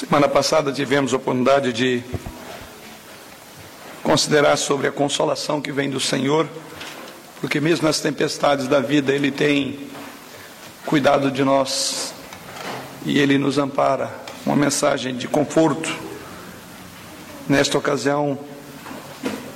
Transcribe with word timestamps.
Semana 0.00 0.26
passada 0.26 0.72
tivemos 0.72 1.12
a 1.12 1.18
oportunidade 1.18 1.74
de 1.74 2.02
considerar 4.02 4.56
sobre 4.56 4.86
a 4.86 4.90
consolação 4.90 5.60
que 5.60 5.70
vem 5.70 5.90
do 5.90 6.00
Senhor, 6.00 6.48
porque 7.38 7.60
mesmo 7.60 7.86
nas 7.86 8.00
tempestades 8.00 8.66
da 8.66 8.80
vida 8.80 9.12
Ele 9.12 9.30
tem 9.30 9.78
cuidado 10.86 11.30
de 11.30 11.44
nós 11.44 12.14
e 13.04 13.18
Ele 13.18 13.36
nos 13.36 13.58
ampara. 13.58 14.10
Uma 14.46 14.56
mensagem 14.56 15.14
de 15.14 15.28
conforto. 15.28 15.94
Nesta 17.46 17.76
ocasião, 17.76 18.38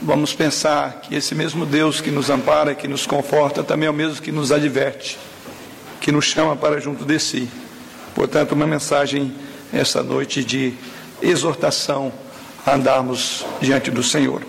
vamos 0.02 0.34
pensar 0.34 1.00
que 1.00 1.14
esse 1.14 1.34
mesmo 1.34 1.64
Deus 1.64 2.02
que 2.02 2.10
nos 2.10 2.28
ampara, 2.28 2.74
que 2.74 2.86
nos 2.86 3.06
conforta, 3.06 3.64
também 3.64 3.86
é 3.86 3.90
o 3.90 3.94
mesmo 3.94 4.20
que 4.20 4.30
nos 4.30 4.52
adverte, 4.52 5.18
que 6.02 6.12
nos 6.12 6.26
chama 6.26 6.54
para 6.54 6.78
junto 6.82 7.02
de 7.02 7.18
si. 7.18 7.48
Portanto, 8.14 8.52
uma 8.52 8.66
mensagem 8.66 9.34
essa 9.74 10.02
noite 10.02 10.44
de 10.44 10.72
exortação 11.20 12.12
a 12.64 12.74
andarmos 12.74 13.44
diante 13.60 13.90
do 13.90 14.02
Senhor. 14.02 14.42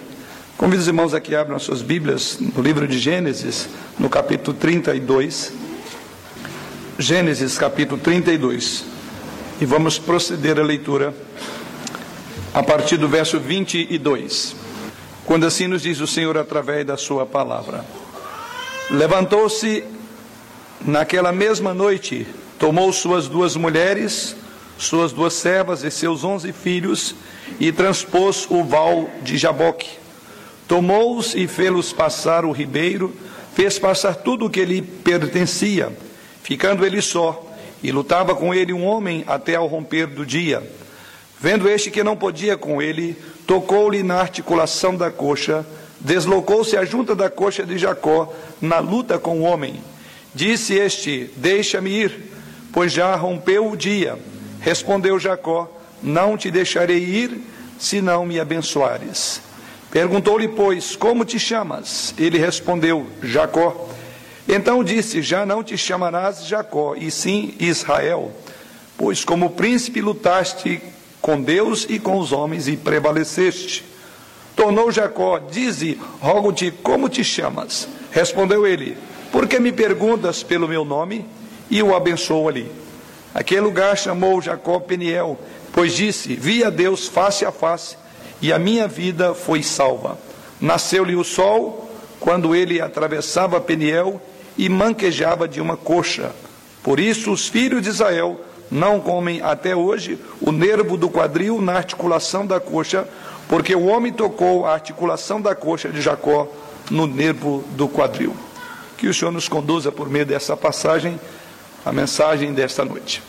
Convido 0.56 0.82
os 0.82 0.88
irmãos 0.88 1.14
a 1.14 1.18
abram 1.18 1.56
as 1.56 1.64
suas 1.64 1.82
Bíblias 1.82 2.38
no 2.40 2.62
livro 2.62 2.88
de 2.88 3.00
Gênesis, 3.00 3.68
no 3.98 4.08
capítulo 4.08 4.56
32. 4.56 5.52
Gênesis, 7.00 7.58
capítulo 7.58 8.00
32. 8.00 8.86
E 9.60 9.66
vamos 9.66 9.98
proceder 9.98 10.60
a 10.60 10.64
leitura 10.64 11.14
a 12.54 12.62
partir 12.62 12.98
do 12.98 13.10
verso 13.10 13.40
22. 13.40 14.56
Quando 15.26 15.46
assim 15.46 15.68
nos 15.68 15.82
diz 15.82 16.00
o 16.00 16.08
Senhor 16.08 16.38
através 16.38 16.86
da 16.86 16.96
sua 16.96 17.26
palavra. 17.26 17.84
Levantou-se 18.92 19.84
naquela 20.80 21.32
mesma 21.32 21.74
noite, 21.74 22.28
tomou 22.60 22.94
suas 22.94 23.28
duas 23.28 23.56
mulheres, 23.56 24.36
suas 24.78 25.12
duas 25.12 25.34
servas 25.34 25.84
e 25.84 25.92
seus 25.92 26.24
onze 26.24 26.52
filhos, 26.52 27.16
e 27.60 27.72
transpôs 27.72 28.48
o 28.50 28.64
val 28.64 29.10
de 29.22 29.38
Jaboque. 29.38 29.90
Tomou-os 30.68 31.36
e 31.36 31.48
fê-los 31.48 31.94
passar 31.94 32.44
o 32.44 32.52
ribeiro, 32.52 33.16
fez 33.54 33.80
passar 33.80 34.16
tudo 34.16 34.46
o 34.46 34.50
que 34.50 34.66
lhe 34.66 34.82
pertencia, 34.82 35.96
ficando 36.44 36.86
ele 36.86 37.02
só, 37.02 37.42
e 37.82 37.92
lutava 37.92 38.36
com 38.36 38.54
ele 38.54 38.74
um 38.74 38.84
homem 38.84 39.24
até 39.28 39.56
ao 39.56 39.68
romper 39.68 40.08
do 40.08 40.26
dia. 40.26 40.64
Vendo 41.40 41.70
este 41.70 41.92
que 41.92 42.04
não 42.04 42.18
podia 42.18 42.58
com 42.58 42.82
ele, 42.82 43.16
tocou-lhe 43.46 44.02
na 44.02 44.16
articulação 44.16 44.96
da 44.96 45.12
coxa, 45.12 45.66
deslocou-se 46.00 46.76
a 46.76 46.84
junta 46.84 47.16
da 47.16 47.30
coxa 47.30 47.66
de 47.66 47.78
Jacó 47.78 48.34
na 48.60 48.80
luta 48.80 49.20
com 49.20 49.42
o 49.42 49.44
homem. 49.44 49.76
Disse 50.34 50.74
este: 50.74 51.30
Deixa-me 51.36 51.90
ir, 51.90 52.32
pois 52.74 52.92
já 52.92 53.16
rompeu 53.16 53.70
o 53.72 53.78
dia. 53.78 54.18
Respondeu 54.66 55.20
Jacó: 55.20 55.70
Não 56.02 56.36
te 56.36 56.50
deixarei 56.50 56.98
ir, 56.98 57.40
se 57.78 58.02
não 58.02 58.26
me 58.26 58.40
abençoares. 58.40 59.40
Perguntou-lhe, 59.92 60.48
pois, 60.48 60.96
como 60.96 61.24
te 61.24 61.38
chamas? 61.38 62.16
Ele 62.18 62.40
respondeu: 62.40 63.06
Jacó. 63.22 63.88
Então 64.50 64.84
disse: 64.84 65.22
Já 65.22 65.46
não 65.46 65.64
te 65.64 65.78
chamarás 65.78 66.48
Jacó, 66.48 66.96
e 66.96 67.12
sim 67.12 67.54
Israel, 67.60 68.32
pois 68.98 69.24
como 69.24 69.52
príncipe 69.52 70.02
lutaste 70.02 70.82
com 71.22 71.40
Deus 71.40 71.86
e 71.88 72.00
com 72.00 72.18
os 72.18 72.32
homens 72.32 72.68
e 72.68 72.76
prevaleceste. 72.76 73.86
Tornou 74.56 74.92
Jacó: 74.92 75.38
Dize, 75.38 76.00
rogo-te, 76.20 76.72
como 76.72 77.08
te 77.08 77.24
chamas? 77.24 77.88
Respondeu 78.10 78.66
ele: 78.66 78.98
Por 79.32 79.48
que 79.48 79.60
me 79.60 79.72
perguntas 79.72 80.42
pelo 80.42 80.68
meu 80.68 80.84
nome? 80.84 81.24
E 81.70 81.84
o 81.84 81.96
abençoou 81.96 82.50
ali. 82.50 82.85
Aquele 83.36 83.60
lugar 83.60 83.98
chamou 83.98 84.42
Jacó 84.42 84.80
Peniel, 84.80 85.38
pois 85.74 85.94
disse: 85.94 86.34
Vi 86.36 86.64
a 86.64 86.70
Deus 86.70 87.06
face 87.06 87.44
a 87.44 87.52
face, 87.52 87.98
e 88.42 88.54
a 88.54 88.58
minha 88.58 88.88
vida 88.88 89.34
foi 89.34 89.62
salva. 89.62 90.18
Nasceu-lhe 90.62 91.18
o 91.18 91.24
sol 91.26 91.92
quando 92.18 92.56
ele 92.56 92.80
atravessava 92.80 93.60
Peniel 93.60 94.22
e 94.58 94.70
manquejava 94.70 95.50
de 95.50 95.60
uma 95.60 95.76
coxa. 95.76 96.32
Por 96.82 96.98
isso 96.98 97.30
os 97.30 97.50
filhos 97.50 97.82
de 97.82 97.90
Israel 97.90 98.40
não 98.72 99.02
comem 99.02 99.42
até 99.42 99.76
hoje 99.76 100.18
o 100.40 100.54
nervo 100.54 100.96
do 100.96 101.10
quadril 101.10 101.62
na 101.62 101.74
articulação 101.74 102.48
da 102.48 102.62
coxa, 102.62 103.06
porque 103.50 103.76
o 103.76 103.88
homem 103.88 104.14
tocou 104.14 104.66
a 104.66 104.72
articulação 104.72 105.42
da 105.42 105.54
coxa 105.54 105.90
de 105.90 106.02
Jacó 106.02 106.48
no 106.90 107.06
nervo 107.06 107.66
do 107.72 107.90
quadril. 107.90 108.34
Que 108.98 109.08
o 109.08 109.14
Senhor 109.14 109.32
nos 109.32 109.50
conduza 109.50 109.92
por 109.92 110.10
meio 110.10 110.26
dessa 110.26 110.56
passagem 110.56 111.20
a 111.86 111.92
mensagem 111.92 112.52
desta 112.54 112.84
noite. 112.84 113.22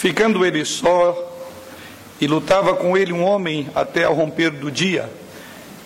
Ficando 0.00 0.46
ele 0.46 0.64
só, 0.64 1.14
e 2.18 2.26
lutava 2.26 2.74
com 2.74 2.96
ele 2.96 3.12
um 3.12 3.22
homem 3.22 3.68
até 3.74 4.04
ao 4.04 4.14
romper 4.14 4.48
do 4.48 4.70
dia. 4.70 5.12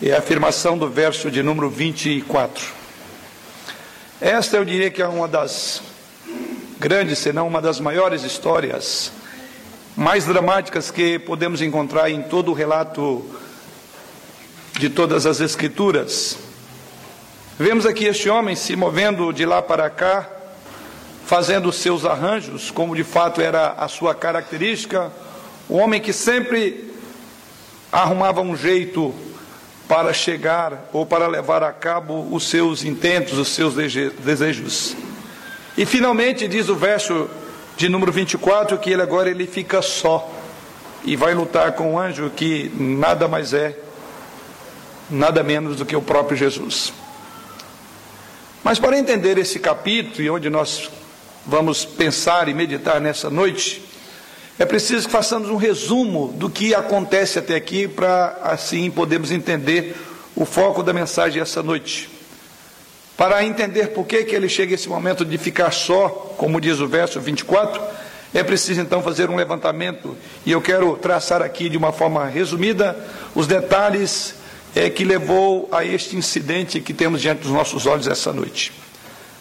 É 0.01 0.13
a 0.13 0.19
afirmação 0.19 0.79
do 0.79 0.89
verso 0.89 1.33
de 1.33 1.43
número 1.43 1.69
24. 1.69 2.65
Esta 4.21 4.57
eu 4.57 4.65
diria 4.65 4.89
que 4.89 5.03
é 5.03 5.07
uma 5.09 5.27
das 5.27 5.83
grandes, 6.79 7.19
se 7.19 7.33
não 7.33 7.49
uma 7.49 7.61
das 7.61 7.81
maiores 7.81 8.23
histórias 8.23 9.11
mais 9.97 10.27
dramáticas 10.27 10.93
que 10.93 11.19
podemos 11.19 11.61
encontrar 11.61 12.09
em 12.09 12.23
todo 12.23 12.53
o 12.53 12.55
relato 12.55 13.29
de 14.79 14.91
todas 14.91 15.27
as 15.27 15.41
Escrituras. 15.41 16.39
Vemos 17.59 17.85
aqui 17.85 18.05
este 18.05 18.31
homem 18.31 18.55
se 18.55 18.77
movendo 18.77 19.33
de 19.33 19.45
lá 19.45 19.61
para 19.61 19.91
cá, 19.91 20.34
fazendo 21.27 21.73
seus 21.73 22.05
arranjos, 22.05 22.71
como 22.71 22.95
de 22.95 23.05
fato 23.05 23.41
era 23.41 23.73
a 23.73 23.89
sua 23.89 24.15
característica, 24.15 25.11
o 25.69 25.77
homem 25.77 26.01
que 26.01 26.13
sempre 26.13 26.93
arrumava 27.91 28.41
um 28.41 28.57
jeito 28.57 29.15
para 29.89 30.13
chegar 30.13 30.89
ou 30.93 31.07
para 31.07 31.27
levar 31.27 31.63
a 31.63 31.73
cabo 31.73 32.29
os 32.31 32.49
seus 32.49 32.85
intentos, 32.85 33.39
os 33.39 33.49
seus 33.49 33.75
desejos. 33.75 34.97
E 35.77 35.87
finalmente 35.87 36.47
diz 36.47 36.69
o 36.69 36.77
verso 36.77 37.29
de 37.77 37.89
número 37.89 38.13
24 38.13 38.79
que 38.79 38.91
ele 38.91 39.03
agora 39.03 39.31
ele 39.31 39.47
fica 39.47 39.83
só 39.83 40.31
e 41.05 41.17
vai 41.17 41.35
lutar 41.35 41.73
com 41.73 41.95
um 41.95 41.99
anjo 41.99 42.31
que 42.31 42.71
nada 42.75 43.29
mais 43.29 43.53
é, 43.53 43.77
nada 45.11 45.43
menos 45.43 45.77
do 45.77 45.87
que 45.87 45.97
o 45.97 46.03
próprio 46.03 46.37
Jesus. 46.37 46.93
Mas 48.63 48.79
para 48.79 48.99
entender 48.99 49.37
esse 49.37 49.59
capítulo 49.59 50.23
e 50.23 50.31
onde 50.31 50.49
nós 50.49 50.91
vamos 51.47 51.85
pensar 51.85 52.49
e 52.49 52.55
meditar 52.55 53.01
nessa 53.01 53.29
noite, 53.29 53.83
é 54.59 54.65
preciso 54.65 55.07
que 55.07 55.13
façamos 55.13 55.51
um 55.51 55.57
resumo 55.57 56.33
do 56.37 56.49
que 56.49 56.75
acontece 56.75 57.39
até 57.39 57.57
aqui 57.57 57.89
para 57.89 58.39
assim 58.43 58.91
podermos 58.91 59.31
entender 59.31 59.97
o 60.37 60.45
foco 60.45 60.83
da 60.83 60.93
mensagem 60.93 61.43
essa 61.43 61.63
noite. 61.63 62.09
Para 63.17 63.45
entender 63.45 63.89
por 63.89 64.07
que, 64.07 64.25
que 64.25 64.35
ele 64.35 64.49
chega 64.49 64.75
a 64.75 64.77
esse 64.77 64.89
momento 64.89 65.25
de 65.25 65.39
ficar 65.39 65.71
só, 65.73 66.09
como 66.37 66.61
diz 66.61 66.81
o 66.81 66.89
verso 66.89 67.21
24, 67.21 67.81
é 68.33 68.43
preciso 68.43 68.81
então 68.81 69.03
fazer 69.03 69.31
um 69.31 69.37
levantamento 69.37 70.17
e 70.45 70.51
eu 70.51 70.61
quero 70.61 70.97
traçar 70.97 71.41
aqui 71.41 71.69
de 71.69 71.77
uma 71.77 71.93
forma 71.93 72.27
resumida 72.27 72.97
os 73.35 73.47
detalhes 73.47 74.35
é, 74.75 74.91
que 74.91 75.05
levou 75.05 75.69
a 75.71 75.85
este 75.85 76.17
incidente 76.17 76.81
que 76.81 76.93
temos 76.93 77.21
diante 77.21 77.43
dos 77.43 77.53
nossos 77.53 77.87
olhos 77.87 78.09
essa 78.09 78.33
noite. 78.33 78.73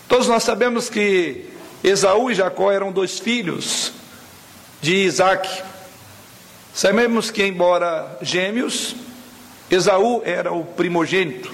Todos 0.07 0.27
nós 0.27 0.43
sabemos 0.43 0.89
que 0.89 1.52
Esaú 1.83 2.31
e 2.31 2.35
Jacó 2.35 2.71
eram 2.71 2.91
dois 2.91 3.19
filhos 3.19 3.91
de 4.81 4.95
Isaac. 4.95 5.61
Sabemos 6.73 7.29
que, 7.29 7.45
embora 7.45 8.17
gêmeos, 8.21 8.95
Esaú 9.69 10.21
era 10.23 10.53
o 10.53 10.63
primogênito, 10.63 11.53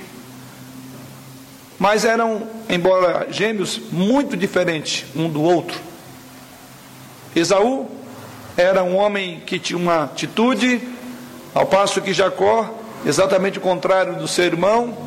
mas 1.79 2.05
eram, 2.05 2.47
embora 2.69 3.27
gêmeos, 3.31 3.79
muito 3.91 4.37
diferentes 4.37 5.05
um 5.15 5.29
do 5.29 5.41
outro. 5.41 5.79
Esaú 7.35 7.89
era 8.55 8.83
um 8.83 8.97
homem 8.97 9.41
que 9.45 9.57
tinha 9.57 9.77
uma 9.77 10.03
atitude, 10.03 10.81
ao 11.55 11.65
passo 11.65 12.01
que 12.01 12.13
Jacó 12.13 12.77
exatamente 13.05 13.57
o 13.57 13.61
contrário 13.61 14.15
do 14.17 14.27
seu 14.27 14.45
irmão, 14.45 14.97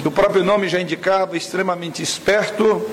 que 0.00 0.08
o 0.08 0.10
próprio 0.10 0.44
nome 0.44 0.68
já 0.68 0.80
indicava, 0.80 1.36
extremamente 1.36 2.02
esperto, 2.02 2.88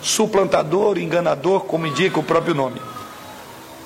suplantador, 0.00 0.98
enganador, 0.98 1.60
como 1.60 1.86
indica 1.86 2.18
o 2.18 2.22
próprio 2.22 2.54
nome. 2.54 2.80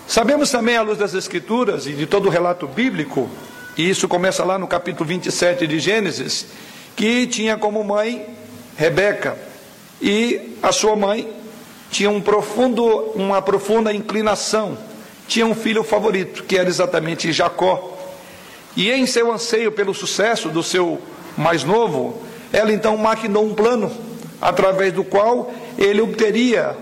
Sabemos 0.07 0.51
também, 0.51 0.77
à 0.77 0.83
luz 0.83 0.99
das 0.99 1.15
Escrituras 1.15 1.87
e 1.87 1.93
de 1.93 2.07
todo 2.07 2.27
o 2.27 2.31
relato 2.31 2.67
bíblico, 2.67 3.31
e 3.77 3.89
isso 3.89 4.07
começa 4.07 4.45
lá 4.45 4.59
no 4.59 4.67
capítulo 4.67 5.09
27 5.09 5.67
de 5.67 5.79
Gênesis, 5.79 6.47
que 6.95 7.27
tinha 7.27 7.57
como 7.57 7.83
mãe 7.83 8.27
Rebeca, 8.77 9.39
e 10.01 10.57
a 10.63 10.73
sua 10.73 10.97
mãe 10.97 11.33
tinha 11.91 12.11
um 12.11 12.21
profundo, 12.21 12.85
uma 13.15 13.41
profunda 13.41 13.93
inclinação, 13.93 14.77
tinha 15.29 15.47
um 15.47 15.55
filho 15.55 15.85
favorito, 15.85 16.45
que 16.45 16.59
era 16.59 16.69
exatamente 16.69 17.33
Jacó. 17.33 17.97
E 18.77 18.91
em 18.91 19.07
seu 19.07 19.33
anseio 19.33 19.71
pelo 19.71 19.95
sucesso 19.95 20.49
do 20.49 20.63
seu 20.63 21.01
mais 21.37 21.65
novo, 21.65 22.21
ela 22.53 22.73
então 22.73 22.97
maquinou 22.97 23.47
um 23.47 23.55
plano 23.55 23.91
através 24.41 24.93
do 24.93 25.05
qual 25.05 25.53
ele 25.79 26.01
obteria 26.01 26.77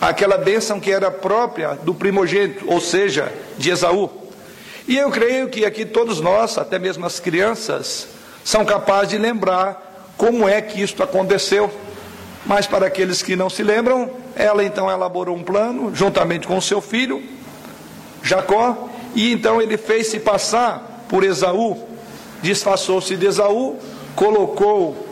aquela 0.00 0.36
bênção 0.38 0.78
que 0.78 0.90
era 0.90 1.10
própria 1.10 1.74
do 1.74 1.94
primogênito, 1.94 2.64
ou 2.68 2.80
seja, 2.80 3.32
de 3.56 3.70
Esaú. 3.70 4.10
E 4.86 4.96
eu 4.96 5.10
creio 5.10 5.48
que 5.48 5.64
aqui 5.64 5.84
todos 5.84 6.20
nós, 6.20 6.56
até 6.56 6.78
mesmo 6.78 7.04
as 7.04 7.20
crianças, 7.20 8.08
são 8.44 8.64
capazes 8.64 9.10
de 9.10 9.18
lembrar 9.18 10.12
como 10.16 10.48
é 10.48 10.62
que 10.62 10.80
isto 10.80 11.02
aconteceu. 11.02 11.70
Mas 12.46 12.66
para 12.66 12.86
aqueles 12.86 13.22
que 13.22 13.36
não 13.36 13.50
se 13.50 13.62
lembram, 13.62 14.10
ela 14.34 14.64
então 14.64 14.90
elaborou 14.90 15.36
um 15.36 15.42
plano 15.42 15.94
juntamente 15.94 16.46
com 16.46 16.60
seu 16.60 16.80
filho, 16.80 17.22
Jacó, 18.22 18.88
e 19.14 19.32
então 19.32 19.60
ele 19.60 19.76
fez-se 19.76 20.20
passar 20.20 21.04
por 21.08 21.24
Esaú, 21.24 21.76
disfarçou-se 22.40 23.16
de 23.16 23.26
Esaú, 23.26 23.76
colocou 24.14 25.06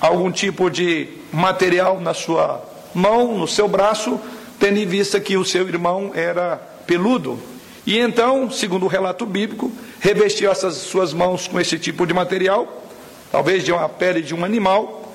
algum 0.00 0.30
tipo 0.30 0.70
de 0.70 1.21
material 1.32 2.00
na 2.00 2.14
sua 2.14 2.62
mão, 2.94 3.38
no 3.38 3.48
seu 3.48 3.66
braço, 3.66 4.20
tendo 4.58 4.78
em 4.78 4.86
vista 4.86 5.18
que 5.18 5.36
o 5.36 5.44
seu 5.44 5.68
irmão 5.68 6.12
era 6.14 6.56
peludo. 6.86 7.38
E 7.86 7.98
então, 7.98 8.50
segundo 8.50 8.84
o 8.84 8.88
relato 8.88 9.26
bíblico, 9.26 9.72
revestiu 9.98 10.50
essas 10.50 10.74
suas 10.76 11.12
mãos 11.12 11.48
com 11.48 11.58
esse 11.58 11.78
tipo 11.78 12.06
de 12.06 12.14
material, 12.14 12.82
talvez 13.30 13.64
de 13.64 13.72
uma 13.72 13.88
pele 13.88 14.22
de 14.22 14.34
um 14.34 14.44
animal, 14.44 15.12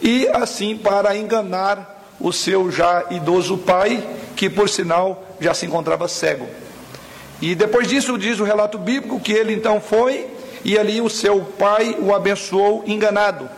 e 0.00 0.28
assim 0.28 0.76
para 0.76 1.16
enganar 1.16 2.14
o 2.20 2.32
seu 2.32 2.70
já 2.70 3.06
idoso 3.10 3.56
pai, 3.56 4.06
que 4.36 4.50
por 4.50 4.68
sinal 4.68 5.24
já 5.40 5.54
se 5.54 5.64
encontrava 5.64 6.06
cego. 6.08 6.46
E 7.40 7.54
depois 7.54 7.88
disso 7.88 8.18
diz 8.18 8.38
o 8.38 8.44
relato 8.44 8.78
bíblico 8.78 9.18
que 9.18 9.32
ele 9.32 9.52
então 9.52 9.80
foi 9.80 10.26
e 10.64 10.78
ali 10.78 11.00
o 11.00 11.10
seu 11.10 11.40
pai 11.40 11.96
o 11.98 12.14
abençoou 12.14 12.84
enganado, 12.86 13.48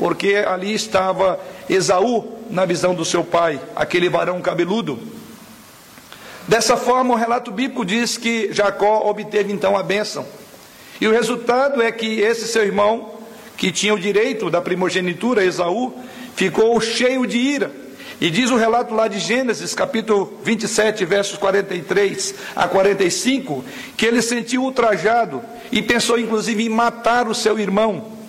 porque 0.00 0.36
ali 0.36 0.72
estava 0.72 1.38
Esaú 1.68 2.38
na 2.48 2.64
visão 2.64 2.94
do 2.94 3.04
seu 3.04 3.22
pai, 3.22 3.60
aquele 3.76 4.08
varão 4.08 4.40
cabeludo. 4.40 4.98
Dessa 6.48 6.74
forma, 6.74 7.12
o 7.12 7.18
relato 7.18 7.50
bíblico 7.50 7.84
diz 7.84 8.16
que 8.16 8.50
Jacó 8.50 9.06
obteve 9.10 9.52
então 9.52 9.76
a 9.76 9.82
bênção. 9.82 10.24
E 10.98 11.06
o 11.06 11.12
resultado 11.12 11.82
é 11.82 11.92
que 11.92 12.18
esse 12.18 12.48
seu 12.48 12.64
irmão, 12.64 13.12
que 13.58 13.70
tinha 13.70 13.92
o 13.92 14.00
direito 14.00 14.48
da 14.48 14.62
primogenitura, 14.62 15.44
Esaú, 15.44 15.92
ficou 16.34 16.80
cheio 16.80 17.26
de 17.26 17.36
ira 17.36 17.70
e 18.22 18.30
diz 18.30 18.50
o 18.50 18.56
relato 18.56 18.94
lá 18.94 19.06
de 19.06 19.18
Gênesis, 19.18 19.74
capítulo 19.74 20.32
27, 20.42 21.04
versos 21.04 21.36
43 21.36 22.34
a 22.56 22.66
45, 22.66 23.62
que 23.98 24.06
ele 24.06 24.22
sentiu 24.22 24.62
ultrajado 24.62 25.42
e 25.70 25.82
pensou 25.82 26.18
inclusive 26.18 26.64
em 26.64 26.70
matar 26.70 27.28
o 27.28 27.34
seu 27.34 27.58
irmão. 27.58 28.19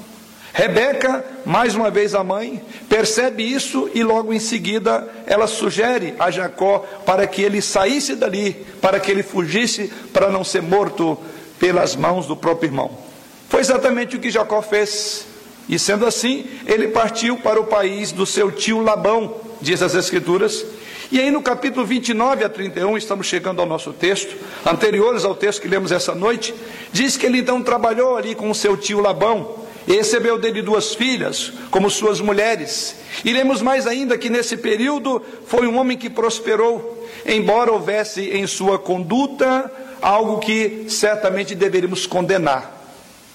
Rebeca, 0.53 1.23
mais 1.45 1.75
uma 1.75 1.89
vez 1.89 2.13
a 2.13 2.23
mãe, 2.23 2.61
percebe 2.89 3.43
isso 3.43 3.89
e 3.93 4.03
logo 4.03 4.33
em 4.33 4.39
seguida 4.39 5.07
ela 5.25 5.47
sugere 5.47 6.13
a 6.19 6.29
Jacó 6.29 6.79
para 7.05 7.25
que 7.25 7.41
ele 7.41 7.61
saísse 7.61 8.15
dali, 8.15 8.65
para 8.81 8.99
que 8.99 9.09
ele 9.09 9.23
fugisse, 9.23 9.91
para 10.11 10.29
não 10.29 10.43
ser 10.43 10.61
morto 10.61 11.17
pelas 11.57 11.95
mãos 11.95 12.27
do 12.27 12.35
próprio 12.35 12.67
irmão. 12.67 12.91
Foi 13.47 13.61
exatamente 13.61 14.17
o 14.17 14.19
que 14.19 14.29
Jacó 14.29 14.61
fez. 14.61 15.25
E 15.69 15.79
sendo 15.79 16.05
assim, 16.05 16.45
ele 16.65 16.89
partiu 16.89 17.37
para 17.37 17.59
o 17.59 17.65
país 17.65 18.11
do 18.11 18.25
seu 18.25 18.51
tio 18.51 18.81
Labão, 18.81 19.35
diz 19.61 19.81
as 19.81 19.95
Escrituras. 19.95 20.65
E 21.11 21.19
aí 21.19 21.31
no 21.31 21.41
capítulo 21.41 21.85
29 21.85 22.43
a 22.43 22.49
31, 22.49 22.97
estamos 22.97 23.27
chegando 23.27 23.61
ao 23.61 23.67
nosso 23.67 23.93
texto, 23.93 24.35
anteriores 24.65 25.23
ao 25.23 25.35
texto 25.35 25.61
que 25.61 25.67
lemos 25.67 25.91
essa 25.91 26.15
noite, 26.15 26.53
diz 26.91 27.15
que 27.15 27.25
ele 27.25 27.39
então 27.39 27.61
trabalhou 27.61 28.17
ali 28.17 28.35
com 28.35 28.49
o 28.49 28.55
seu 28.55 28.75
tio 28.75 28.99
Labão, 28.99 29.61
e 29.87 29.93
recebeu 29.93 30.37
dele 30.37 30.61
duas 30.61 30.93
filhas, 30.93 31.51
como 31.69 31.89
suas 31.89 32.19
mulheres. 32.19 32.95
E 33.25 33.33
lemos 33.33 33.61
mais 33.61 33.87
ainda 33.87 34.17
que 34.17 34.29
nesse 34.29 34.57
período 34.57 35.21
foi 35.47 35.67
um 35.67 35.77
homem 35.77 35.97
que 35.97 36.09
prosperou, 36.09 37.07
embora 37.25 37.71
houvesse 37.71 38.29
em 38.29 38.45
sua 38.47 38.77
conduta 38.77 39.71
algo 40.01 40.39
que 40.39 40.85
certamente 40.87 41.53
deveríamos 41.53 42.05
condenar 42.05 42.81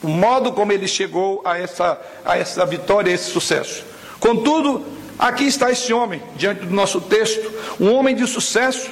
o 0.02 0.08
modo 0.08 0.52
como 0.52 0.72
ele 0.72 0.86
chegou 0.86 1.42
a 1.44 1.58
essa, 1.58 2.00
a 2.24 2.36
essa 2.36 2.64
vitória, 2.66 3.10
a 3.10 3.14
esse 3.14 3.30
sucesso. 3.30 3.84
Contudo, 4.20 4.84
aqui 5.18 5.44
está 5.44 5.70
esse 5.70 5.92
homem, 5.92 6.22
diante 6.36 6.64
do 6.64 6.74
nosso 6.74 7.00
texto, 7.00 7.50
um 7.80 7.92
homem 7.92 8.14
de 8.14 8.26
sucesso, 8.26 8.90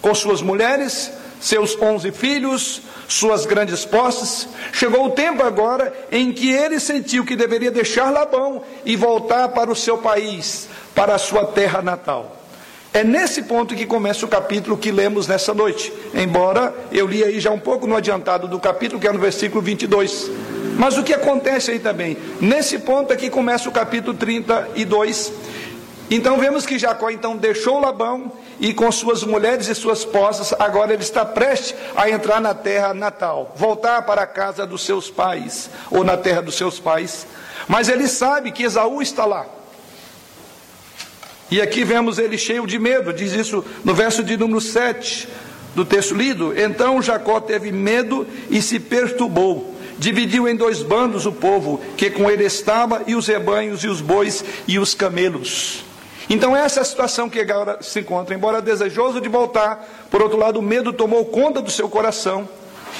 com 0.00 0.14
suas 0.14 0.40
mulheres, 0.40 1.12
seus 1.44 1.76
onze 1.78 2.10
filhos, 2.10 2.80
suas 3.06 3.44
grandes 3.44 3.84
posses. 3.84 4.48
Chegou 4.72 5.04
o 5.04 5.10
tempo 5.10 5.42
agora 5.42 5.92
em 6.10 6.32
que 6.32 6.50
ele 6.50 6.80
sentiu 6.80 7.22
que 7.22 7.36
deveria 7.36 7.70
deixar 7.70 8.10
Labão 8.10 8.62
e 8.82 8.96
voltar 8.96 9.48
para 9.48 9.70
o 9.70 9.76
seu 9.76 9.98
país, 9.98 10.68
para 10.94 11.14
a 11.14 11.18
sua 11.18 11.44
terra 11.44 11.82
natal. 11.82 12.40
É 12.94 13.04
nesse 13.04 13.42
ponto 13.42 13.74
que 13.74 13.84
começa 13.84 14.24
o 14.24 14.28
capítulo 14.28 14.78
que 14.78 14.90
lemos 14.90 15.28
nessa 15.28 15.52
noite. 15.52 15.92
Embora 16.14 16.74
eu 16.90 17.06
li 17.06 17.22
aí 17.22 17.38
já 17.38 17.50
um 17.50 17.58
pouco 17.58 17.86
no 17.86 17.94
adiantado 17.94 18.48
do 18.48 18.58
capítulo, 18.58 18.98
que 18.98 19.06
é 19.06 19.12
no 19.12 19.18
versículo 19.18 19.60
22. 19.60 20.30
Mas 20.78 20.96
o 20.96 21.02
que 21.02 21.12
acontece 21.12 21.72
aí 21.72 21.78
também? 21.78 22.16
Nesse 22.40 22.78
ponto 22.78 23.12
aqui 23.12 23.28
começa 23.28 23.68
o 23.68 23.72
capítulo 23.72 24.16
32. 24.16 25.30
Então 26.14 26.38
vemos 26.38 26.64
que 26.64 26.78
Jacó 26.78 27.10
então 27.10 27.36
deixou 27.36 27.80
Labão 27.80 28.30
e 28.60 28.72
com 28.72 28.90
suas 28.92 29.24
mulheres 29.24 29.66
e 29.66 29.74
suas 29.74 30.04
posses, 30.04 30.54
agora 30.60 30.92
ele 30.92 31.02
está 31.02 31.24
prestes 31.24 31.74
a 31.96 32.08
entrar 32.08 32.40
na 32.40 32.54
terra 32.54 32.94
natal, 32.94 33.52
voltar 33.56 34.00
para 34.02 34.22
a 34.22 34.26
casa 34.26 34.64
dos 34.64 34.84
seus 34.84 35.10
pais, 35.10 35.68
ou 35.90 36.04
na 36.04 36.16
terra 36.16 36.40
dos 36.40 36.54
seus 36.54 36.78
pais. 36.78 37.26
Mas 37.66 37.88
ele 37.88 38.06
sabe 38.06 38.52
que 38.52 38.62
Esaú 38.62 39.02
está 39.02 39.24
lá. 39.24 39.44
E 41.50 41.60
aqui 41.60 41.82
vemos 41.82 42.16
ele 42.20 42.38
cheio 42.38 42.64
de 42.64 42.78
medo, 42.78 43.12
diz 43.12 43.32
isso 43.32 43.64
no 43.82 43.92
verso 43.92 44.22
de 44.22 44.36
número 44.36 44.60
7 44.60 45.28
do 45.74 45.84
texto 45.84 46.14
lido. 46.14 46.56
Então 46.56 47.02
Jacó 47.02 47.40
teve 47.40 47.72
medo 47.72 48.24
e 48.48 48.62
se 48.62 48.78
perturbou. 48.78 49.74
Dividiu 49.98 50.46
em 50.46 50.54
dois 50.54 50.80
bandos 50.80 51.26
o 51.26 51.32
povo 51.32 51.82
que 51.96 52.08
com 52.08 52.30
ele 52.30 52.44
estava, 52.44 53.02
e 53.04 53.16
os 53.16 53.26
rebanhos, 53.26 53.82
e 53.82 53.88
os 53.88 54.00
bois, 54.00 54.44
e 54.68 54.78
os 54.78 54.94
camelos. 54.94 55.82
Então, 56.28 56.56
essa 56.56 56.80
é 56.80 56.82
a 56.82 56.84
situação 56.84 57.28
que 57.28 57.40
agora 57.40 57.78
se 57.82 58.00
encontra. 58.00 58.34
Embora 58.34 58.62
desejoso 58.62 59.20
de 59.20 59.28
voltar, 59.28 60.06
por 60.10 60.22
outro 60.22 60.38
lado, 60.38 60.58
o 60.58 60.62
medo 60.62 60.92
tomou 60.92 61.24
conta 61.26 61.60
do 61.60 61.70
seu 61.70 61.88
coração. 61.88 62.48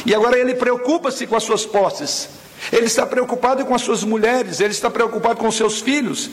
E 0.04 0.14
agora 0.14 0.38
ele 0.38 0.54
preocupa-se 0.54 1.26
com 1.26 1.36
as 1.36 1.42
suas 1.42 1.64
posses. 1.64 2.28
Ele 2.72 2.86
está 2.86 3.06
preocupado 3.06 3.64
com 3.64 3.74
as 3.74 3.82
suas 3.82 4.02
mulheres, 4.02 4.60
ele 4.60 4.72
está 4.72 4.90
preocupado 4.90 5.40
com 5.40 5.50
seus 5.50 5.80
filhos. 5.80 6.30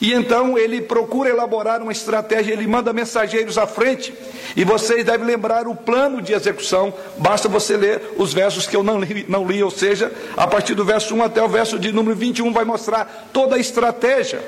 E 0.00 0.12
então 0.12 0.56
ele 0.56 0.80
procura 0.80 1.28
elaborar 1.28 1.82
uma 1.82 1.90
estratégia, 1.90 2.52
ele 2.52 2.66
manda 2.68 2.92
mensageiros 2.92 3.58
à 3.58 3.66
frente, 3.66 4.14
e 4.54 4.62
vocês 4.62 5.04
devem 5.04 5.26
lembrar 5.26 5.66
o 5.66 5.74
plano 5.74 6.22
de 6.22 6.32
execução, 6.32 6.94
basta 7.18 7.48
você 7.48 7.76
ler 7.76 8.14
os 8.16 8.32
versos 8.32 8.64
que 8.66 8.76
eu 8.76 8.84
não 8.84 9.00
li, 9.00 9.26
não 9.28 9.44
li, 9.44 9.60
ou 9.60 9.72
seja, 9.72 10.12
a 10.36 10.46
partir 10.46 10.74
do 10.74 10.84
verso 10.84 11.16
1 11.16 11.22
até 11.24 11.42
o 11.42 11.48
verso 11.48 11.78
de 11.80 11.90
número 11.90 12.16
21 12.16 12.52
vai 12.52 12.64
mostrar 12.64 13.28
toda 13.32 13.56
a 13.56 13.58
estratégia. 13.58 14.40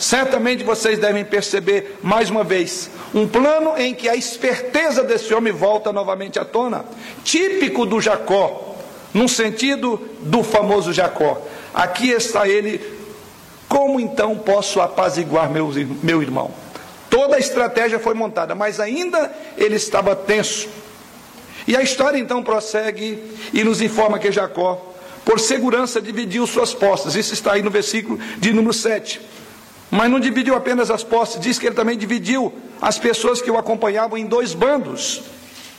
Certamente 0.00 0.64
vocês 0.64 0.98
devem 0.98 1.26
perceber 1.26 1.98
mais 2.02 2.30
uma 2.30 2.42
vez 2.42 2.88
um 3.14 3.28
plano 3.28 3.74
em 3.76 3.94
que 3.94 4.08
a 4.08 4.16
esperteza 4.16 5.04
desse 5.04 5.34
homem 5.34 5.52
volta 5.52 5.92
novamente 5.92 6.38
à 6.38 6.44
tona, 6.44 6.86
típico 7.22 7.84
do 7.84 8.00
Jacó, 8.00 8.76
num 9.12 9.28
sentido 9.28 10.00
do 10.20 10.42
famoso 10.42 10.90
Jacó. 10.90 11.46
Aqui 11.74 12.08
está 12.12 12.48
ele 12.48 12.80
como 13.68 14.00
então 14.00 14.38
posso 14.38 14.80
apaziguar 14.80 15.50
meu, 15.50 15.70
meu 16.02 16.22
irmão? 16.22 16.50
Toda 17.10 17.36
a 17.36 17.38
estratégia 17.38 17.98
foi 17.98 18.14
montada, 18.14 18.54
mas 18.54 18.80
ainda 18.80 19.30
ele 19.58 19.76
estava 19.76 20.16
tenso. 20.16 20.66
E 21.68 21.76
a 21.76 21.82
história 21.82 22.16
então 22.16 22.42
prossegue 22.42 23.22
e 23.52 23.62
nos 23.62 23.82
informa 23.82 24.18
que 24.18 24.32
Jacó, 24.32 24.80
por 25.26 25.38
segurança, 25.38 26.00
dividiu 26.00 26.46
suas 26.46 26.72
posses. 26.72 27.14
Isso 27.14 27.34
está 27.34 27.52
aí 27.52 27.62
no 27.62 27.70
versículo 27.70 28.18
de 28.38 28.50
número 28.50 28.72
7. 28.72 29.20
Mas 29.90 30.10
não 30.10 30.20
dividiu 30.20 30.54
apenas 30.54 30.90
as 30.90 31.02
posses, 31.02 31.40
diz 31.40 31.58
que 31.58 31.66
ele 31.66 31.74
também 31.74 31.98
dividiu 31.98 32.52
as 32.80 32.98
pessoas 32.98 33.42
que 33.42 33.50
o 33.50 33.58
acompanhavam 33.58 34.16
em 34.16 34.24
dois 34.24 34.54
bandos. 34.54 35.22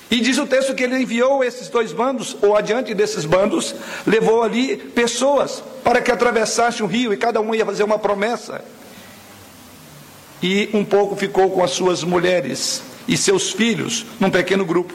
E 0.10 0.20
diz 0.20 0.38
o 0.38 0.46
texto 0.46 0.76
que 0.76 0.84
ele 0.84 0.98
enviou 0.98 1.42
esses 1.42 1.70
dois 1.70 1.94
bandos, 1.94 2.36
ou 2.42 2.58
adiante 2.58 2.94
desses 2.94 3.24
bandos, 3.24 3.74
levou 4.06 4.44
ali 4.44 4.76
pessoas 4.76 5.64
para 5.82 6.02
que 6.02 6.12
atravessassem 6.12 6.86
o 6.86 6.90
rio, 6.90 7.14
e 7.14 7.18
cada 7.18 7.40
um 7.40 7.56
ia 7.56 7.66
fazer 7.66 7.84
uma 7.84 7.98
promessa. 7.98 8.62
E 10.44 10.70
um 10.74 10.84
pouco 10.84 11.16
ficou 11.16 11.50
com 11.52 11.64
as 11.64 11.72
suas 11.72 12.04
mulheres 12.04 12.82
e 13.08 13.16
seus 13.16 13.52
filhos, 13.52 14.06
num 14.20 14.30
pequeno 14.30 14.66
grupo. 14.66 14.94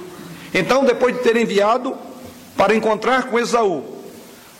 Então, 0.52 0.84
depois 0.84 1.16
de 1.16 1.22
ter 1.22 1.36
enviado 1.36 1.96
para 2.54 2.74
encontrar 2.74 3.30
com 3.30 3.38
Esaú, 3.38 3.84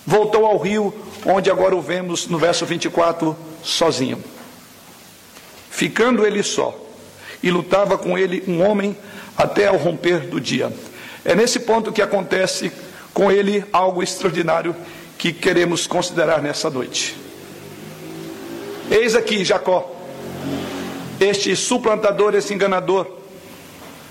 voltou 0.07 0.47
ao 0.47 0.57
rio, 0.57 0.95
onde 1.27 1.51
agora 1.51 1.77
o 1.77 1.83
vemos 1.83 2.29
no 2.29 2.39
verso 2.39 2.65
24, 2.65 3.37
sozinho. 3.63 4.36
Ficando 5.77 6.27
ele 6.27 6.43
só, 6.43 6.75
e 7.43 7.51
lutava 7.51 7.99
com 7.99 8.17
ele 8.17 8.43
um 8.49 8.67
homem 8.67 8.97
até 9.37 9.67
ao 9.67 9.77
romper 9.77 10.21
do 10.21 10.41
dia. 10.41 10.73
É 11.23 11.35
nesse 11.35 11.61
ponto 11.61 11.93
que 11.93 12.01
acontece 12.01 12.73
com 13.13 13.31
ele 13.31 13.63
algo 13.71 14.03
extraordinário 14.03 14.75
que 15.19 15.35
queremos 15.35 15.87
considerar 15.87 16.41
nessa 16.41 16.71
noite. 16.71 17.15
Eis 18.91 19.15
aqui 19.15 19.45
Jacó, 19.45 19.95
este 21.21 21.55
suplantador, 21.55 22.35
esse 22.35 22.55
enganador, 22.55 23.07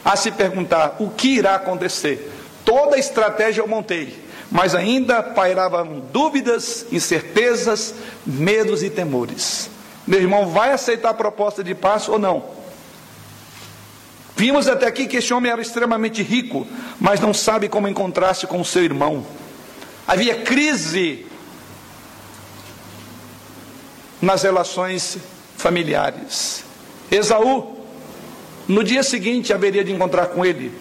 a 0.04 0.16
se 0.16 0.30
perguntar 0.30 0.98
o 1.00 1.10
que 1.10 1.30
irá 1.30 1.56
acontecer. 1.56 2.32
Toda 2.64 2.96
a 2.96 3.00
estratégia 3.00 3.62
eu 3.62 3.68
montei, 3.68 4.16
mas 4.52 4.76
ainda 4.76 5.24
pairavam 5.24 6.04
dúvidas, 6.14 6.86
incertezas, 6.92 7.96
medos 8.24 8.84
e 8.84 8.90
temores. 8.92 9.74
Meu 10.06 10.20
irmão 10.20 10.48
vai 10.48 10.72
aceitar 10.72 11.10
a 11.10 11.14
proposta 11.14 11.64
de 11.64 11.74
paz 11.74 12.08
ou 12.08 12.20
não? 12.20 12.44
Vimos 14.36 14.68
até 14.68 14.86
aqui 14.86 15.08
que 15.08 15.18
esse 15.18 15.34
homem 15.34 15.52
era 15.52 15.62
extremamente 15.62 16.22
rico, 16.22 16.68
mas 17.00 17.20
não 17.20 17.34
sabe 17.34 17.70
como 17.70 17.88
encontrar-se 17.88 18.46
com 18.46 18.60
o 18.60 18.66
seu 18.66 18.84
irmão. 18.84 19.26
Havia 20.06 20.42
crise 20.42 21.26
nas 24.22 24.44
relações 24.44 25.18
familiares. 25.58 26.64
Esaú, 27.10 27.78
no 28.68 28.84
dia 28.84 29.04
seguinte, 29.04 29.54
haveria 29.54 29.84
de 29.84 29.92
encontrar 29.92 30.28
com 30.28 30.46
ele. 30.46 30.72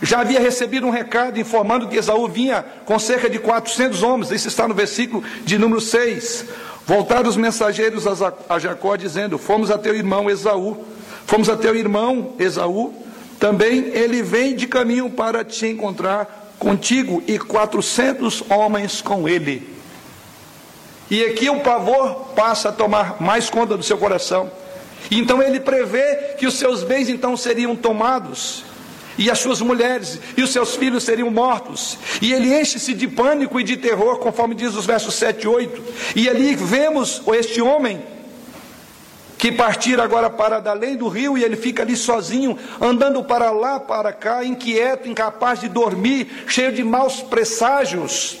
Já 0.00 0.20
havia 0.20 0.40
recebido 0.40 0.86
um 0.86 0.90
recado 0.90 1.38
informando 1.38 1.86
que 1.86 1.96
Esaú 1.96 2.26
vinha 2.26 2.64
com 2.84 2.98
cerca 2.98 3.30
de 3.30 3.38
400 3.38 4.02
homens. 4.02 4.30
Isso 4.32 4.48
está 4.48 4.66
no 4.66 4.74
versículo 4.74 5.22
de 5.44 5.58
número 5.58 5.80
6. 5.80 6.46
Voltaram 6.86 7.28
os 7.28 7.36
mensageiros 7.36 8.04
a 8.48 8.58
Jacó, 8.58 8.96
dizendo: 8.96 9.38
Fomos 9.38 9.70
a 9.70 9.78
teu 9.78 9.94
irmão 9.94 10.28
Esaú. 10.28 10.84
Fomos 11.26 11.48
a 11.48 11.56
teu 11.56 11.74
irmão 11.76 12.34
Esaú 12.38 13.02
também 13.42 13.88
ele 13.88 14.22
vem 14.22 14.54
de 14.54 14.68
caminho 14.68 15.10
para 15.10 15.44
te 15.44 15.66
encontrar 15.66 16.54
contigo 16.60 17.20
e 17.26 17.40
quatrocentos 17.40 18.40
homens 18.48 19.02
com 19.02 19.28
ele. 19.28 19.68
E 21.10 21.24
aqui 21.24 21.50
o 21.50 21.58
pavor 21.58 22.28
passa 22.36 22.68
a 22.68 22.72
tomar 22.72 23.20
mais 23.20 23.50
conta 23.50 23.76
do 23.76 23.82
seu 23.82 23.98
coração. 23.98 24.48
Então 25.10 25.42
ele 25.42 25.58
prevê 25.58 26.36
que 26.38 26.46
os 26.46 26.54
seus 26.54 26.84
bens 26.84 27.08
então 27.08 27.36
seriam 27.36 27.74
tomados, 27.74 28.62
e 29.18 29.30
as 29.30 29.38
suas 29.38 29.60
mulheres 29.60 30.18
e 30.36 30.42
os 30.42 30.50
seus 30.50 30.74
filhos 30.74 31.04
seriam 31.04 31.30
mortos. 31.30 31.98
E 32.20 32.32
ele 32.32 32.58
enche-se 32.58 32.94
de 32.94 33.06
pânico 33.06 33.60
e 33.60 33.64
de 33.64 33.76
terror, 33.76 34.18
conforme 34.18 34.54
diz 34.54 34.74
os 34.74 34.86
versos 34.86 35.14
7 35.14 35.44
e 35.44 35.48
8. 35.48 35.82
E 36.16 36.28
ali 36.28 36.54
vemos 36.54 37.22
este 37.34 37.60
homem 37.60 38.02
que 39.42 39.50
partir 39.50 40.00
agora 40.00 40.30
para 40.30 40.62
além 40.70 40.96
do 40.96 41.08
rio 41.08 41.36
e 41.36 41.42
ele 41.42 41.56
fica 41.56 41.82
ali 41.82 41.96
sozinho, 41.96 42.56
andando 42.80 43.24
para 43.24 43.50
lá, 43.50 43.80
para 43.80 44.12
cá, 44.12 44.44
inquieto, 44.44 45.08
incapaz 45.08 45.58
de 45.58 45.68
dormir, 45.68 46.44
cheio 46.46 46.70
de 46.70 46.84
maus 46.84 47.22
presságios, 47.22 48.38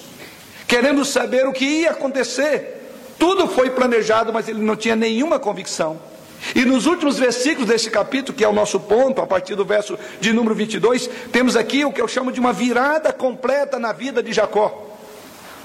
querendo 0.68 1.04
saber 1.04 1.44
o 1.48 1.52
que 1.52 1.64
ia 1.64 1.90
acontecer. 1.90 2.78
Tudo 3.18 3.48
foi 3.48 3.70
planejado, 3.70 4.32
mas 4.32 4.48
ele 4.48 4.62
não 4.62 4.76
tinha 4.76 4.94
nenhuma 4.94 5.40
convicção. 5.40 6.11
E 6.54 6.64
nos 6.64 6.86
últimos 6.86 7.18
versículos 7.18 7.68
desse 7.68 7.90
capítulo, 7.90 8.36
que 8.36 8.44
é 8.44 8.48
o 8.48 8.52
nosso 8.52 8.80
ponto, 8.80 9.20
a 9.20 9.26
partir 9.26 9.54
do 9.54 9.64
verso 9.64 9.98
de 10.20 10.32
número 10.32 10.54
22, 10.54 11.08
temos 11.30 11.56
aqui 11.56 11.84
o 11.84 11.92
que 11.92 12.00
eu 12.00 12.08
chamo 12.08 12.32
de 12.32 12.40
uma 12.40 12.52
virada 12.52 13.12
completa 13.12 13.78
na 13.78 13.92
vida 13.92 14.22
de 14.22 14.32
Jacó. 14.32 14.88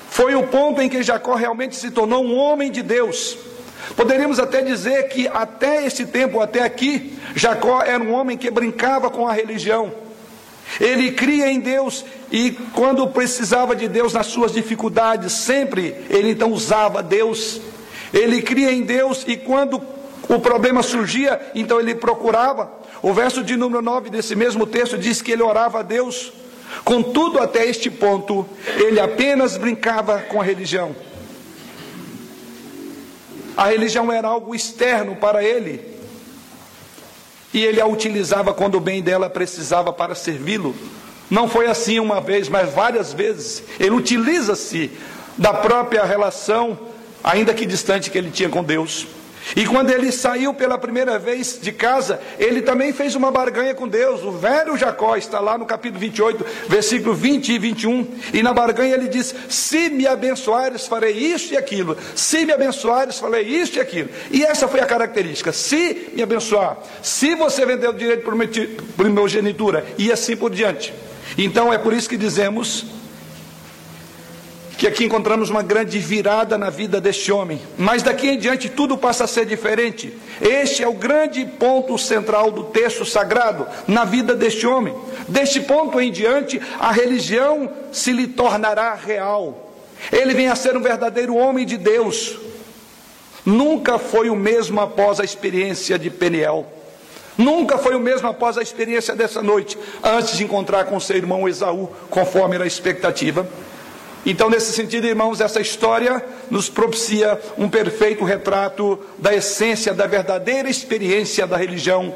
Foi 0.09 0.35
o 0.35 0.47
ponto 0.47 0.81
em 0.81 0.89
que 0.89 1.03
Jacó 1.03 1.35
realmente 1.35 1.75
se 1.75 1.91
tornou 1.91 2.23
um 2.23 2.37
homem 2.37 2.71
de 2.71 2.81
Deus 2.81 3.37
Poderíamos 3.95 4.39
até 4.39 4.61
dizer 4.61 5.07
que 5.09 5.27
até 5.27 5.85
esse 5.85 6.05
tempo, 6.05 6.39
até 6.39 6.63
aqui, 6.63 7.17
Jacó 7.35 7.81
era 7.81 8.03
um 8.03 8.11
homem 8.11 8.37
que 8.37 8.49
brincava 8.51 9.09
com 9.09 9.27
a 9.27 9.33
religião. 9.33 9.91
Ele 10.79 11.11
cria 11.11 11.49
em 11.49 11.59
Deus 11.59 12.03
e 12.31 12.51
quando 12.73 13.07
precisava 13.07 13.75
de 13.75 13.87
Deus 13.87 14.13
nas 14.13 14.27
suas 14.27 14.51
dificuldades, 14.51 15.31
sempre 15.31 15.95
ele 16.09 16.31
então 16.31 16.51
usava 16.51 17.01
Deus. 17.01 17.61
Ele 18.13 18.41
cria 18.41 18.71
em 18.71 18.81
Deus 18.81 19.23
e 19.27 19.37
quando 19.37 19.79
o 20.29 20.39
problema 20.39 20.83
surgia, 20.83 21.39
então 21.55 21.79
ele 21.79 21.95
procurava. 21.95 22.71
O 23.01 23.13
verso 23.13 23.43
de 23.43 23.55
número 23.55 23.81
9 23.81 24.09
desse 24.09 24.35
mesmo 24.35 24.65
texto 24.65 24.97
diz 24.97 25.21
que 25.21 25.31
ele 25.31 25.43
orava 25.43 25.79
a 25.79 25.83
Deus. 25.83 26.33
Contudo, 26.83 27.39
até 27.39 27.65
este 27.65 27.89
ponto, 27.89 28.45
ele 28.75 28.99
apenas 28.99 29.57
brincava 29.57 30.19
com 30.19 30.41
a 30.41 30.43
religião. 30.43 30.95
A 33.55 33.67
religião 33.67 34.11
era 34.11 34.27
algo 34.27 34.53
externo 34.53 35.15
para 35.15 35.43
ele. 35.43 35.97
E 37.53 37.63
ele 37.63 37.79
a 37.79 37.87
utilizava 37.87 38.53
quando 38.53 38.75
o 38.75 38.81
bem 38.81 39.01
dela 39.01 39.29
precisava 39.29 39.93
para 39.93 40.13
servi-lo. 40.13 40.75
Não 41.29 41.49
foi 41.49 41.67
assim 41.67 41.99
uma 41.99 42.21
vez, 42.21 42.49
mas 42.49 42.73
várias 42.73 43.13
vezes. 43.13 43.63
Ele 43.79 43.91
utiliza-se 43.91 44.91
da 45.37 45.53
própria 45.53 46.03
relação, 46.03 46.77
ainda 47.23 47.53
que 47.53 47.65
distante, 47.65 48.11
que 48.11 48.17
ele 48.17 48.29
tinha 48.29 48.49
com 48.49 48.63
Deus. 48.63 49.07
E 49.55 49.65
quando 49.65 49.89
ele 49.89 50.11
saiu 50.11 50.53
pela 50.53 50.77
primeira 50.77 51.17
vez 51.17 51.57
de 51.61 51.71
casa, 51.71 52.19
ele 52.37 52.61
também 52.61 52.91
fez 52.91 53.15
uma 53.15 53.31
barganha 53.31 53.73
com 53.73 53.87
Deus. 53.87 54.23
O 54.23 54.31
velho 54.31 54.77
Jacó 54.77 55.15
está 55.15 55.39
lá 55.39 55.57
no 55.57 55.65
capítulo 55.65 55.99
28, 55.99 56.45
versículo 56.67 57.13
20 57.13 57.53
e 57.53 57.59
21. 57.59 58.07
E 58.33 58.43
na 58.43 58.53
barganha 58.53 58.95
ele 58.95 59.07
diz: 59.07 59.33
Se 59.49 59.89
me 59.89 60.05
abençoares, 60.05 60.87
farei 60.87 61.13
isso 61.13 61.53
e 61.53 61.57
aquilo. 61.57 61.97
Se 62.15 62.45
me 62.45 62.53
abençoares, 62.53 63.19
farei 63.19 63.43
isso 63.43 63.77
e 63.77 63.81
aquilo. 63.81 64.09
E 64.31 64.43
essa 64.43 64.67
foi 64.67 64.79
a 64.79 64.85
característica: 64.85 65.51
se 65.51 66.09
me 66.13 66.21
abençoar, 66.21 66.77
se 67.01 67.35
você 67.35 67.65
vender 67.65 67.89
o 67.89 67.93
direito 67.93 68.23
por 68.23 68.35
primogenitura, 68.97 69.85
e 69.97 70.11
assim 70.11 70.35
por 70.35 70.51
diante. 70.51 70.93
Então 71.37 71.71
é 71.71 71.77
por 71.77 71.93
isso 71.93 72.09
que 72.09 72.17
dizemos 72.17 72.96
que 74.77 74.85
aqui 74.85 75.05
encontramos 75.05 75.49
uma 75.49 75.63
grande 75.63 75.97
virada 75.97 76.57
na 76.57 76.69
vida 76.69 77.01
deste 77.01 77.31
homem. 77.31 77.59
Mas 77.77 78.03
daqui 78.03 78.27
em 78.29 78.37
diante 78.37 78.69
tudo 78.69 78.95
passa 78.95 79.23
a 79.23 79.27
ser 79.27 79.45
diferente. 79.45 80.15
Este 80.39 80.83
é 80.83 80.87
o 80.87 80.93
grande 80.93 81.43
ponto 81.45 81.97
central 81.97 82.51
do 82.51 82.65
texto 82.65 83.03
sagrado 83.03 83.67
na 83.87 84.05
vida 84.05 84.35
deste 84.35 84.67
homem. 84.67 84.93
Deste 85.27 85.61
ponto 85.61 85.99
em 85.99 86.11
diante, 86.11 86.61
a 86.79 86.91
religião 86.91 87.71
se 87.91 88.11
lhe 88.11 88.27
tornará 88.27 88.93
real. 88.93 89.73
Ele 90.11 90.35
vem 90.35 90.47
a 90.47 90.55
ser 90.55 90.77
um 90.77 90.81
verdadeiro 90.81 91.35
homem 91.35 91.65
de 91.65 91.75
Deus. 91.75 92.37
Nunca 93.43 93.97
foi 93.97 94.29
o 94.29 94.35
mesmo 94.35 94.79
após 94.79 95.19
a 95.19 95.23
experiência 95.23 95.97
de 95.97 96.11
Peniel. 96.11 96.67
Nunca 97.35 97.77
foi 97.77 97.95
o 97.95 97.99
mesmo 97.99 98.27
após 98.27 98.57
a 98.57 98.61
experiência 98.63 99.15
dessa 99.15 99.43
noite, 99.43 99.77
antes 100.03 100.37
de 100.37 100.43
encontrar 100.43 100.85
com 100.85 100.99
seu 100.99 101.15
irmão 101.15 101.47
Esaú, 101.47 101.89
conforme 102.09 102.55
era 102.55 102.63
a 102.63 102.67
expectativa. 102.67 103.47
Então, 104.29 104.49
nesse 104.49 104.73
sentido, 104.73 105.07
irmãos, 105.07 105.39
essa 105.39 105.61
história 105.61 106.21
nos 106.51 106.67
propicia 106.67 107.39
um 107.57 107.69
perfeito 107.69 108.25
retrato 108.25 108.99
da 109.17 109.33
essência, 109.33 109.93
da 109.93 110.05
verdadeira 110.05 110.69
experiência 110.69 111.47
da 111.47 111.55
religião, 111.55 112.13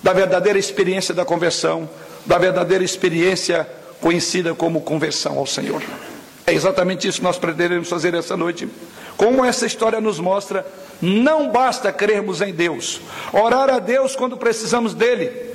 da 0.00 0.12
verdadeira 0.12 0.56
experiência 0.56 1.12
da 1.12 1.24
conversão, 1.24 1.90
da 2.24 2.38
verdadeira 2.38 2.84
experiência 2.84 3.68
conhecida 4.00 4.54
como 4.54 4.80
conversão 4.80 5.36
ao 5.38 5.44
Senhor. 5.44 5.82
É 6.46 6.54
exatamente 6.54 7.08
isso 7.08 7.18
que 7.18 7.24
nós 7.24 7.36
pretendemos 7.36 7.88
fazer 7.88 8.14
essa 8.14 8.36
noite. 8.36 8.68
Como 9.16 9.44
essa 9.44 9.66
história 9.66 10.00
nos 10.00 10.20
mostra, 10.20 10.64
não 11.02 11.50
basta 11.50 11.92
crermos 11.92 12.40
em 12.40 12.54
Deus, 12.54 13.00
orar 13.32 13.68
a 13.70 13.80
Deus 13.80 14.14
quando 14.14 14.36
precisamos 14.36 14.94
dele 14.94 15.45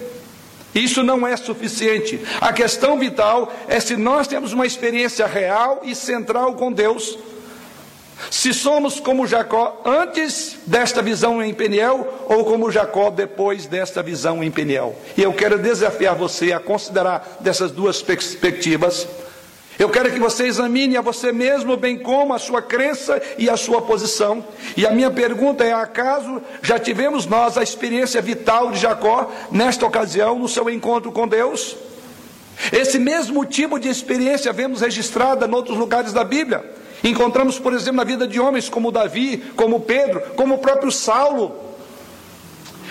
isso 0.73 1.03
não 1.03 1.27
é 1.27 1.35
suficiente. 1.35 2.19
A 2.39 2.53
questão 2.53 2.97
vital 2.97 3.51
é 3.67 3.79
se 3.79 3.95
nós 3.97 4.27
temos 4.27 4.53
uma 4.53 4.65
experiência 4.65 5.25
real 5.25 5.81
e 5.83 5.93
central 5.93 6.53
com 6.53 6.71
Deus. 6.71 7.17
Se 8.29 8.53
somos 8.53 8.99
como 8.99 9.25
Jacó 9.25 9.81
antes 9.83 10.57
desta 10.67 11.01
visão 11.01 11.43
em 11.43 11.53
Peniel 11.53 12.25
ou 12.29 12.45
como 12.45 12.71
Jacó 12.71 13.09
depois 13.09 13.65
desta 13.65 14.03
visão 14.03 14.43
em 14.43 14.51
Peniel. 14.51 14.95
E 15.17 15.23
eu 15.23 15.33
quero 15.33 15.57
desafiar 15.57 16.15
você 16.15 16.53
a 16.53 16.59
considerar 16.59 17.37
dessas 17.39 17.71
duas 17.71 18.01
perspectivas 18.01 19.07
eu 19.79 19.89
quero 19.89 20.11
que 20.11 20.19
você 20.19 20.45
examine 20.45 20.97
a 20.97 21.01
você 21.01 21.31
mesmo, 21.31 21.75
bem 21.77 21.97
como 21.97 22.33
a 22.33 22.39
sua 22.39 22.61
crença 22.61 23.21
e 23.37 23.49
a 23.49 23.57
sua 23.57 23.81
posição. 23.81 24.45
E 24.77 24.85
a 24.85 24.91
minha 24.91 25.09
pergunta 25.09 25.63
é: 25.63 25.73
acaso 25.73 26.41
já 26.61 26.77
tivemos 26.77 27.25
nós 27.25 27.57
a 27.57 27.63
experiência 27.63 28.21
vital 28.21 28.71
de 28.71 28.79
Jacó 28.79 29.31
nesta 29.51 29.85
ocasião, 29.85 30.37
no 30.37 30.47
seu 30.47 30.69
encontro 30.69 31.11
com 31.11 31.27
Deus? 31.27 31.75
Esse 32.71 32.99
mesmo 32.99 33.43
tipo 33.45 33.79
de 33.79 33.89
experiência 33.89 34.53
vemos 34.53 34.81
registrada 34.81 35.47
em 35.47 35.53
outros 35.53 35.77
lugares 35.77 36.13
da 36.13 36.23
Bíblia. 36.23 36.63
Encontramos, 37.03 37.57
por 37.57 37.73
exemplo, 37.73 37.97
na 37.97 38.03
vida 38.03 38.27
de 38.27 38.39
homens 38.39 38.69
como 38.69 38.91
Davi, 38.91 39.37
como 39.55 39.79
Pedro, 39.79 40.21
como 40.35 40.55
o 40.55 40.59
próprio 40.59 40.91
Saulo. 40.91 41.55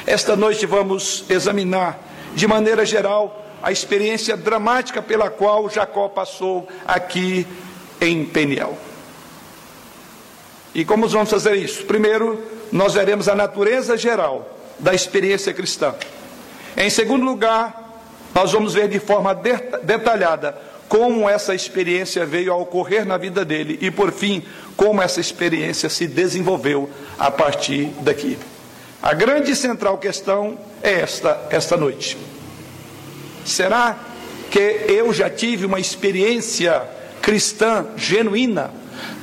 Esta 0.06 0.34
noite 0.34 0.66
vamos 0.66 1.24
examinar 1.28 2.00
de 2.34 2.48
maneira 2.48 2.84
geral 2.84 3.46
a 3.62 3.70
experiência 3.70 4.36
dramática 4.36 5.02
pela 5.02 5.30
qual 5.30 5.68
Jacó 5.68 6.08
passou 6.08 6.68
aqui 6.86 7.46
em 8.00 8.24
Peniel. 8.24 8.76
E 10.74 10.84
como 10.84 11.08
vamos 11.08 11.30
fazer 11.30 11.56
isso? 11.56 11.84
Primeiro, 11.84 12.42
nós 12.70 12.94
veremos 12.94 13.28
a 13.28 13.34
natureza 13.34 13.96
geral 13.96 14.56
da 14.78 14.94
experiência 14.94 15.52
cristã. 15.52 15.94
Em 16.76 16.88
segundo 16.88 17.24
lugar, 17.24 18.02
nós 18.34 18.52
vamos 18.52 18.74
ver 18.74 18.88
de 18.88 19.00
forma 19.00 19.34
detalhada 19.34 20.56
como 20.88 21.28
essa 21.28 21.54
experiência 21.54 22.26
veio 22.26 22.52
a 22.52 22.56
ocorrer 22.56 23.04
na 23.04 23.16
vida 23.16 23.44
dele 23.44 23.78
e, 23.80 23.90
por 23.90 24.10
fim, 24.10 24.42
como 24.76 25.00
essa 25.00 25.20
experiência 25.20 25.88
se 25.88 26.06
desenvolveu 26.06 26.90
a 27.18 27.30
partir 27.30 27.86
daqui. 28.00 28.36
A 29.00 29.14
grande 29.14 29.54
central 29.54 29.98
questão 29.98 30.58
é 30.82 31.00
esta, 31.00 31.46
esta 31.50 31.76
noite. 31.76 32.18
Será 33.50 33.98
que 34.48 34.84
eu 34.86 35.12
já 35.12 35.28
tive 35.28 35.66
uma 35.66 35.80
experiência 35.80 36.84
cristã 37.20 37.84
genuína, 37.96 38.70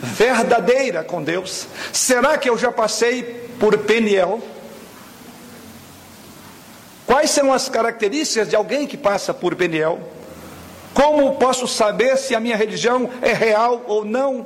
verdadeira 0.04 1.02
com 1.02 1.24
Deus? 1.24 1.66
Será 1.94 2.38
que 2.38 2.50
eu 2.50 2.58
já 2.58 2.70
passei 2.70 3.24
por 3.58 3.78
Peniel? 3.78 4.42
Quais 7.06 7.32
são 7.32 7.54
as 7.54 7.70
características 7.70 8.50
de 8.50 8.56
alguém 8.58 8.86
que 8.86 8.98
passa 8.98 9.34
por 9.34 9.56
Peniel? 9.56 9.98
Como 10.94 11.38
posso 11.38 11.66
saber 11.66 12.18
se 12.18 12.36
a 12.36 12.40
minha 12.42 12.58
religião 12.58 13.10
é 13.22 13.32
real 13.32 13.86
ou 13.88 14.04
não? 14.04 14.46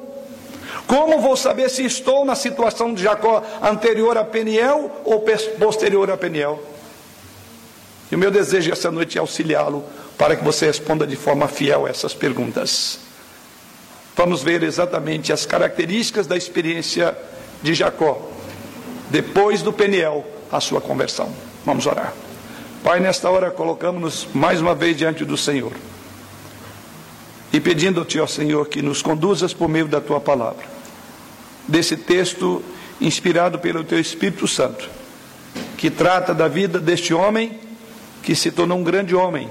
Como 0.85 1.19
vou 1.19 1.35
saber 1.35 1.71
se 1.71 1.83
estou 1.83 2.23
na 2.23 2.35
situação 2.35 2.93
de 2.93 3.01
Jacó 3.01 3.41
anterior 3.63 4.15
a 4.15 4.23
Peniel 4.23 4.91
ou 5.03 5.25
posterior 5.57 6.11
a 6.11 6.17
Peniel? 6.17 6.70
E 8.11 8.15
o 8.15 8.17
meu 8.17 8.29
desejo 8.29 8.71
essa 8.71 8.91
noite 8.91 9.17
é 9.17 9.21
auxiliá-lo 9.21 9.85
para 10.17 10.35
que 10.35 10.43
você 10.43 10.65
responda 10.65 11.07
de 11.07 11.15
forma 11.15 11.47
fiel 11.47 11.87
essas 11.87 12.13
perguntas. 12.13 12.99
Vamos 14.15 14.43
ver 14.43 14.61
exatamente 14.63 15.31
as 15.31 15.45
características 15.45 16.27
da 16.27 16.35
experiência 16.35 17.17
de 17.63 17.73
Jacó, 17.73 18.29
depois 19.09 19.61
do 19.61 19.71
Peniel, 19.71 20.25
a 20.51 20.59
sua 20.59 20.81
conversão. 20.81 21.33
Vamos 21.65 21.85
orar. 21.85 22.13
Pai, 22.83 22.99
nesta 22.99 23.29
hora 23.29 23.49
colocamos-nos 23.49 24.27
mais 24.33 24.59
uma 24.59 24.75
vez 24.75 24.97
diante 24.97 25.23
do 25.23 25.37
Senhor 25.37 25.71
e 27.53 27.59
pedindo-te, 27.59 28.19
ó 28.19 28.27
Senhor, 28.27 28.67
que 28.67 28.81
nos 28.81 29.01
conduzas 29.01 29.53
por 29.53 29.67
meio 29.67 29.87
da 29.87 29.99
tua 29.99 30.19
palavra, 30.19 30.65
desse 31.67 31.97
texto 31.97 32.63
inspirado 32.99 33.59
pelo 33.59 33.83
teu 33.83 33.99
Espírito 33.99 34.47
Santo, 34.47 34.89
que 35.77 35.89
trata 35.89 36.33
da 36.33 36.47
vida 36.47 36.79
deste 36.79 37.13
homem 37.13 37.59
que 38.21 38.35
se 38.35 38.51
tornou 38.51 38.77
um 38.77 38.83
grande 38.83 39.15
homem, 39.15 39.49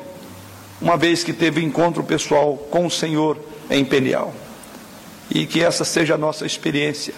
uma 0.81 0.97
vez 0.97 1.23
que 1.23 1.33
teve 1.33 1.63
encontro 1.63 2.03
pessoal 2.03 2.57
com 2.57 2.87
o 2.87 2.91
Senhor 2.91 3.39
em 3.69 3.85
Peniel. 3.85 4.35
E 5.31 5.47
que 5.47 5.63
essa 5.63 5.85
seja 5.85 6.15
a 6.15 6.19
nossa 6.19 6.45
experiência, 6.45 7.15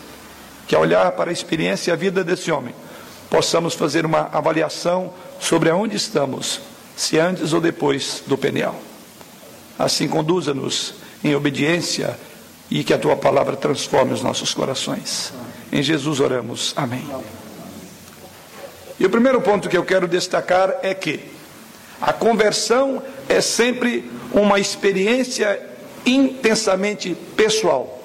que 0.67 0.75
ao 0.75 0.83
olhar 0.83 1.12
para 1.12 1.31
a 1.31 1.33
experiência 1.33 1.91
e 1.91 1.93
a 1.93 1.97
vida 1.97 2.23
desse 2.23 2.51
homem, 2.51 2.75
possamos 3.31 3.75
fazer 3.75 4.05
uma 4.05 4.29
avaliação 4.33 5.12
sobre 5.41 5.71
aonde 5.71 5.97
estamos, 5.97 6.61
se 6.97 7.19
antes 7.19 7.53
ou 7.53 7.61
depois 7.61 8.23
do 8.27 8.37
Peniel. 8.37 8.75
Assim 9.79 10.07
conduza-nos 10.07 10.95
em 11.25 11.35
obediência 11.35 12.19
e 12.71 12.85
que 12.85 12.93
a 12.93 12.99
tua 12.99 13.17
palavra 13.17 13.57
transforme 13.57 14.12
os 14.12 14.23
nossos 14.23 14.53
corações. 14.53 15.33
Em 15.73 15.83
Jesus 15.83 16.21
oramos. 16.21 16.73
Amém. 16.77 17.07
E 19.01 19.07
o 19.07 19.11
primeiro 19.11 19.41
ponto 19.41 19.69
que 19.69 19.77
eu 19.77 19.85
quero 19.85 20.07
destacar 20.07 20.77
é 20.83 20.95
que 20.95 21.32
a 22.03 22.12
conversão 22.12 23.01
é 23.29 23.41
sempre 23.41 24.11
uma 24.33 24.59
experiência 24.59 25.61
intensamente 26.05 27.15
pessoal. 27.37 28.03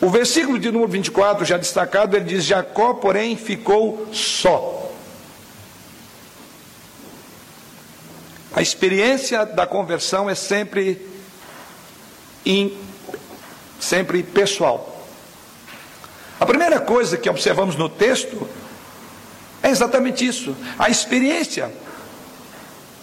O 0.00 0.08
versículo 0.08 0.60
de 0.60 0.70
número 0.70 0.92
24, 0.92 1.44
já 1.44 1.56
destacado, 1.56 2.16
ele 2.16 2.26
diz: 2.26 2.44
Jacó, 2.44 2.94
porém, 2.94 3.36
ficou 3.36 4.06
só. 4.12 4.92
A 8.54 8.62
experiência 8.62 9.44
da 9.44 9.66
conversão 9.66 10.30
é 10.30 10.34
sempre, 10.36 11.04
in, 12.44 12.78
sempre 13.80 14.22
pessoal. 14.22 15.04
A 16.38 16.46
primeira 16.46 16.78
coisa 16.78 17.16
que 17.16 17.28
observamos 17.28 17.74
no 17.74 17.88
texto 17.88 18.48
é 19.64 19.70
exatamente 19.70 20.24
isso: 20.24 20.56
a 20.78 20.88
experiência 20.88 21.72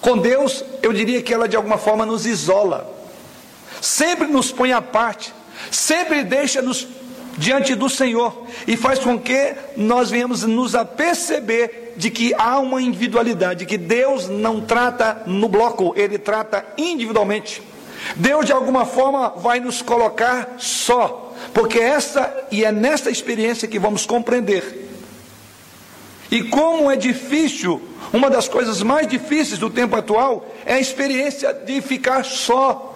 com 0.03 0.17
Deus, 0.17 0.65
eu 0.81 0.91
diria 0.91 1.21
que 1.21 1.33
ela 1.33 1.47
de 1.47 1.55
alguma 1.55 1.77
forma 1.77 2.05
nos 2.05 2.25
isola, 2.25 2.93
sempre 3.81 4.27
nos 4.27 4.51
põe 4.51 4.73
à 4.73 4.81
parte, 4.81 5.33
sempre 5.71 6.23
deixa-nos 6.25 6.85
diante 7.37 7.73
do 7.73 7.89
Senhor 7.89 8.45
e 8.67 8.75
faz 8.75 8.99
com 8.99 9.17
que 9.17 9.55
nós 9.77 10.11
venhamos 10.11 10.43
nos 10.43 10.75
aperceber 10.75 11.93
de 11.95 12.11
que 12.11 12.33
há 12.33 12.59
uma 12.59 12.81
individualidade, 12.81 13.65
que 13.65 13.77
Deus 13.77 14.27
não 14.27 14.59
trata 14.59 15.23
no 15.25 15.47
bloco, 15.47 15.93
ele 15.95 16.17
trata 16.17 16.65
individualmente. 16.77 17.63
Deus 18.17 18.45
de 18.45 18.51
alguma 18.51 18.85
forma 18.85 19.29
vai 19.29 19.61
nos 19.61 19.81
colocar 19.81 20.55
só, 20.57 21.33
porque 21.53 21.79
essa 21.79 22.45
e 22.51 22.65
é 22.65 22.73
nesta 22.73 23.09
experiência 23.09 23.69
que 23.69 23.79
vamos 23.79 24.05
compreender 24.05 24.83
E 26.29 26.43
como 26.43 26.91
é 26.91 26.97
difícil, 26.97 27.81
uma 28.13 28.29
das 28.29 28.47
coisas 28.47 28.83
mais 28.83 29.07
difíceis 29.07 29.59
do 29.59 29.71
tempo 29.71 29.95
atual 29.95 30.45
é 30.67 30.75
a 30.75 30.79
experiência 30.79 31.51
de 31.51 31.81
ficar 31.81 32.23
só. 32.23 32.91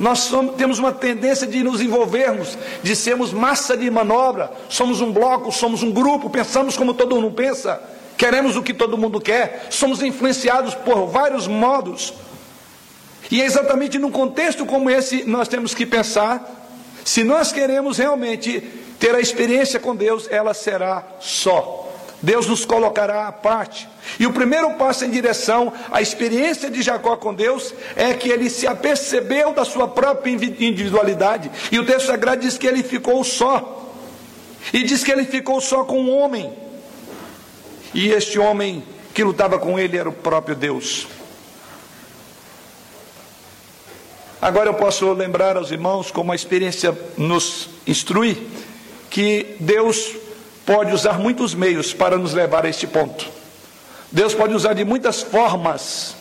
Nós 0.00 0.18
somos, 0.18 0.56
temos 0.56 0.80
uma 0.80 0.92
tendência 0.92 1.46
de 1.46 1.62
nos 1.62 1.80
envolvermos, 1.80 2.58
de 2.82 2.96
sermos 2.96 3.32
massa 3.32 3.76
de 3.76 3.88
manobra, 3.88 4.50
somos 4.68 5.00
um 5.00 5.12
bloco, 5.12 5.52
somos 5.52 5.84
um 5.84 5.92
grupo, 5.92 6.28
pensamos 6.28 6.76
como 6.76 6.92
todo 6.92 7.14
mundo 7.14 7.30
pensa, 7.30 7.80
queremos 8.16 8.56
o 8.56 8.62
que 8.62 8.74
todo 8.74 8.98
mundo 8.98 9.20
quer, 9.20 9.68
somos 9.70 10.02
influenciados 10.02 10.74
por 10.74 11.06
vários 11.06 11.46
modos. 11.46 12.12
E 13.30 13.40
é 13.40 13.44
exatamente 13.44 13.98
num 13.98 14.10
contexto 14.10 14.66
como 14.66 14.90
esse 14.90 15.22
nós 15.24 15.46
temos 15.46 15.72
que 15.72 15.86
pensar, 15.86 16.66
se 17.04 17.22
nós 17.22 17.52
queremos 17.52 17.98
realmente 17.98 18.60
ter 18.98 19.14
a 19.14 19.20
experiência 19.20 19.78
com 19.78 19.94
Deus, 19.94 20.26
ela 20.30 20.52
será 20.52 21.04
só. 21.20 21.87
Deus 22.20 22.46
nos 22.46 22.64
colocará 22.64 23.28
à 23.28 23.32
parte. 23.32 23.88
E 24.18 24.26
o 24.26 24.32
primeiro 24.32 24.74
passo 24.74 25.04
em 25.04 25.10
direção 25.10 25.72
à 25.90 26.02
experiência 26.02 26.70
de 26.70 26.82
Jacó 26.82 27.16
com 27.16 27.32
Deus 27.32 27.72
é 27.94 28.12
que 28.12 28.28
ele 28.28 28.50
se 28.50 28.66
apercebeu 28.66 29.52
da 29.52 29.64
sua 29.64 29.86
própria 29.86 30.32
individualidade. 30.32 31.50
E 31.70 31.78
o 31.78 31.86
texto 31.86 32.06
sagrado 32.06 32.40
diz 32.40 32.58
que 32.58 32.66
ele 32.66 32.82
ficou 32.82 33.22
só. 33.22 33.94
E 34.72 34.82
diz 34.82 35.04
que 35.04 35.12
ele 35.12 35.24
ficou 35.24 35.60
só 35.60 35.84
com 35.84 36.00
um 36.00 36.18
homem. 36.18 36.52
E 37.94 38.10
este 38.10 38.38
homem 38.38 38.82
que 39.14 39.22
lutava 39.22 39.58
com 39.58 39.78
ele 39.78 39.96
era 39.96 40.08
o 40.08 40.12
próprio 40.12 40.56
Deus. 40.56 41.06
Agora 44.40 44.70
eu 44.70 44.74
posso 44.74 45.12
lembrar 45.12 45.56
aos 45.56 45.70
irmãos, 45.70 46.10
como 46.10 46.32
a 46.32 46.34
experiência 46.34 46.96
nos 47.16 47.68
instrui, 47.86 48.46
que 49.10 49.56
Deus 49.58 50.14
pode 50.68 50.92
usar 50.92 51.18
muitos 51.18 51.54
meios 51.54 51.94
para 51.94 52.18
nos 52.18 52.34
levar 52.34 52.66
a 52.66 52.68
este 52.68 52.86
ponto. 52.86 53.26
Deus 54.12 54.34
pode 54.34 54.52
usar 54.52 54.74
de 54.74 54.84
muitas 54.84 55.22
formas 55.22 56.14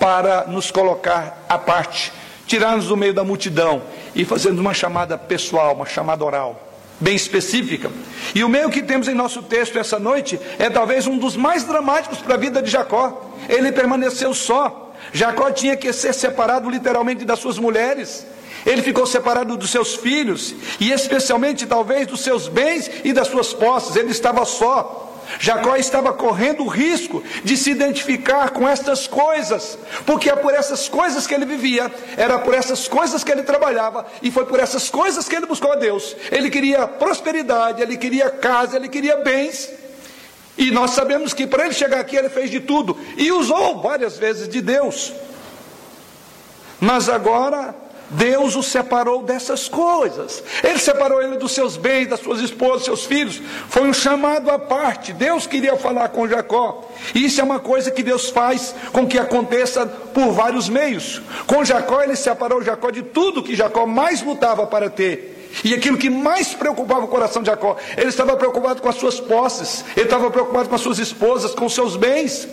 para 0.00 0.48
nos 0.48 0.72
colocar 0.72 1.44
à 1.48 1.56
parte, 1.56 2.12
tirar-nos 2.44 2.86
do 2.86 2.96
meio 2.96 3.14
da 3.14 3.22
multidão 3.22 3.82
e 4.16 4.24
fazendo 4.24 4.58
uma 4.58 4.74
chamada 4.74 5.16
pessoal, 5.16 5.76
uma 5.76 5.86
chamada 5.86 6.24
oral, 6.24 6.60
bem 6.98 7.14
específica. 7.14 7.88
E 8.34 8.42
o 8.42 8.48
meio 8.48 8.68
que 8.68 8.82
temos 8.82 9.06
em 9.06 9.14
nosso 9.14 9.40
texto 9.44 9.78
essa 9.78 10.00
noite 10.00 10.40
é 10.58 10.68
talvez 10.68 11.06
um 11.06 11.16
dos 11.16 11.36
mais 11.36 11.62
dramáticos 11.62 12.18
para 12.18 12.34
a 12.34 12.38
vida 12.38 12.60
de 12.60 12.68
Jacó. 12.68 13.30
Ele 13.48 13.70
permaneceu 13.70 14.34
só. 14.34 14.92
Jacó 15.12 15.52
tinha 15.52 15.76
que 15.76 15.92
ser 15.92 16.12
separado 16.12 16.68
literalmente 16.68 17.24
das 17.24 17.38
suas 17.38 17.60
mulheres. 17.60 18.26
Ele 18.66 18.82
ficou 18.82 19.06
separado 19.06 19.56
dos 19.56 19.70
seus 19.70 19.94
filhos 19.94 20.52
e 20.80 20.90
especialmente 20.90 21.64
talvez 21.64 22.08
dos 22.08 22.20
seus 22.20 22.48
bens 22.48 22.90
e 23.04 23.12
das 23.12 23.28
suas 23.28 23.52
posses. 23.52 23.94
Ele 23.94 24.10
estava 24.10 24.44
só. 24.44 25.04
Jacó 25.38 25.76
estava 25.76 26.12
correndo 26.12 26.62
o 26.64 26.68
risco 26.68 27.22
de 27.44 27.56
se 27.56 27.70
identificar 27.70 28.50
com 28.50 28.68
estas 28.68 29.06
coisas, 29.06 29.76
porque 30.04 30.30
é 30.30 30.36
por 30.36 30.54
essas 30.54 30.88
coisas 30.88 31.26
que 31.26 31.34
ele 31.34 31.44
vivia, 31.44 31.92
era 32.16 32.38
por 32.38 32.54
essas 32.54 32.86
coisas 32.86 33.24
que 33.24 33.32
ele 33.32 33.42
trabalhava, 33.42 34.06
e 34.22 34.30
foi 34.30 34.46
por 34.46 34.60
essas 34.60 34.88
coisas 34.88 35.28
que 35.28 35.34
ele 35.34 35.46
buscou 35.46 35.72
a 35.72 35.76
Deus. 35.76 36.14
Ele 36.30 36.48
queria 36.48 36.86
prosperidade, 36.86 37.82
ele 37.82 37.96
queria 37.96 38.30
casa, 38.30 38.76
ele 38.76 38.88
queria 38.88 39.16
bens, 39.16 39.68
e 40.56 40.70
nós 40.70 40.92
sabemos 40.92 41.34
que 41.34 41.46
para 41.46 41.64
ele 41.64 41.74
chegar 41.74 42.00
aqui 42.00 42.16
ele 42.16 42.30
fez 42.30 42.50
de 42.50 42.60
tudo 42.60 42.96
e 43.16 43.30
usou 43.30 43.82
várias 43.82 44.16
vezes 44.16 44.48
de 44.48 44.62
Deus. 44.62 45.12
Mas 46.80 47.08
agora 47.08 47.74
Deus 48.10 48.54
o 48.54 48.62
separou 48.62 49.22
dessas 49.22 49.68
coisas. 49.68 50.42
Ele 50.62 50.78
separou 50.78 51.20
ele 51.20 51.36
dos 51.36 51.52
seus 51.52 51.76
bens, 51.76 52.06
das 52.06 52.20
suas 52.20 52.40
esposas, 52.40 52.84
seus 52.84 53.04
filhos. 53.04 53.40
Foi 53.68 53.82
um 53.82 53.92
chamado 53.92 54.50
à 54.50 54.58
parte. 54.58 55.12
Deus 55.12 55.46
queria 55.46 55.76
falar 55.76 56.08
com 56.10 56.28
Jacó. 56.28 56.88
E 57.14 57.24
isso 57.24 57.40
é 57.40 57.44
uma 57.44 57.58
coisa 57.58 57.90
que 57.90 58.02
Deus 58.02 58.30
faz 58.30 58.74
com 58.92 59.06
que 59.06 59.18
aconteça 59.18 59.86
por 59.86 60.32
vários 60.32 60.68
meios. 60.68 61.20
Com 61.46 61.64
Jacó, 61.64 62.02
ele 62.02 62.16
separou 62.16 62.62
Jacó 62.62 62.90
de 62.90 63.02
tudo 63.02 63.42
que 63.42 63.56
Jacó 63.56 63.86
mais 63.86 64.22
lutava 64.22 64.66
para 64.66 64.88
ter. 64.88 65.34
E 65.64 65.74
aquilo 65.74 65.96
que 65.96 66.10
mais 66.10 66.54
preocupava 66.54 67.06
o 67.06 67.08
coração 67.08 67.42
de 67.42 67.48
Jacó, 67.48 67.76
ele 67.96 68.08
estava 68.08 68.36
preocupado 68.36 68.82
com 68.82 68.88
as 68.88 68.96
suas 68.96 69.18
posses, 69.18 69.84
ele 69.96 70.04
estava 70.04 70.30
preocupado 70.30 70.68
com 70.68 70.74
as 70.74 70.80
suas 70.80 70.98
esposas, 70.98 71.54
com 71.54 71.64
os 71.64 71.74
seus 71.74 71.96
bens, 71.96 72.46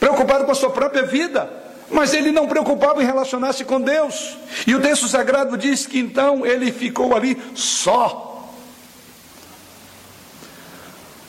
preocupado 0.00 0.44
com 0.44 0.50
a 0.50 0.54
sua 0.54 0.70
própria 0.70 1.04
vida. 1.04 1.62
Mas 1.92 2.14
ele 2.14 2.32
não 2.32 2.48
preocupava 2.48 3.02
em 3.02 3.06
relacionar-se 3.06 3.64
com 3.64 3.80
Deus. 3.80 4.36
E 4.66 4.74
o 4.74 4.80
texto 4.80 5.06
sagrado 5.06 5.58
diz 5.58 5.86
que 5.86 5.98
então 5.98 6.46
ele 6.46 6.72
ficou 6.72 7.14
ali 7.14 7.40
só. 7.54 8.50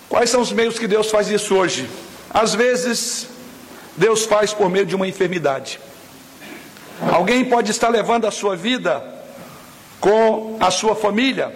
Quais 0.08 0.30
são 0.30 0.42
os 0.42 0.52
meios 0.52 0.80
que 0.80 0.88
Deus 0.88 1.10
faz 1.10 1.28
isso 1.28 1.56
hoje? 1.56 1.90
Às 2.30 2.56
vezes, 2.56 3.28
Deus 3.98 4.26
faz 4.26 4.54
por 4.54 4.70
meio 4.70 4.86
de 4.86 4.96
uma 4.96 5.08
enfermidade. 5.08 5.80
Alguém 7.12 7.44
pode 7.46 7.72
estar 7.72 7.90
levando 7.90 8.26
a 8.26 8.32
sua 8.32 8.56
vida 8.56 9.04
com 10.00 10.58
a 10.60 10.72
sua 10.72 10.96
família, 10.96 11.54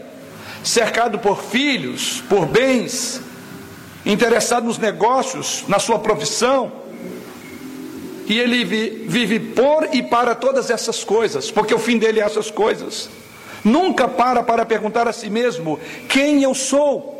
cercado 0.63 1.20
por 1.20 1.41
filhos, 1.41 2.24
por 2.28 2.46
bens, 2.46 3.22
interessado 4.06 4.65
nos 4.65 4.78
negócios, 4.78 5.63
na 5.67 5.80
sua 5.80 6.00
profissão, 6.00 6.72
e 8.28 8.38
ele 8.38 8.66
vive 8.66 9.40
por 9.40 9.88
e 9.94 10.04
para 10.04 10.36
todas 10.36 10.70
essas 10.70 11.04
coisas, 11.04 11.50
porque 11.50 11.74
o 11.74 11.80
fim 11.80 11.98
dele 11.98 12.20
é 12.20 12.24
essas 12.24 12.52
coisas. 12.52 13.10
Nunca 13.63 14.08
para 14.08 14.44
para 14.44 14.66
perguntar 14.66 15.08
a 15.08 15.13
si 15.13 15.30
mesmo: 15.30 15.80
quem 16.10 16.44
eu 16.44 16.54
sou? 16.54 17.16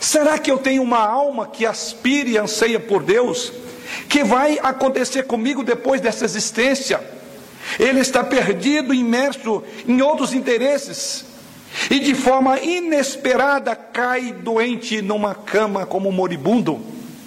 Será 0.00 0.36
que 0.36 0.50
eu 0.50 0.58
tenho 0.58 0.82
uma 0.82 0.98
alma 0.98 1.46
que 1.46 1.64
aspire 1.64 2.32
e 2.32 2.38
anseia 2.38 2.80
por 2.80 3.02
Deus? 3.02 3.52
Que 4.08 4.24
vai 4.24 4.58
acontecer 4.62 5.22
comigo 5.24 5.62
depois 5.62 6.00
dessa 6.00 6.24
existência? 6.24 7.00
Ele 7.78 8.00
está 8.00 8.24
perdido, 8.24 8.92
imerso 8.92 9.62
em 9.86 10.02
outros 10.02 10.34
interesses, 10.34 11.24
e 11.90 12.00
de 12.00 12.14
forma 12.14 12.58
inesperada 12.60 13.76
cai 13.76 14.32
doente 14.32 15.00
numa 15.02 15.34
cama 15.34 15.86
como 15.86 16.10
moribundo. 16.10 16.80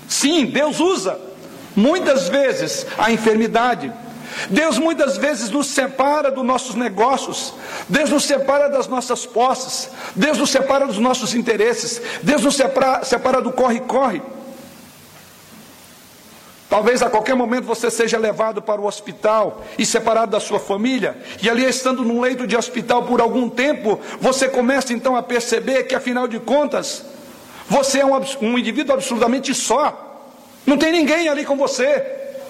Sim, 0.08 0.46
Deus 0.48 0.80
usa 0.80 1.31
muitas 1.76 2.30
vezes 2.30 2.86
a 2.98 3.12
enfermidade. 3.12 3.92
Deus 4.50 4.78
muitas 4.78 5.18
vezes 5.18 5.50
nos 5.50 5.68
separa 5.68 6.32
dos 6.32 6.46
nossos 6.46 6.76
negócios, 6.76 7.54
Deus 7.88 8.10
nos 8.10 8.24
separa 8.24 8.70
das 8.70 8.88
nossas 8.88 9.26
posses, 9.26 9.90
Deus 10.16 10.38
nos 10.38 10.50
separa 10.50 10.88
dos 10.88 10.98
nossos 10.98 11.34
interesses, 11.34 12.02
Deus 12.24 12.42
nos 12.42 12.56
separa, 12.56 13.04
separa 13.04 13.42
do 13.42 13.52
corre-corre. 13.52 14.22
Talvez 16.70 17.04
a 17.04 17.10
qualquer 17.10 17.36
momento 17.36 17.66
você 17.66 17.92
seja 17.92 18.18
levado 18.18 18.62
para 18.62 18.80
o 18.80 18.86
hospital 18.86 19.62
e 19.78 19.86
separado 19.86 20.32
da 20.32 20.40
sua 20.40 20.58
família, 20.58 21.18
e 21.44 21.50
ali 21.50 21.66
estando 21.66 22.02
num 22.02 22.22
leito 22.22 22.48
de 22.48 22.56
hospital 22.56 23.04
por 23.04 23.20
algum 23.20 23.50
tempo, 23.50 24.00
você 24.22 24.48
começa 24.48 24.94
então 24.94 25.14
a 25.14 25.22
perceber 25.22 25.84
que 25.84 25.94
afinal 25.94 26.30
de 26.30 26.40
contas, 26.40 27.04
você 27.68 28.00
é 28.00 28.06
um, 28.06 28.14
um 28.42 28.58
indivíduo 28.58 28.96
absolutamente 28.96 29.54
só. 29.54 30.11
Não 30.66 30.78
tem 30.78 30.92
ninguém 30.92 31.28
ali 31.28 31.46
com 31.46 31.58
você, 31.58 32.04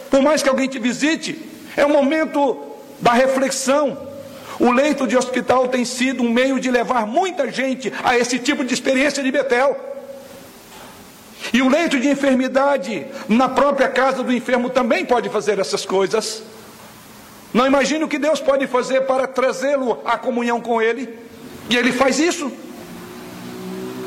por 0.10 0.21
mais 0.21 0.43
que 0.43 0.50
alguém 0.50 0.67
te 0.67 0.80
visite. 0.80 1.39
É 1.76 1.86
o 1.86 1.89
momento 1.89 2.71
da 3.00 3.13
reflexão. 3.13 4.10
O 4.60 4.71
leito 4.71 5.08
de 5.08 5.17
hospital 5.17 5.67
tem 5.67 5.84
sido 5.84 6.21
um 6.21 6.30
meio 6.30 6.60
de 6.60 6.69
levar 6.69 7.08
muita 7.08 7.52
gente 7.52 7.91
a 8.04 8.17
esse 8.17 8.38
tipo 8.38 8.63
de 8.63 8.74
experiência 8.74 9.24
de 9.24 9.32
Betel. 9.32 9.76
E 11.52 11.62
o 11.62 11.69
leito 11.69 12.00
de 12.00 12.08
enfermidade 12.08 13.08
na 13.28 13.50
própria 13.50 13.89
casa 13.89 14.24
do 14.24 14.32
enfermo 14.32 14.69
também 14.69 15.04
pode 15.04 15.30
fazer 15.30 15.58
essas 15.58 15.86
coisas. 15.86 16.43
Não 17.54 17.65
imagino 17.65 18.06
o 18.06 18.10
que 18.10 18.19
Deus 18.19 18.39
pode 18.39 18.67
fazer 18.67 19.02
para 19.02 19.28
trazê-lo 19.28 20.00
à 20.06 20.17
comunhão 20.17 20.62
com 20.62 20.82
Ele. 20.82 21.10
E 21.69 21.76
Ele 21.76 21.91
faz 21.91 22.19
isso. 22.19 22.52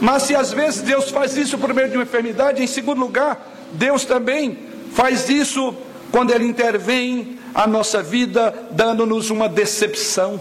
Mas 0.01 0.25
se 0.25 0.35
às 0.35 0.53
vezes 0.53 0.83
Deus 0.83 1.11
faz 1.11 1.37
isso 1.37 1.59
por 1.59 1.73
meio 1.75 1.89
de 1.89 1.97
uma 1.97 2.05
enfermidade, 2.05 2.63
em 2.63 2.67
segundo 2.67 3.01
lugar, 3.01 3.54
Deus 3.75 4.05
também 4.05 4.59
faz 4.93 5.29
isso 5.29 5.75
quando 6.11 6.33
Ele 6.33 6.45
intervém 6.45 7.39
a 7.55 7.67
nossa 7.67 8.03
vida, 8.03 8.67
dando-nos 8.71 9.31
uma 9.31 9.49
decepção. 9.49 10.41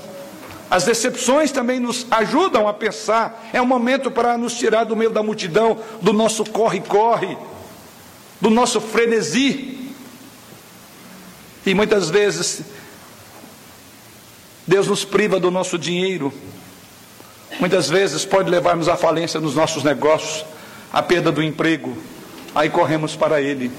As 0.69 0.85
decepções 0.85 1.51
também 1.51 1.79
nos 1.79 2.07
ajudam 2.09 2.67
a 2.67 2.73
pensar. 2.73 3.49
É 3.53 3.61
um 3.61 3.65
momento 3.65 4.09
para 4.09 4.37
nos 4.37 4.55
tirar 4.55 4.85
do 4.85 4.95
meio 4.95 5.11
da 5.11 5.21
multidão, 5.21 5.79
do 6.01 6.11
nosso 6.11 6.43
corre-corre, 6.45 7.37
do 8.41 8.49
nosso 8.49 8.81
frenesi. 8.81 9.91
E 11.65 11.73
muitas 11.73 12.09
vezes, 12.09 12.61
Deus 14.65 14.87
nos 14.87 15.05
priva 15.05 15.39
do 15.39 15.51
nosso 15.51 15.77
dinheiro. 15.77 16.33
Muitas 17.59 17.89
vezes 17.89 18.25
pode 18.25 18.49
levar-nos 18.49 18.89
à 18.89 18.97
falência 18.97 19.39
nos 19.39 19.55
nossos 19.55 19.83
negócios, 19.83 20.43
à 20.91 21.03
perda 21.03 21.31
do 21.31 21.43
emprego, 21.43 21.95
aí 22.53 22.69
corremos 22.69 23.15
para 23.15 23.41
Ele. 23.41 23.71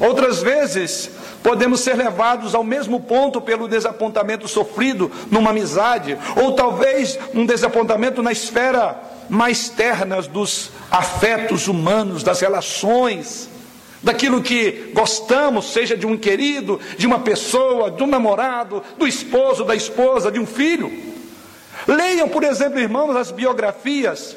Outras 0.00 0.40
vezes, 0.40 1.10
podemos 1.42 1.80
ser 1.80 1.96
levados 1.96 2.54
ao 2.54 2.62
mesmo 2.62 3.00
ponto 3.00 3.40
pelo 3.40 3.66
desapontamento 3.66 4.46
sofrido 4.46 5.10
numa 5.30 5.50
amizade, 5.50 6.16
ou 6.36 6.52
talvez 6.52 7.18
um 7.34 7.44
desapontamento 7.44 8.22
na 8.22 8.30
esfera 8.30 9.00
mais 9.28 9.68
ternas 9.68 10.26
dos 10.26 10.70
afetos 10.90 11.68
humanos, 11.68 12.22
das 12.22 12.40
relações, 12.40 13.48
daquilo 14.02 14.40
que 14.40 14.92
gostamos, 14.94 15.72
seja 15.72 15.96
de 15.96 16.06
um 16.06 16.16
querido, 16.16 16.80
de 16.96 17.06
uma 17.06 17.18
pessoa, 17.18 17.90
de 17.90 18.02
um 18.02 18.06
namorado, 18.06 18.82
do 18.96 19.06
esposo, 19.06 19.64
da 19.64 19.74
esposa, 19.74 20.30
de 20.30 20.38
um 20.38 20.46
filho. 20.46 20.90
Leiam, 21.86 22.28
por 22.28 22.44
exemplo, 22.44 22.78
irmãos, 22.78 23.16
as 23.16 23.30
biografias 23.30 24.36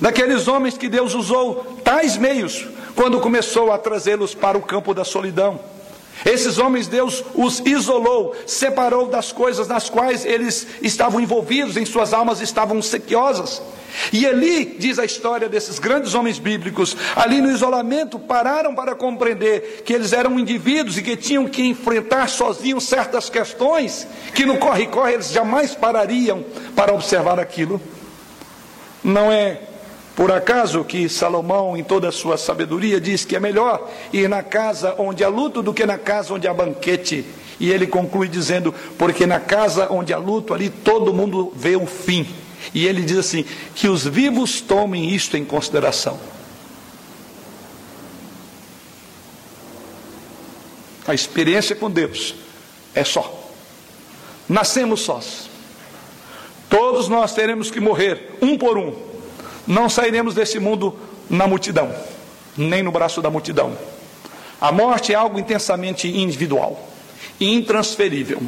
daqueles 0.00 0.48
homens 0.48 0.78
que 0.78 0.88
Deus 0.88 1.14
usou 1.14 1.80
tais 1.84 2.16
meios 2.16 2.66
quando 2.94 3.20
começou 3.20 3.72
a 3.72 3.78
trazê-los 3.78 4.34
para 4.34 4.58
o 4.58 4.62
campo 4.62 4.94
da 4.94 5.04
solidão. 5.04 5.60
Esses 6.24 6.58
homens 6.58 6.86
Deus 6.86 7.24
os 7.34 7.60
isolou, 7.60 8.36
separou 8.46 9.08
das 9.08 9.32
coisas 9.32 9.66
nas 9.66 9.90
quais 9.90 10.24
eles 10.24 10.66
estavam 10.80 11.20
envolvidos, 11.20 11.76
em 11.76 11.84
suas 11.84 12.12
almas 12.12 12.40
estavam 12.40 12.80
sequiosas. 12.80 13.60
E 14.12 14.26
ali, 14.26 14.76
diz 14.78 14.98
a 14.98 15.04
história 15.04 15.48
desses 15.48 15.78
grandes 15.78 16.14
homens 16.14 16.38
bíblicos, 16.38 16.96
ali 17.16 17.40
no 17.40 17.50
isolamento, 17.50 18.18
pararam 18.18 18.74
para 18.74 18.94
compreender 18.94 19.82
que 19.84 19.92
eles 19.92 20.12
eram 20.12 20.38
indivíduos 20.38 20.96
e 20.96 21.02
que 21.02 21.16
tinham 21.16 21.46
que 21.46 21.62
enfrentar 21.62 22.28
sozinhos 22.28 22.84
certas 22.84 23.28
questões, 23.28 24.06
que 24.34 24.46
no 24.46 24.58
corre-corre 24.58 25.14
eles 25.14 25.30
jamais 25.30 25.74
parariam 25.74 26.44
para 26.74 26.94
observar 26.94 27.38
aquilo. 27.38 27.80
Não 29.04 29.30
é 29.30 29.60
por 30.14 30.30
acaso 30.30 30.84
que 30.84 31.08
Salomão, 31.08 31.76
em 31.76 31.82
toda 31.82 32.08
a 32.08 32.12
sua 32.12 32.36
sabedoria, 32.36 33.00
diz 33.00 33.24
que 33.24 33.34
é 33.34 33.40
melhor 33.40 33.90
ir 34.12 34.28
na 34.28 34.42
casa 34.42 34.94
onde 34.98 35.24
há 35.24 35.28
luto 35.28 35.62
do 35.62 35.72
que 35.72 35.86
na 35.86 35.96
casa 35.96 36.34
onde 36.34 36.46
há 36.46 36.52
banquete. 36.52 37.24
E 37.58 37.70
ele 37.70 37.86
conclui 37.86 38.28
dizendo: 38.28 38.74
porque 38.98 39.26
na 39.26 39.40
casa 39.40 39.88
onde 39.90 40.12
há 40.12 40.18
luto, 40.18 40.52
ali 40.52 40.68
todo 40.68 41.14
mundo 41.14 41.52
vê 41.56 41.76
o 41.76 41.86
fim. 41.86 42.26
E 42.74 42.86
ele 42.86 43.02
diz 43.02 43.18
assim: 43.18 43.44
que 43.74 43.88
os 43.88 44.06
vivos 44.06 44.60
tomem 44.60 45.10
isto 45.10 45.36
em 45.36 45.44
consideração. 45.44 46.18
A 51.06 51.14
experiência 51.14 51.74
com 51.74 51.90
Deus 51.90 52.34
é 52.94 53.02
só. 53.02 53.50
Nascemos 54.48 55.00
sós. 55.00 55.48
Todos 56.68 57.08
nós 57.08 57.34
teremos 57.34 57.70
que 57.70 57.80
morrer, 57.80 58.36
um 58.42 58.58
por 58.58 58.76
um. 58.76 59.11
Não 59.66 59.88
sairemos 59.88 60.34
desse 60.34 60.58
mundo 60.58 60.96
na 61.28 61.46
multidão, 61.46 61.94
nem 62.56 62.82
no 62.82 62.92
braço 62.92 63.22
da 63.22 63.30
multidão. 63.30 63.76
A 64.60 64.70
morte 64.70 65.12
é 65.12 65.16
algo 65.16 65.38
intensamente 65.38 66.08
individual, 66.08 66.88
intransferível. 67.40 68.40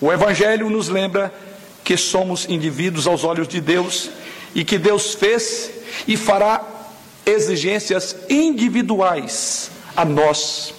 O 0.00 0.12
Evangelho 0.12 0.68
nos 0.70 0.88
lembra 0.88 1.32
que 1.82 1.96
somos 1.96 2.48
indivíduos 2.48 3.06
aos 3.06 3.24
olhos 3.24 3.48
de 3.48 3.60
Deus 3.60 4.10
e 4.54 4.64
que 4.64 4.78
Deus 4.78 5.14
fez 5.14 5.70
e 6.06 6.16
fará 6.16 6.64
exigências 7.24 8.16
individuais 8.28 9.70
a 9.96 10.04
nós. 10.04 10.75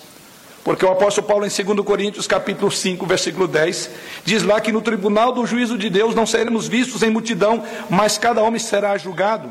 Porque 0.67 0.85
o 0.85 0.91
apóstolo 0.91 1.25
Paulo 1.25 1.45
em 1.45 1.49
2 1.49 1.79
Coríntios 1.85 2.27
capítulo 2.27 2.69
5, 2.69 3.05
versículo 3.05 3.47
10, 3.47 3.89
diz 4.25 4.43
lá 4.43 4.59
que 4.59 4.69
no 4.69 4.81
tribunal 4.81 5.31
do 5.31 5.45
juízo 5.45 5.77
de 5.77 5.89
Deus 5.89 6.13
não 6.13 6.25
seremos 6.25 6.67
vistos 6.67 7.01
em 7.01 7.09
multidão, 7.09 7.63
mas 7.89 8.17
cada 8.17 8.43
homem 8.43 8.59
será 8.59 8.97
julgado. 8.97 9.49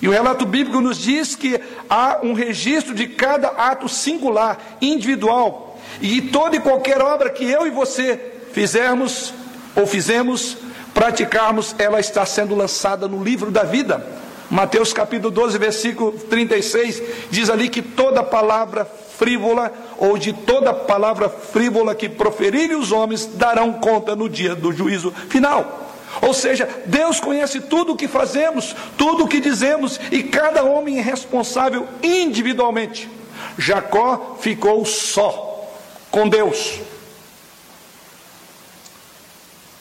E 0.00 0.08
o 0.08 0.10
relato 0.10 0.46
bíblico 0.46 0.80
nos 0.80 0.96
diz 0.96 1.36
que 1.36 1.60
há 1.86 2.20
um 2.22 2.32
registro 2.32 2.94
de 2.94 3.08
cada 3.08 3.48
ato 3.48 3.90
singular, 3.90 4.58
individual, 4.80 5.78
e 6.00 6.22
toda 6.22 6.56
e 6.56 6.60
qualquer 6.60 7.02
obra 7.02 7.28
que 7.28 7.44
eu 7.44 7.66
e 7.66 7.70
você 7.70 8.18
fizermos 8.50 9.34
ou 9.76 9.86
fizemos 9.86 10.56
praticarmos, 10.94 11.74
ela 11.78 12.00
está 12.00 12.24
sendo 12.24 12.54
lançada 12.54 13.06
no 13.06 13.22
livro 13.22 13.50
da 13.50 13.64
vida. 13.64 14.02
Mateus 14.48 14.94
capítulo 14.94 15.30
12, 15.30 15.58
versículo 15.58 16.12
36, 16.12 17.02
diz 17.30 17.50
ali 17.50 17.68
que 17.68 17.82
toda 17.82 18.22
palavra 18.22 18.90
frívola 19.18 19.72
ou 19.98 20.16
de 20.16 20.32
toda 20.32 20.72
palavra 20.72 21.28
frívola 21.28 21.92
que 21.92 22.08
proferirem 22.08 22.76
os 22.76 22.92
homens 22.92 23.26
darão 23.26 23.72
conta 23.72 24.14
no 24.14 24.28
dia 24.28 24.54
do 24.54 24.72
juízo 24.72 25.12
final. 25.28 25.90
Ou 26.22 26.32
seja, 26.32 26.68
Deus 26.86 27.18
conhece 27.18 27.60
tudo 27.60 27.92
o 27.92 27.96
que 27.96 28.06
fazemos, 28.06 28.74
tudo 28.96 29.24
o 29.24 29.28
que 29.28 29.40
dizemos, 29.40 30.00
e 30.12 30.22
cada 30.22 30.62
homem 30.62 30.98
é 30.98 31.02
responsável 31.02 31.86
individualmente. 32.02 33.10
Jacó 33.58 34.36
ficou 34.40 34.84
só 34.84 35.68
com 36.10 36.28
Deus. 36.28 36.80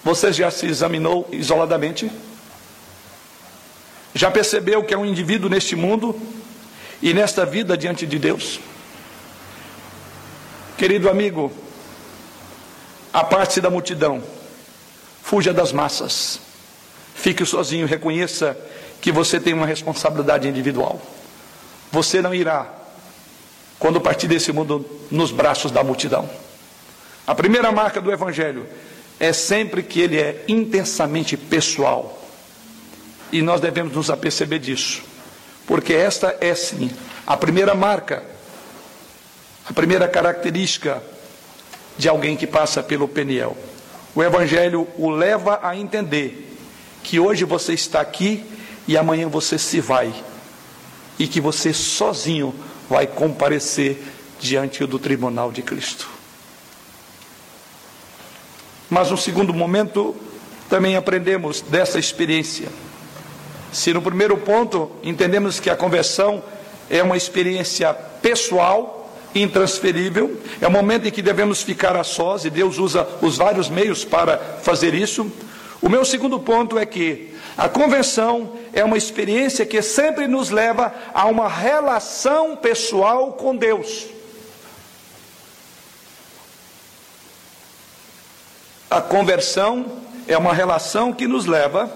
Você 0.04 0.34
já 0.34 0.50
se 0.50 0.66
examinou 0.66 1.28
isoladamente? 1.32 2.12
Já 4.16 4.32
percebeu 4.32 4.84
que 4.84 4.94
é 4.94 4.98
um 4.98 5.06
indivíduo 5.06 5.50
neste 5.50 5.76
mundo 5.76 6.20
e 7.02 7.14
nesta 7.14 7.46
vida 7.46 7.78
diante 7.78 8.06
de 8.08 8.18
Deus? 8.18 8.60
Querido 10.78 11.10
amigo, 11.10 11.52
aparte-se 13.12 13.60
da 13.60 13.70
multidão, 13.70 14.24
fuja 15.24 15.52
das 15.52 15.72
massas, 15.72 16.40
fique 17.16 17.44
sozinho, 17.46 17.88
reconheça 17.88 18.56
que 19.02 19.12
você 19.12 19.40
tem 19.40 19.56
uma 19.56 19.66
responsabilidade 19.66 20.48
individual. 20.48 21.02
Você 21.92 22.22
não 22.22 22.32
irá, 22.32 22.72
quando 23.80 24.00
partir 24.00 24.28
desse 24.28 24.52
mundo, 24.52 24.86
nos 25.10 25.32
braços 25.32 25.72
da 25.72 25.84
multidão. 25.84 26.30
A 27.26 27.34
primeira 27.34 27.72
marca 27.72 28.00
do 28.00 28.12
Evangelho 28.12 28.68
é 29.20 29.34
sempre 29.34 29.82
que 29.82 30.00
ele 30.00 30.20
é 30.20 30.46
intensamente 30.48 31.36
pessoal. 31.36 32.24
E 33.32 33.42
nós 33.42 33.60
devemos 33.60 33.94
nos 33.94 34.12
aperceber 34.12 34.60
disso, 34.60 35.02
porque 35.66 35.94
esta 35.94 36.38
é 36.40 36.54
sim 36.54 36.92
a 37.26 37.36
primeira 37.36 37.76
marca, 37.76 38.24
a 39.70 39.74
primeira 39.74 40.08
característica 40.08 41.04
de 41.98 42.08
alguém 42.08 42.38
que 42.38 42.48
passa 42.48 42.82
pelo 42.82 43.08
Peniel. 43.08 43.58
O 44.16 44.24
Evangelho 44.24 44.88
o 44.98 45.10
leva 45.10 45.60
a 45.62 45.76
entender 45.76 46.58
que 47.04 47.20
hoje 47.20 47.44
você 47.44 47.74
está 47.74 48.00
aqui 48.00 48.46
e 48.88 48.98
amanhã 48.98 49.28
você 49.28 49.58
se 49.58 49.82
vai, 49.82 50.14
e 51.20 51.28
que 51.28 51.42
você 51.42 51.74
sozinho 51.74 52.56
vai 52.90 53.06
comparecer 53.06 54.02
diante 54.40 54.86
do 54.86 54.98
tribunal 54.98 55.52
de 55.52 55.62
Cristo. 55.62 56.10
Mas 58.90 59.12
no 59.12 59.18
segundo 59.18 59.54
momento, 59.54 60.16
também 60.70 60.96
aprendemos 60.96 61.60
dessa 61.62 62.00
experiência. 62.00 62.70
Se 63.74 63.94
no 63.94 64.02
primeiro 64.02 64.38
ponto 64.38 64.92
entendemos 65.04 65.60
que 65.60 65.70
a 65.70 65.76
conversão 65.76 66.42
é 66.90 67.04
uma 67.04 67.18
experiência 67.18 67.94
pessoal, 67.94 68.97
intransferível, 69.42 70.40
é 70.62 70.68
o 70.68 70.72
momento 70.72 71.08
em 71.08 71.12
que 71.12 71.22
devemos 71.22 71.62
ficar 71.62 71.96
a 71.96 72.04
sós 72.04 72.46
e 72.46 72.50
Deus 72.50 72.78
usa 72.78 73.08
os 73.22 73.38
vários 73.38 73.70
meios 73.70 74.04
para 74.04 74.38
fazer 74.62 74.94
isso. 74.94 75.32
O 75.82 75.90
meu 75.90 76.04
segundo 76.04 76.40
ponto 76.40 76.78
é 76.78 76.86
que 76.86 77.34
a 77.58 77.68
conversão 77.68 78.54
é 78.74 78.84
uma 78.84 78.98
experiência 78.98 79.66
que 79.66 79.82
sempre 79.82 80.28
nos 80.28 80.50
leva 80.50 80.94
a 81.14 81.26
uma 81.26 81.48
relação 81.48 82.56
pessoal 82.56 83.34
com 83.34 83.56
Deus. 83.56 84.06
A 88.90 89.02
conversão 89.02 89.86
é 90.28 90.38
uma 90.38 90.54
relação 90.54 91.12
que 91.12 91.28
nos 91.28 91.46
leva 91.46 91.92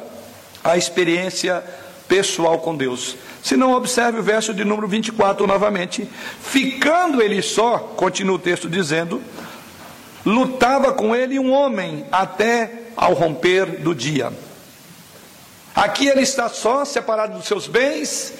à 0.63 0.77
experiência 0.77 1.63
pessoal 2.07 2.59
com 2.59 2.75
Deus. 2.75 3.15
Se 3.43 3.57
não 3.57 3.73
observe 3.73 4.19
o 4.19 4.23
verso 4.23 4.53
de 4.53 4.63
número 4.63 4.87
24 4.87 5.47
novamente. 5.47 6.07
Ficando 6.41 7.21
ele 7.21 7.41
só, 7.41 7.79
continua 7.79 8.35
o 8.35 8.39
texto 8.39 8.69
dizendo, 8.69 9.21
lutava 10.25 10.93
com 10.93 11.15
ele 11.15 11.39
um 11.39 11.51
homem 11.51 12.05
até 12.11 12.81
ao 12.95 13.13
romper 13.13 13.79
do 13.79 13.95
dia. 13.95 14.31
Aqui 15.73 16.07
ele 16.07 16.21
está 16.21 16.49
só, 16.49 16.83
separado 16.85 17.37
dos 17.37 17.47
seus 17.47 17.67
bens, 17.67 18.33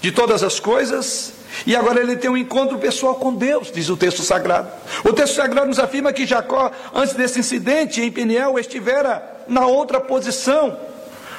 de 0.00 0.10
todas 0.10 0.42
as 0.42 0.58
coisas, 0.58 1.34
e 1.66 1.76
agora 1.76 2.00
ele 2.00 2.16
tem 2.16 2.30
um 2.30 2.36
encontro 2.36 2.78
pessoal 2.78 3.16
com 3.16 3.34
Deus, 3.34 3.70
diz 3.70 3.88
o 3.88 3.96
texto 3.96 4.22
sagrado. 4.22 4.68
O 5.04 5.12
texto 5.12 5.34
sagrado 5.34 5.68
nos 5.68 5.78
afirma 5.78 6.12
que 6.12 6.26
Jacó, 6.26 6.70
antes 6.94 7.14
desse 7.14 7.40
incidente 7.40 8.00
em 8.00 8.10
Peniel, 8.10 8.58
estivera 8.58 9.44
na 9.46 9.66
outra 9.66 10.00
posição. 10.00 10.76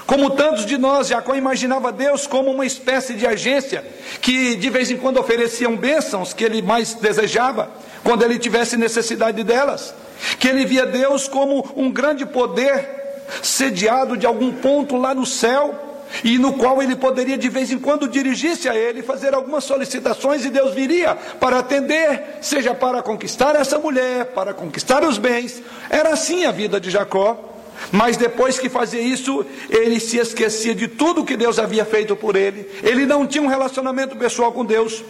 Como 0.10 0.32
tantos 0.32 0.66
de 0.66 0.76
nós, 0.76 1.10
Jacó 1.10 1.36
imaginava 1.36 1.92
Deus 1.92 2.26
como 2.26 2.50
uma 2.50 2.66
espécie 2.66 3.14
de 3.14 3.28
agência 3.28 3.86
que 4.20 4.56
de 4.56 4.68
vez 4.68 4.90
em 4.90 4.98
quando 4.98 5.20
ofereciam 5.20 5.78
bênçãos 5.78 6.34
que 6.34 6.44
ele 6.44 6.64
mais 6.64 6.96
desejava, 6.96 7.70
quando 8.04 8.24
ele 8.24 8.40
tivesse 8.40 8.76
necessidade 8.76 9.44
delas. 9.44 9.94
Que 10.40 10.48
ele 10.48 10.66
via 10.66 10.88
Deus 10.88 11.28
como 11.28 11.64
um 11.76 11.92
grande 11.92 12.26
poder 12.26 12.90
sediado 13.44 14.18
de 14.18 14.26
algum 14.26 14.52
ponto 14.52 14.98
lá 14.98 15.14
no 15.14 15.28
céu 15.28 15.76
e 16.24 16.40
no 16.40 16.54
qual 16.54 16.82
ele 16.82 16.96
poderia 16.96 17.38
de 17.38 17.48
vez 17.48 17.72
em 17.72 17.78
quando 17.78 18.08
dirigir-se 18.08 18.68
a 18.68 18.76
ele, 18.76 19.04
fazer 19.04 19.36
algumas 19.36 19.64
solicitações 19.64 20.44
e 20.44 20.50
Deus 20.50 20.74
viria 20.74 21.16
para 21.40 21.60
atender, 21.60 22.40
seja 22.42 22.74
para 22.74 23.04
conquistar 23.04 23.56
essa 23.56 23.78
mulher, 23.78 24.26
para 24.34 24.56
conquistar 24.56 25.04
os 25.04 25.20
bens. 25.20 25.62
Era 25.88 26.10
assim 26.10 26.46
a 26.46 26.52
vida 26.52 26.80
de 26.80 26.90
Jacó. 26.90 27.49
Mas 27.92 28.18
depois 28.18 28.60
que 28.60 28.70
fazia 28.70 29.02
isso, 29.02 29.46
ele 29.70 30.00
se 30.00 30.18
esquecia 30.18 30.76
de 30.76 30.88
tudo 30.88 31.26
que 31.26 31.38
Deus 31.38 31.58
havia 31.58 31.86
feito 31.86 32.16
por 32.16 32.36
ele. 32.36 32.70
Ele 32.84 33.06
não 33.06 33.26
tinha 33.26 33.44
um 33.44 33.48
relacionamento 33.48 34.16
pessoal 34.16 34.52
com 34.52 34.66
Deus. 34.66 35.04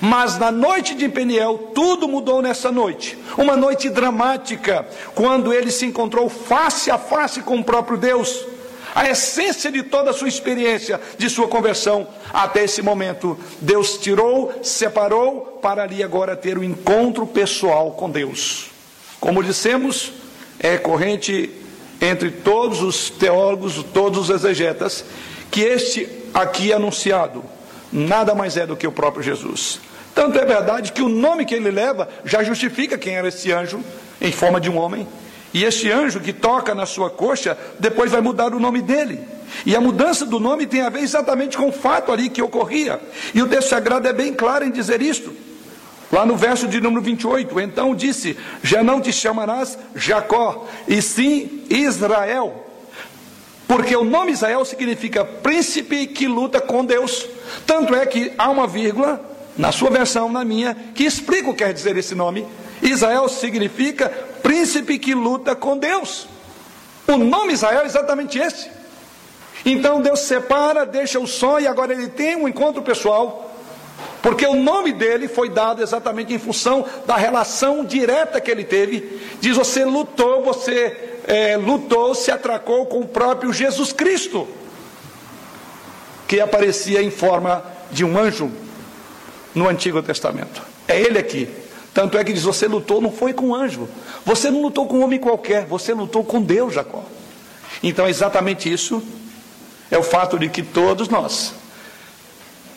Mas 0.00 0.38
na 0.38 0.50
noite 0.50 0.94
de 0.94 1.08
Peniel, 1.08 1.70
tudo 1.74 2.08
mudou 2.08 2.40
nessa 2.40 2.70
noite. 2.70 3.18
Uma 3.36 3.56
noite 3.56 3.88
dramática, 3.88 4.86
quando 5.14 5.52
ele 5.52 5.70
se 5.70 5.86
encontrou 5.86 6.28
face 6.28 6.90
a 6.90 6.98
face 6.98 7.42
com 7.42 7.58
o 7.58 7.64
próprio 7.64 7.98
Deus. 7.98 8.46
A 8.94 9.08
essência 9.08 9.72
de 9.72 9.82
toda 9.82 10.10
a 10.10 10.12
sua 10.12 10.28
experiência, 10.28 11.00
de 11.16 11.28
sua 11.30 11.48
conversão, 11.48 12.06
até 12.32 12.64
esse 12.64 12.82
momento, 12.82 13.38
Deus 13.60 13.96
tirou, 13.96 14.52
separou, 14.62 15.58
para 15.62 15.82
ali 15.82 16.02
agora 16.02 16.36
ter 16.36 16.58
um 16.58 16.64
encontro 16.64 17.26
pessoal 17.26 17.92
com 17.92 18.10
Deus. 18.10 18.70
Como 19.18 19.42
dissemos, 19.42 20.12
é 20.58 20.76
corrente 20.76 21.61
entre 22.02 22.30
todos 22.32 22.82
os 22.82 23.08
teólogos, 23.08 23.82
todos 23.94 24.28
os 24.28 24.30
exegetas, 24.30 25.04
que 25.52 25.60
este 25.60 26.08
aqui 26.34 26.72
anunciado 26.72 27.44
nada 27.92 28.34
mais 28.34 28.56
é 28.56 28.66
do 28.66 28.76
que 28.76 28.86
o 28.86 28.92
próprio 28.92 29.22
Jesus. 29.22 29.78
Tanto 30.12 30.38
é 30.38 30.44
verdade 30.44 30.92
que 30.92 31.00
o 31.00 31.08
nome 31.08 31.44
que 31.44 31.54
ele 31.54 31.70
leva 31.70 32.08
já 32.24 32.42
justifica 32.42 32.98
quem 32.98 33.14
era 33.14 33.28
esse 33.28 33.52
anjo 33.52 33.80
em 34.20 34.32
forma 34.32 34.60
de 34.60 34.68
um 34.68 34.76
homem. 34.76 35.06
E 35.54 35.64
este 35.64 35.90
anjo 35.90 36.20
que 36.20 36.32
toca 36.32 36.74
na 36.74 36.86
sua 36.86 37.08
coxa, 37.08 37.56
depois 37.78 38.10
vai 38.10 38.20
mudar 38.20 38.54
o 38.54 38.58
nome 38.58 38.82
dele. 38.82 39.20
E 39.66 39.76
a 39.76 39.80
mudança 39.80 40.24
do 40.24 40.40
nome 40.40 40.66
tem 40.66 40.80
a 40.80 40.88
ver 40.88 41.00
exatamente 41.00 41.56
com 41.56 41.68
o 41.68 41.72
fato 41.72 42.10
ali 42.10 42.30
que 42.30 42.42
ocorria. 42.42 42.98
E 43.34 43.42
o 43.42 43.48
texto 43.48 43.68
sagrado 43.68 44.08
é 44.08 44.12
bem 44.12 44.32
claro 44.32 44.64
em 44.64 44.70
dizer 44.70 45.00
isto. 45.02 45.32
Lá 46.12 46.26
no 46.26 46.36
verso 46.36 46.68
de 46.68 46.78
número 46.78 47.00
28, 47.00 47.58
então 47.58 47.94
disse: 47.94 48.36
Já 48.62 48.84
não 48.84 49.00
te 49.00 49.10
chamarás 49.10 49.78
Jacó, 49.96 50.68
e 50.86 51.00
sim 51.00 51.64
Israel. 51.70 52.66
Porque 53.66 53.96
o 53.96 54.04
nome 54.04 54.32
Israel 54.32 54.62
significa 54.66 55.24
príncipe 55.24 56.06
que 56.06 56.28
luta 56.28 56.60
com 56.60 56.84
Deus. 56.84 57.26
Tanto 57.66 57.94
é 57.94 58.04
que 58.04 58.30
há 58.36 58.50
uma 58.50 58.66
vírgula, 58.66 59.18
na 59.56 59.72
sua 59.72 59.88
versão, 59.88 60.30
na 60.30 60.44
minha, 60.44 60.76
que 60.94 61.04
explica 61.04 61.48
o 61.48 61.54
que 61.54 61.64
quer 61.64 61.72
dizer 61.72 61.96
esse 61.96 62.14
nome. 62.14 62.46
Israel 62.82 63.26
significa 63.30 64.10
príncipe 64.42 64.98
que 64.98 65.14
luta 65.14 65.56
com 65.56 65.78
Deus. 65.78 66.28
O 67.08 67.16
nome 67.16 67.54
Israel 67.54 67.80
é 67.80 67.86
exatamente 67.86 68.38
esse. 68.38 68.68
Então 69.64 70.02
Deus 70.02 70.20
separa, 70.20 70.84
deixa 70.84 71.18
o 71.18 71.26
som 71.26 71.58
e 71.58 71.66
agora 71.66 71.94
ele 71.94 72.08
tem 72.08 72.36
um 72.36 72.46
encontro 72.46 72.82
pessoal. 72.82 73.51
Porque 74.22 74.46
o 74.46 74.54
nome 74.54 74.92
dele 74.92 75.26
foi 75.26 75.48
dado 75.48 75.82
exatamente 75.82 76.32
em 76.32 76.38
função 76.38 76.86
da 77.04 77.16
relação 77.16 77.84
direta 77.84 78.40
que 78.40 78.50
ele 78.50 78.62
teve. 78.62 79.20
Diz: 79.40 79.56
você 79.56 79.84
lutou, 79.84 80.44
você 80.44 81.18
é, 81.26 81.56
lutou, 81.56 82.14
se 82.14 82.30
atracou 82.30 82.86
com 82.86 83.00
o 83.00 83.08
próprio 83.08 83.52
Jesus 83.52 83.92
Cristo 83.92 84.46
que 86.28 86.40
aparecia 86.40 87.02
em 87.02 87.10
forma 87.10 87.62
de 87.90 88.06
um 88.06 88.16
anjo 88.18 88.50
no 89.54 89.68
Antigo 89.68 90.02
Testamento. 90.02 90.62
É 90.88 90.98
ele 90.98 91.18
aqui. 91.18 91.46
Tanto 91.92 92.16
é 92.16 92.24
que 92.24 92.32
diz: 92.32 92.44
você 92.44 92.66
lutou, 92.66 93.00
não 93.00 93.12
foi 93.12 93.32
com 93.32 93.48
um 93.48 93.54
anjo. 93.54 93.88
Você 94.24 94.50
não 94.50 94.62
lutou 94.62 94.86
com 94.86 95.00
um 95.00 95.04
homem 95.04 95.18
qualquer, 95.18 95.66
você 95.66 95.92
lutou 95.92 96.24
com 96.24 96.40
Deus, 96.40 96.72
Jacó. 96.72 97.02
Então, 97.82 98.08
exatamente 98.08 98.72
isso 98.72 99.02
é 99.90 99.98
o 99.98 100.02
fato 100.02 100.38
de 100.38 100.48
que 100.48 100.62
todos 100.62 101.08
nós 101.08 101.52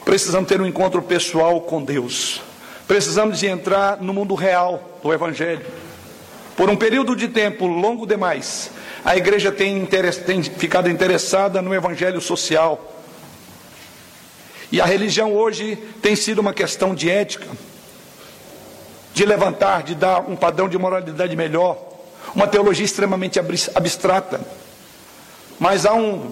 precisamos 0.05 0.47
ter 0.47 0.61
um 0.61 0.67
encontro 0.67 1.01
pessoal 1.01 1.59
com 1.59 1.83
Deus. 1.83 2.39
Precisamos 2.87 3.39
de 3.39 3.47
entrar 3.47 3.97
no 3.97 4.13
mundo 4.13 4.35
real 4.35 4.99
do 5.01 5.11
Evangelho. 5.11 5.65
Por 6.55 6.69
um 6.69 6.77
período 6.77 7.15
de 7.15 7.27
tempo 7.27 7.65
longo 7.65 8.05
demais, 8.05 8.69
a 9.03 9.17
igreja 9.17 9.51
tem, 9.51 9.85
tem 9.85 10.43
ficado 10.43 10.89
interessada 10.89 11.61
no 11.61 11.73
Evangelho 11.73 12.21
social 12.21 12.93
e 14.71 14.79
a 14.79 14.85
religião 14.85 15.33
hoje 15.33 15.75
tem 16.01 16.15
sido 16.15 16.39
uma 16.39 16.53
questão 16.53 16.93
de 16.93 17.09
ética, 17.09 17.47
de 19.13 19.25
levantar, 19.25 19.83
de 19.83 19.95
dar 19.95 20.19
um 20.19 20.35
padrão 20.35 20.69
de 20.69 20.77
moralidade 20.77 21.35
melhor, 21.35 21.77
uma 22.33 22.47
teologia 22.47 22.85
extremamente 22.85 23.39
abstrata. 23.39 24.41
Mas 25.59 25.85
há 25.85 25.93
um 25.93 26.31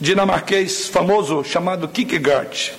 dinamarquês 0.00 0.88
famoso 0.88 1.42
chamado 1.44 1.88
Kierkegaard, 1.88 2.74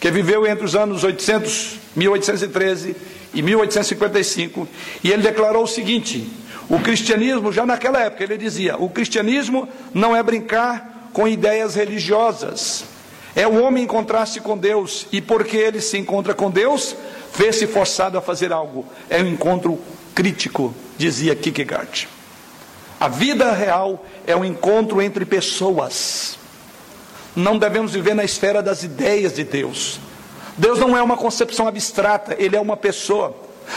que 0.00 0.10
viveu 0.10 0.46
entre 0.46 0.64
os 0.64 0.74
anos 0.74 1.04
800, 1.04 1.78
1813 1.94 2.96
e 3.34 3.42
1855, 3.42 4.68
e 5.04 5.10
ele 5.10 5.22
declarou 5.22 5.64
o 5.64 5.68
seguinte: 5.68 6.26
o 6.68 6.78
cristianismo, 6.80 7.52
já 7.52 7.66
naquela 7.66 8.00
época, 8.00 8.24
ele 8.24 8.36
dizia: 8.36 8.76
o 8.76 8.88
cristianismo 8.88 9.68
não 9.92 10.16
é 10.16 10.22
brincar 10.22 11.10
com 11.12 11.28
ideias 11.28 11.74
religiosas, 11.74 12.84
é 13.34 13.46
o 13.46 13.62
homem 13.62 13.84
encontrar-se 13.84 14.40
com 14.40 14.56
Deus, 14.56 15.06
e 15.12 15.20
porque 15.20 15.56
ele 15.56 15.80
se 15.80 15.98
encontra 15.98 16.34
com 16.34 16.50
Deus, 16.50 16.96
vê-se 17.36 17.66
forçado 17.66 18.16
a 18.16 18.22
fazer 18.22 18.52
algo. 18.52 18.86
É 19.08 19.22
um 19.22 19.28
encontro 19.28 19.78
crítico, 20.14 20.74
dizia 20.96 21.34
Kierkegaard. 21.34 22.08
A 23.00 23.08
vida 23.08 23.50
real 23.52 24.06
é 24.26 24.36
um 24.36 24.44
encontro 24.44 25.02
entre 25.02 25.24
pessoas. 25.24 26.38
Não 27.34 27.58
devemos 27.58 27.92
viver 27.92 28.14
na 28.14 28.24
esfera 28.24 28.62
das 28.62 28.82
ideias 28.82 29.34
de 29.34 29.44
Deus. 29.44 29.98
Deus 30.56 30.78
não 30.78 30.96
é 30.96 31.02
uma 31.02 31.16
concepção 31.16 31.66
abstrata, 31.66 32.36
ele 32.38 32.56
é 32.56 32.60
uma 32.60 32.76
pessoa. 32.76 33.34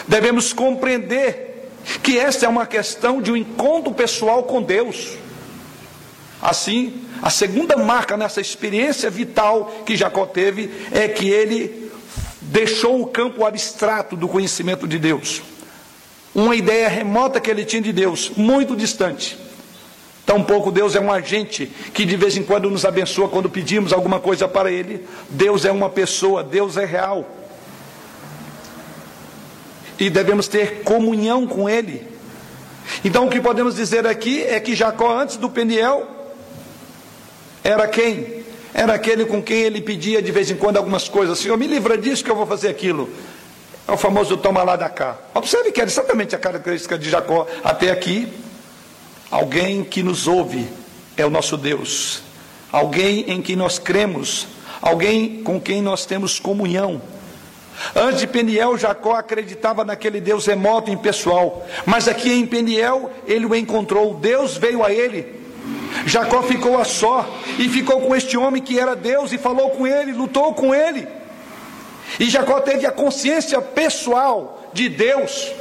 Devemos 0.08 0.52
compreender 0.52 1.70
que 2.04 2.20
esta 2.20 2.46
é 2.46 2.50
uma 2.50 2.66
questão 2.66 3.22
de 3.22 3.32
um 3.32 3.38
encontro 3.38 3.94
pessoal 3.94 4.44
com 4.44 4.62
Deus. 4.62 5.14
Assim, 6.42 7.02
a 7.22 7.30
segunda 7.30 7.78
marca 7.78 8.18
nessa 8.18 8.42
experiência 8.42 9.10
vital 9.10 9.84
que 9.86 9.96
Jacó 9.96 10.26
teve 10.26 10.70
é 10.92 11.08
que 11.08 11.30
ele 11.30 11.92
deixou 12.42 13.02
o 13.02 13.08
campo 13.08 13.46
abstrato 13.46 14.16
do 14.16 14.28
conhecimento 14.28 14.88
de 14.88 15.00
Deus. 15.00 15.42
Uma 16.34 16.56
ideia 16.56 16.90
remota 16.90 17.40
que 17.40 17.50
ele 17.50 17.64
tinha 17.64 17.82
de 17.82 17.94
Deus, 17.94 18.32
muito 18.36 18.76
distante. 18.76 19.38
Tampouco 20.26 20.72
Deus 20.72 20.96
é 20.96 21.00
um 21.00 21.12
agente 21.12 21.68
que 21.94 22.04
de 22.04 22.16
vez 22.16 22.36
em 22.36 22.44
quando 22.44 22.70
nos 22.70 22.84
abençoa 22.84 23.30
quando 23.30 23.50
pedimos 23.50 23.94
alguma 23.94 24.20
coisa 24.20 24.48
para 24.48 24.72
Ele. 24.72 25.06
Deus 25.30 25.66
é 25.66 25.72
uma 25.72 25.90
pessoa, 25.90 26.44
Deus 26.44 26.78
é 26.78 26.86
real. 26.86 27.30
E 30.00 30.10
devemos 30.10 30.48
ter 30.48 30.82
comunhão 30.84 31.46
com 31.46 31.70
Ele. 31.70 32.08
Então 33.04 33.28
o 33.28 33.30
que 33.30 33.40
podemos 33.40 33.76
dizer 33.76 34.08
aqui 34.08 34.44
é 34.44 34.60
que 34.60 34.76
Jacó, 34.76 35.16
antes 35.16 35.38
do 35.38 35.50
Peniel, 35.50 36.08
era 37.64 37.88
quem? 37.88 38.44
Era 38.74 38.94
aquele 38.94 39.26
com 39.26 39.42
quem 39.42 39.62
ele 39.62 39.80
pedia 39.80 40.22
de 40.22 40.32
vez 40.32 40.52
em 40.52 40.56
quando 40.56 40.78
algumas 40.78 41.08
coisas. 41.08 41.40
Senhor, 41.40 41.58
me 41.58 41.66
livra 41.66 41.98
disso 41.98 42.24
que 42.24 42.30
eu 42.30 42.36
vou 42.36 42.46
fazer 42.46 42.68
aquilo. 42.68 43.10
É 43.88 43.92
o 43.92 43.98
famoso 43.98 44.36
toma 44.38 44.64
lá 44.64 44.76
da 44.76 44.90
cá. 44.90 45.18
Observe 45.34 45.72
que 45.72 45.80
era 45.80 45.90
exatamente 45.90 46.36
a 46.36 46.40
característica 46.40 46.98
de 46.98 47.10
Jacó 47.10 47.48
até 47.64 47.92
aqui. 47.92 48.32
Alguém 49.36 49.84
que 49.84 50.02
nos 50.02 50.30
ouve 50.30 50.66
é 51.18 51.26
o 51.26 51.30
nosso 51.30 51.58
Deus. 51.58 52.22
Alguém 52.72 53.26
em 53.28 53.42
quem 53.42 53.58
nós 53.58 53.78
cremos. 53.78 54.48
Alguém 54.82 55.44
com 55.44 55.60
quem 55.60 55.82
nós 55.82 56.06
temos 56.06 56.40
comunhão. 56.40 57.02
Antes 57.94 58.22
de 58.22 58.28
Peniel, 58.28 58.78
Jacó 58.78 59.14
acreditava 59.14 59.84
naquele 59.84 60.22
Deus 60.22 60.46
remoto 60.46 60.90
e 60.90 60.94
impessoal. 60.94 61.68
Mas 61.86 62.08
aqui 62.08 62.32
em 62.32 62.48
Peniel, 62.48 63.12
ele 63.28 63.46
o 63.46 63.54
encontrou. 63.54 64.14
Deus 64.14 64.56
veio 64.56 64.82
a 64.82 64.94
ele 64.94 65.44
Jacó 66.06 66.42
ficou 66.44 66.78
a 66.78 66.86
só 66.86 67.28
e 67.60 67.68
ficou 67.68 68.00
com 68.00 68.16
este 68.16 68.38
homem 68.38 68.62
que 68.62 68.80
era 68.80 68.96
Deus 68.96 69.34
e 69.34 69.38
falou 69.38 69.72
com 69.72 69.86
ele, 69.86 70.14
lutou 70.14 70.54
com 70.54 70.74
ele. 70.74 71.06
E 72.20 72.30
Jacó 72.30 72.62
teve 72.62 72.86
a 72.86 72.92
consciência 72.92 73.60
pessoal 73.60 74.70
de 74.72 74.88
Deus, 74.88 75.52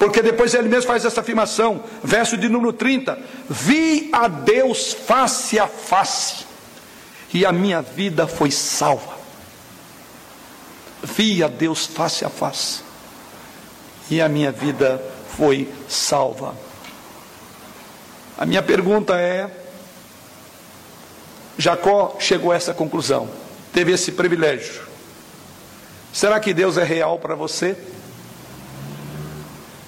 porque 0.00 0.22
depois 0.22 0.54
ele 0.54 0.66
mesmo 0.66 0.86
faz 0.86 1.04
essa 1.04 1.20
afirmação, 1.20 1.84
verso 2.02 2.34
de 2.38 2.48
número 2.48 2.72
30: 2.72 3.18
Vi 3.50 4.08
a 4.10 4.28
Deus 4.28 4.94
face 4.94 5.58
a 5.58 5.68
face, 5.68 6.46
e 7.34 7.44
a 7.44 7.52
minha 7.52 7.82
vida 7.82 8.26
foi 8.26 8.50
salva. 8.50 9.18
Vi 11.02 11.44
a 11.44 11.48
Deus 11.48 11.84
face 11.84 12.24
a 12.24 12.30
face, 12.30 12.80
e 14.10 14.22
a 14.22 14.28
minha 14.28 14.50
vida 14.50 15.04
foi 15.36 15.70
salva. 15.86 16.56
A 18.38 18.46
minha 18.46 18.62
pergunta 18.62 19.20
é: 19.20 19.50
Jacó 21.58 22.16
chegou 22.18 22.52
a 22.52 22.56
essa 22.56 22.72
conclusão, 22.72 23.28
teve 23.70 23.92
esse 23.92 24.12
privilégio. 24.12 24.80
Será 26.10 26.40
que 26.40 26.54
Deus 26.54 26.78
é 26.78 26.84
real 26.84 27.18
para 27.18 27.34
você? 27.34 27.76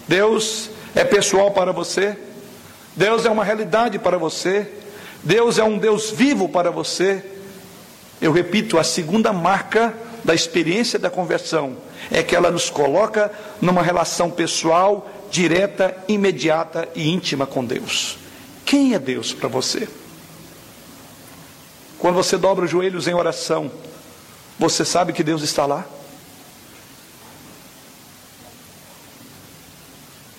Deus 0.07 0.71
é 0.95 1.05
pessoal 1.05 1.51
para 1.51 1.73
você? 1.73 2.17
Deus 2.97 3.25
é 3.25 3.31
uma 3.31 3.45
realidade 3.45 3.99
para 3.99 4.19
você? 4.19 4.71
Deus 5.23 5.59
é 5.59 5.65
um 5.65 5.79
Deus 5.79 6.11
vivo 6.11 6.49
para 6.49 6.71
você? 6.71 7.25
Eu 8.21 8.33
repito, 8.33 8.79
a 8.79 8.85
segunda 8.85 9.33
marca 9.33 9.95
da 10.25 10.35
experiência 10.35 10.99
da 10.99 11.11
conversão 11.11 11.77
é 12.11 12.23
que 12.23 12.37
ela 12.37 12.51
nos 12.51 12.71
coloca 12.71 13.33
numa 13.61 13.83
relação 13.83 14.31
pessoal 14.31 15.09
direta, 15.31 15.97
imediata 16.07 16.89
e 16.95 17.09
íntima 17.09 17.47
com 17.47 17.65
Deus. 17.65 18.19
Quem 18.65 18.95
é 18.95 18.99
Deus 18.99 19.33
para 19.33 19.49
você? 19.49 19.89
Quando 21.99 22.17
você 22.17 22.37
dobra 22.37 22.65
os 22.65 22.71
joelhos 22.71 23.09
em 23.09 23.15
oração, 23.15 23.71
você 24.59 24.85
sabe 24.85 25.13
que 25.13 25.23
Deus 25.23 25.43
está 25.43 25.67
lá? 25.67 25.87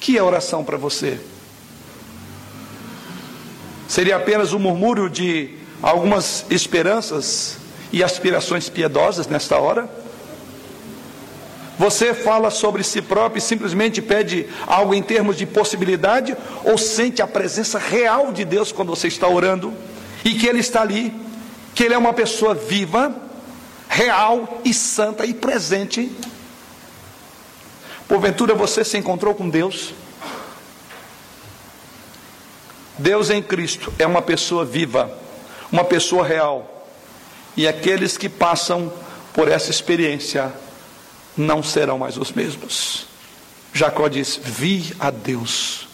Que 0.04 0.18
é 0.18 0.22
oração 0.22 0.66
para 0.66 0.76
você? 0.76 1.18
Seria 3.88 4.18
apenas 4.18 4.52
um 4.52 4.60
murmúrio 4.60 5.10
de 5.10 5.52
algumas 5.82 6.44
esperanças 6.50 7.56
e 7.90 8.04
aspirações 8.04 8.68
piedosas 8.68 9.28
nesta 9.28 9.58
hora? 9.58 9.90
Você 11.80 12.14
fala 12.14 12.50
sobre 12.50 12.84
si 12.84 13.02
próprio 13.02 13.38
e 13.38 13.42
simplesmente 13.42 14.02
pede 14.02 14.46
algo 14.68 14.94
em 14.94 15.02
termos 15.02 15.38
de 15.38 15.46
possibilidade? 15.46 16.36
Ou 16.66 16.78
sente 16.78 17.22
a 17.22 17.28
presença 17.28 17.80
real 17.80 18.34
de 18.34 18.44
Deus 18.44 18.74
quando 18.74 18.90
você 18.90 19.08
está 19.08 19.30
orando? 19.30 19.74
E 20.26 20.34
que 20.34 20.48
Ele 20.48 20.60
está 20.60 20.82
ali, 20.82 21.14
que 21.74 21.82
Ele 21.82 21.94
é 21.94 21.98
uma 21.98 22.12
pessoa 22.12 22.54
viva, 22.54 23.16
real 23.88 24.60
e 24.66 24.74
santa 24.74 25.26
e 25.26 25.34
presente? 25.34 26.12
Porventura 28.08 28.54
você 28.54 28.84
se 28.84 28.98
encontrou 28.98 29.34
com 29.34 29.50
Deus? 29.50 29.94
Deus 32.98 33.30
em 33.30 33.42
Cristo 33.42 33.92
é 33.98 34.06
uma 34.06 34.22
pessoa 34.22 34.64
viva, 34.64 35.12
uma 35.72 35.84
pessoa 35.84 36.26
real. 36.26 36.88
E 37.56 37.68
aqueles 37.68 38.18
que 38.18 38.30
passam 38.30 38.92
por 39.34 39.48
essa 39.48 39.72
experiência 39.72 40.54
não 41.36 41.64
serão 41.64 41.98
mais 41.98 42.18
os 42.18 42.32
mesmos. 42.32 43.08
Jacó 43.74 44.08
diz: 44.08 44.40
Vi 44.42 44.94
a 45.00 45.10
Deus, 45.10 45.88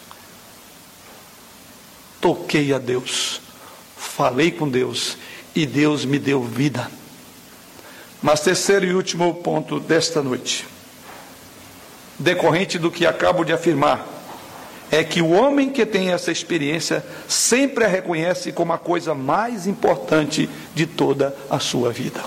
toquei 2.19 2.73
a 2.73 2.77
Deus, 2.77 3.41
falei 3.97 4.51
com 4.51 4.67
Deus 4.67 5.17
e 5.55 5.65
Deus 5.65 6.03
me 6.03 6.19
deu 6.19 6.43
vida. 6.43 6.89
Mas 8.21 8.41
terceiro 8.41 8.85
e 8.85 8.93
último 8.93 9.33
ponto 9.35 9.79
desta 9.79 10.21
noite, 10.21 10.67
decorrente 12.19 12.77
do 12.77 12.91
que 12.91 13.05
acabo 13.07 13.43
de 13.43 13.53
afirmar, 13.53 14.05
é 14.91 15.03
que 15.03 15.21
o 15.21 15.29
homem 15.29 15.69
que 15.69 15.85
tem 15.85 16.11
essa 16.11 16.31
experiência 16.31 17.05
sempre 17.27 17.85
a 17.85 17.87
reconhece 17.87 18.51
como 18.51 18.73
a 18.73 18.77
coisa 18.77 19.13
mais 19.13 19.67
importante 19.67 20.49
de 20.73 20.85
toda 20.85 21.35
a 21.49 21.59
sua 21.59 21.91
vida. 21.91 22.21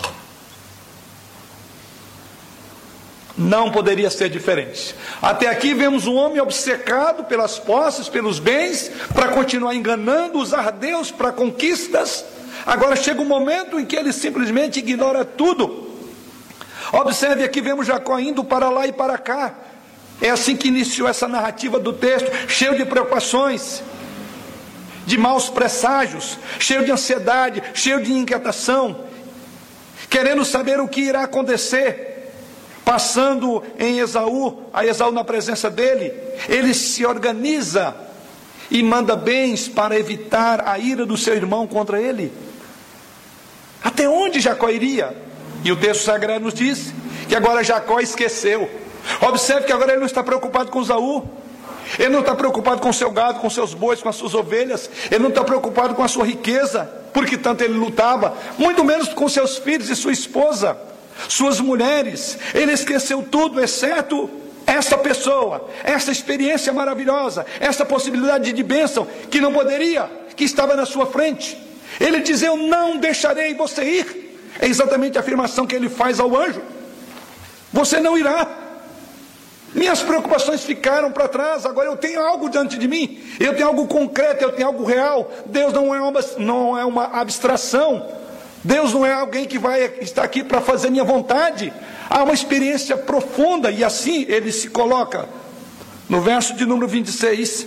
Não 3.36 3.70
poderia 3.70 4.11
ser 4.11 4.28
diferente. 4.28 4.95
Até 5.20 5.49
aqui 5.49 5.74
vemos 5.74 6.07
um 6.07 6.14
homem 6.14 6.40
obcecado 6.40 7.24
pelas 7.24 7.59
posses, 7.59 8.09
pelos 8.09 8.38
bens, 8.38 8.90
para 9.12 9.28
continuar 9.28 9.74
enganando, 9.74 10.38
usar 10.38 10.70
Deus 10.70 11.11
para 11.11 11.32
conquistas. 11.32 12.24
Agora 12.64 12.95
chega 12.95 13.20
um 13.20 13.26
momento 13.26 13.80
em 13.80 13.84
que 13.84 13.97
ele 13.97 14.12
simplesmente 14.12 14.78
ignora 14.78 15.24
tudo. 15.24 15.90
Observe 16.93 17.43
aqui, 17.43 17.61
vemos 17.61 17.86
Jacó 17.86 18.18
indo 18.18 18.45
para 18.45 18.68
lá 18.68 18.86
e 18.86 18.93
para 18.93 19.16
cá. 19.16 19.55
É 20.23 20.31
assim 20.31 20.57
que 20.57 20.68
iniciou 20.68 21.09
essa 21.09 21.29
narrativa 21.29 21.79
do 21.79 21.93
texto, 21.93 22.31
cheio 22.49 22.77
de 22.77 22.85
preocupações, 22.87 23.83
de 25.05 25.18
maus 25.18 25.51
presságios, 25.51 26.39
cheio 26.59 26.85
de 26.85 26.93
ansiedade, 26.93 27.62
cheio 27.75 28.01
de 28.01 28.12
inquietação, 28.12 29.05
querendo 30.09 30.45
saber 30.45 30.81
o 30.81 30.89
que 30.89 31.01
irá 31.01 31.25
acontecer 31.25 32.12
passando 32.85 33.62
em 33.79 33.99
Esaú, 33.99 34.64
a 34.73 34.85
Esaú 34.85 35.12
na 35.12 35.25
presença 35.25 35.70
dele, 35.70 36.12
ele 36.49 36.75
se 36.75 37.07
organiza 37.07 37.95
e 38.70 38.83
manda 38.83 39.14
bens 39.14 39.68
para 39.68 39.99
evitar 39.99 40.66
a 40.66 40.79
ira 40.79 41.07
do 41.07 41.16
seu 41.16 41.35
irmão 41.35 41.66
contra 41.66 42.01
ele. 42.01 42.33
Até 43.83 44.09
onde 44.09 44.41
Jacó 44.41 44.68
iria? 44.68 45.16
E 45.64 45.70
o 45.70 45.77
texto 45.77 46.05
sagrado 46.05 46.45
nos 46.45 46.55
diz 46.55 46.93
que 47.29 47.35
agora 47.35 47.62
Jacó 47.62 48.01
esqueceu. 48.01 48.82
Observe 49.20 49.66
que 49.66 49.72
agora 49.72 49.92
ele 49.92 50.00
não 50.00 50.07
está 50.07 50.22
preocupado 50.22 50.70
com 50.70 50.80
Esaú. 50.80 51.28
Ele 51.98 52.11
não 52.11 52.20
está 52.20 52.34
preocupado 52.34 52.80
com 52.80 52.92
seu 52.92 53.11
gado, 53.11 53.40
com 53.40 53.50
seus 53.50 53.74
bois, 53.74 54.00
com 54.00 54.09
as 54.09 54.16
suas 54.16 54.34
ovelhas. 54.34 54.88
Ele 55.11 55.22
não 55.22 55.28
está 55.28 55.44
preocupado 55.44 55.94
com 55.94 56.03
a 56.03 56.09
sua 56.09 56.24
riqueza, 56.24 56.88
porque 57.12 57.36
tanto 57.36 57.62
ele 57.62 57.74
lutava. 57.74 58.34
Muito 58.57 58.84
menos 58.84 59.09
com 59.09 59.28
seus 59.28 59.59
filhos 59.59 59.90
e 59.90 59.96
sua 59.96 60.12
esposa 60.12 60.76
suas 61.28 61.61
mulheres, 61.61 62.38
ele 62.55 62.72
esqueceu 62.72 63.22
tudo, 63.22 63.61
exceto 63.61 64.30
essa 64.66 64.96
pessoa, 64.96 65.68
essa 65.82 66.11
experiência 66.11 66.72
maravilhosa, 66.72 67.44
essa 67.61 67.84
possibilidade 67.84 68.53
de 68.53 68.62
bênção 68.62 69.07
que 69.30 69.40
não 69.40 69.53
poderia, 69.53 70.11
que 70.36 70.44
estava 70.44 70.74
na 70.74 70.86
sua 70.86 71.07
frente. 71.07 71.59
Ele 72.00 72.20
diz: 72.20 72.42
Eu 72.42 72.57
não 72.57 72.96
deixarei 72.96 73.55
você 73.55 73.84
ir. 73.84 74.38
É 74.61 74.66
exatamente 74.66 75.16
a 75.16 75.20
afirmação 75.20 75.66
que 75.66 75.74
ele 75.74 75.88
faz 75.88 76.20
ao 76.20 76.36
anjo: 76.36 76.62
Você 77.72 78.00
não 78.00 78.16
irá. 78.16 78.62
Minhas 79.75 80.03
preocupações 80.03 80.62
ficaram 80.62 81.11
para 81.11 81.29
trás, 81.29 81.64
agora 81.64 81.89
eu 81.89 81.97
tenho 81.97 82.20
algo 82.20 82.51
diante 82.51 82.77
de 82.77 82.87
mim, 82.87 83.23
eu 83.41 83.55
tenho 83.55 83.68
algo 83.68 83.87
concreto, 83.87 84.45
eu 84.45 84.53
tenho 84.53 84.68
algo 84.68 84.85
real. 84.85 85.31
Deus 85.47 85.73
não 85.73 85.95
é 85.95 86.01
uma, 86.01 86.20
não 86.39 86.79
é 86.79 86.85
uma 86.85 87.05
abstração, 87.05 88.07
Deus 88.62 88.93
não 88.93 89.05
é 89.05 89.12
alguém 89.12 89.47
que 89.47 89.59
vai 89.59 89.83
estar 90.01 90.25
aqui 90.25 90.45
para 90.45 90.61
fazer 90.61 90.91
minha 90.91 91.05
vontade. 91.05 91.73
Há 92.09 92.23
uma 92.23 92.35
experiência 92.35 92.97
profunda 92.97 93.70
e 93.70 93.83
assim 93.83 94.27
ele 94.29 94.53
se 94.53 94.68
coloca. 94.68 95.27
No 96.07 96.20
verso 96.20 96.55
de 96.55 96.66
número 96.66 96.87
26, 96.87 97.66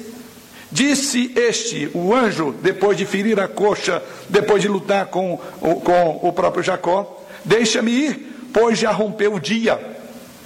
disse 0.72 1.34
este, 1.36 1.89
o 1.95 2.14
anjo, 2.14 2.53
depois 2.62 2.95
de 2.95 3.06
ferir 3.06 3.39
a 3.39 3.47
coxa, 3.47 4.03
depois 4.30 4.62
de 4.62 4.68
lutar 4.68 5.08
com, 5.08 5.39
com 5.60 6.20
o 6.22 6.32
próprio 6.32 6.64
Jacó: 6.64 7.20
Deixa-me 7.43 7.91
ir, 7.91 8.49
pois 8.53 8.78
já 8.78 8.91
rompeu 8.91 9.34
o 9.34 9.39
dia. 9.39 9.95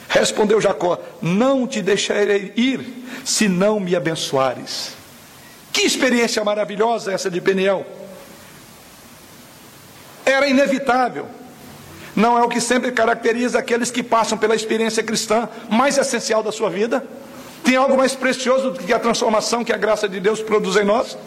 Respondeu 0.09 0.59
Jacó: 0.59 0.99
Não 1.21 1.65
te 1.65 1.81
deixarei 1.81 2.51
ir, 2.57 3.05
se 3.23 3.47
não 3.47 3.79
me 3.79 3.95
abençoares. 3.95 4.91
Que 5.71 5.83
experiência 5.83 6.43
maravilhosa 6.43 7.13
essa 7.13 7.29
de 7.29 7.39
Peniel! 7.39 7.85
era 10.31 10.47
inevitável. 10.47 11.25
Não 12.15 12.37
é 12.37 12.43
o 12.43 12.49
que 12.49 12.59
sempre 12.59 12.91
caracteriza 12.91 13.59
aqueles 13.59 13.91
que 13.91 14.03
passam 14.03 14.37
pela 14.37 14.55
experiência 14.55 15.03
cristã 15.03 15.47
mais 15.69 15.97
essencial 15.97 16.43
da 16.43 16.51
sua 16.51 16.69
vida? 16.69 17.03
Tem 17.63 17.75
algo 17.75 17.97
mais 17.97 18.15
precioso 18.15 18.71
do 18.71 18.79
que 18.79 18.93
a 18.93 18.99
transformação 18.99 19.63
que 19.63 19.73
a 19.73 19.77
graça 19.77 20.07
de 20.07 20.19
Deus 20.19 20.41
produz 20.41 20.75
em 20.75 20.83
nós? 20.83 21.17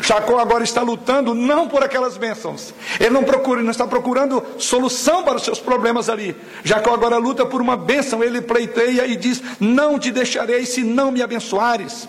Jacó 0.00 0.38
agora 0.38 0.62
está 0.62 0.80
lutando 0.80 1.34
não 1.34 1.68
por 1.68 1.82
aquelas 1.82 2.16
bênçãos. 2.16 2.72
Ele 3.00 3.10
não 3.10 3.24
procura, 3.24 3.62
não 3.62 3.70
está 3.70 3.86
procurando 3.86 4.44
solução 4.58 5.24
para 5.24 5.36
os 5.36 5.42
seus 5.42 5.58
problemas 5.58 6.08
ali. 6.08 6.36
Jacó 6.62 6.94
agora 6.94 7.16
luta 7.16 7.44
por 7.44 7.60
uma 7.60 7.76
bênção. 7.76 8.22
Ele 8.22 8.40
pleiteia 8.40 9.06
e 9.06 9.16
diz: 9.16 9.42
Não 9.58 9.98
te 9.98 10.10
deixarei 10.10 10.64
se 10.66 10.84
não 10.84 11.10
me 11.10 11.22
abençoares. 11.22 12.08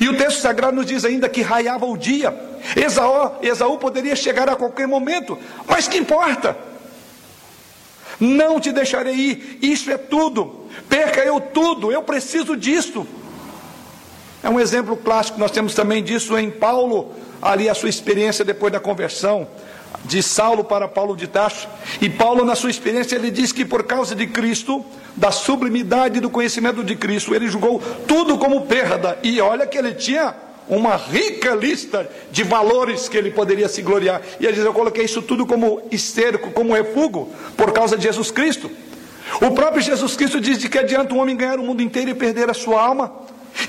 E 0.00 0.08
o 0.08 0.16
texto 0.16 0.40
sagrado 0.40 0.76
nos 0.76 0.86
diz 0.86 1.04
ainda 1.04 1.28
que 1.28 1.40
raiava 1.40 1.86
o 1.86 1.96
dia. 1.96 2.34
Esaú, 2.76 3.36
Esaú 3.40 3.78
poderia 3.78 4.14
chegar 4.16 4.48
a 4.48 4.56
qualquer 4.56 4.86
momento, 4.86 5.38
mas 5.66 5.88
que 5.88 5.96
importa? 5.96 6.56
Não 8.20 8.58
te 8.60 8.72
deixarei 8.72 9.14
ir, 9.14 9.58
isso 9.62 9.90
é 9.90 9.96
tudo. 9.96 10.66
Perca 10.88 11.20
eu 11.20 11.40
tudo, 11.40 11.92
eu 11.92 12.02
preciso 12.02 12.56
disso. 12.56 13.06
É 14.42 14.48
um 14.48 14.60
exemplo 14.60 14.96
clássico, 14.96 15.38
nós 15.38 15.50
temos 15.50 15.74
também 15.74 16.02
disso 16.02 16.38
em 16.38 16.50
Paulo, 16.50 17.12
ali 17.42 17.68
a 17.68 17.74
sua 17.74 17.88
experiência 17.88 18.44
depois 18.44 18.72
da 18.72 18.78
conversão 18.78 19.46
de 20.04 20.22
Saulo 20.22 20.64
para 20.64 20.86
Paulo 20.86 21.16
de 21.16 21.26
Tarso. 21.26 21.68
E 22.00 22.08
Paulo, 22.08 22.44
na 22.44 22.54
sua 22.54 22.70
experiência, 22.70 23.16
ele 23.16 23.30
diz 23.30 23.52
que 23.52 23.64
por 23.64 23.84
causa 23.84 24.14
de 24.14 24.26
Cristo, 24.26 24.84
da 25.16 25.30
sublimidade 25.30 26.20
do 26.20 26.30
conhecimento 26.30 26.84
de 26.84 26.94
Cristo, 26.94 27.34
ele 27.34 27.48
julgou 27.48 27.82
tudo 28.06 28.38
como 28.38 28.62
perda. 28.62 29.18
E 29.22 29.40
olha 29.40 29.66
que 29.66 29.76
ele 29.76 29.92
tinha 29.92 30.34
uma 30.68 30.96
rica 30.96 31.54
lista 31.54 32.08
de 32.30 32.44
valores 32.44 33.08
que 33.08 33.16
ele 33.16 33.30
poderia 33.30 33.68
se 33.68 33.82
gloriar. 33.82 34.22
E 34.38 34.46
ele 34.46 34.54
diz: 34.54 34.64
Eu 34.64 34.72
coloquei 34.72 35.04
isso 35.04 35.22
tudo 35.22 35.46
como 35.46 35.82
esterco, 35.90 36.50
como 36.52 36.74
refúgio, 36.74 37.28
por 37.56 37.72
causa 37.72 37.96
de 37.96 38.04
Jesus 38.04 38.30
Cristo. 38.30 38.70
O 39.42 39.50
próprio 39.50 39.82
Jesus 39.82 40.16
Cristo 40.16 40.40
diz 40.40 40.58
de 40.58 40.68
que 40.68 40.78
adianta 40.78 41.12
um 41.14 41.18
homem 41.18 41.36
ganhar 41.36 41.58
o 41.58 41.62
mundo 41.62 41.82
inteiro 41.82 42.10
e 42.10 42.14
perder 42.14 42.48
a 42.50 42.54
sua 42.54 42.82
alma. 42.82 43.12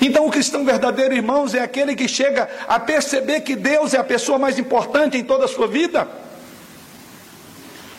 Então, 0.00 0.26
o 0.26 0.30
cristão 0.30 0.64
verdadeiro, 0.64 1.14
irmãos, 1.14 1.54
é 1.54 1.60
aquele 1.60 1.94
que 1.94 2.06
chega 2.06 2.48
a 2.68 2.78
perceber 2.78 3.40
que 3.40 3.56
Deus 3.56 3.94
é 3.94 3.98
a 3.98 4.04
pessoa 4.04 4.38
mais 4.38 4.58
importante 4.58 5.16
em 5.16 5.24
toda 5.24 5.46
a 5.46 5.48
sua 5.48 5.66
vida. 5.66 6.06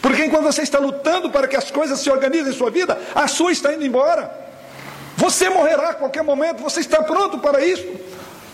Porque 0.02 0.26
enquanto 0.26 0.44
você 0.44 0.62
está 0.62 0.80
lutando 0.80 1.30
para 1.30 1.48
que 1.48 1.56
as 1.56 1.70
coisas 1.70 2.00
se 2.00 2.10
organizem 2.10 2.52
em 2.52 2.56
sua 2.56 2.72
vida, 2.72 3.00
a 3.14 3.28
sua 3.28 3.52
está 3.52 3.74
indo 3.74 3.86
embora. 3.86 4.32
Você 5.18 5.50
morrerá 5.50 5.89
a 5.89 5.94
qualquer 5.94 6.24
momento, 6.24 6.64
você 6.64 6.80
está 6.80 7.04
pronto 7.04 7.38
para 7.39 7.64
isso. 7.64 7.86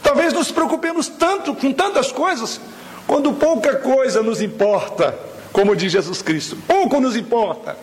Talvez 0.03 0.33
nos 0.33 0.51
preocupemos 0.51 1.07
tanto 1.07 1.55
com 1.55 1.71
tantas 1.71 2.11
coisas, 2.11 2.59
quando 3.05 3.33
pouca 3.33 3.77
coisa 3.77 4.21
nos 4.21 4.41
importa, 4.41 5.17
como 5.53 5.75
diz 5.75 5.91
Jesus 5.91 6.21
Cristo. 6.21 6.57
Pouco 6.67 6.99
nos 6.99 7.15
importa. 7.15 7.77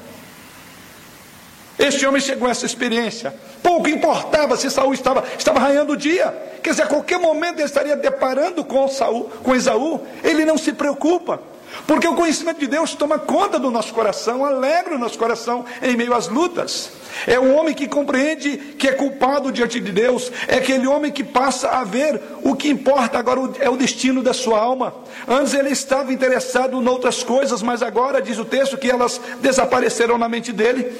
Este 1.78 2.06
homem 2.06 2.20
chegou 2.20 2.48
a 2.48 2.50
essa 2.50 2.66
experiência. 2.66 3.34
Pouco 3.62 3.88
importava 3.88 4.56
se 4.56 4.70
Saul 4.70 4.94
estava, 4.94 5.24
estava 5.38 5.58
raiando 5.58 5.94
o 5.94 5.96
dia. 5.96 6.32
Quer 6.62 6.70
dizer, 6.70 6.82
a 6.82 6.86
qualquer 6.86 7.18
momento 7.18 7.58
ele 7.58 7.64
estaria 7.64 7.96
deparando 7.96 8.64
com 8.64 8.88
Saul, 8.88 9.24
com 9.42 9.54
Esaú. 9.54 10.00
Ele 10.22 10.44
não 10.44 10.56
se 10.56 10.72
preocupa. 10.72 11.40
Porque 11.86 12.06
o 12.06 12.14
conhecimento 12.14 12.60
de 12.60 12.66
Deus 12.66 12.94
toma 12.94 13.18
conta 13.18 13.58
do 13.58 13.70
nosso 13.70 13.92
coração, 13.92 14.44
alegra 14.44 14.94
o 14.94 14.98
nosso 14.98 15.18
coração 15.18 15.64
em 15.82 15.96
meio 15.96 16.14
às 16.14 16.28
lutas. 16.28 16.90
É 17.26 17.38
o 17.38 17.54
homem 17.54 17.74
que 17.74 17.86
compreende 17.86 18.56
que 18.78 18.88
é 18.88 18.92
culpado 18.92 19.52
diante 19.52 19.78
de 19.80 19.92
Deus, 19.92 20.32
é 20.48 20.56
aquele 20.56 20.86
homem 20.86 21.12
que 21.12 21.22
passa 21.22 21.68
a 21.68 21.84
ver 21.84 22.20
o 22.42 22.56
que 22.56 22.68
importa 22.68 23.18
agora 23.18 23.40
é 23.60 23.68
o 23.68 23.76
destino 23.76 24.22
da 24.22 24.32
sua 24.32 24.58
alma. 24.58 24.94
Antes 25.26 25.54
ele 25.54 25.70
estava 25.70 26.12
interessado 26.12 26.80
em 26.80 26.88
outras 26.88 27.22
coisas, 27.22 27.62
mas 27.62 27.82
agora 27.82 28.20
diz 28.20 28.38
o 28.38 28.44
texto 28.44 28.76
que 28.76 28.90
elas 28.90 29.20
desapareceram 29.40 30.18
na 30.18 30.28
mente 30.28 30.52
dele, 30.52 30.92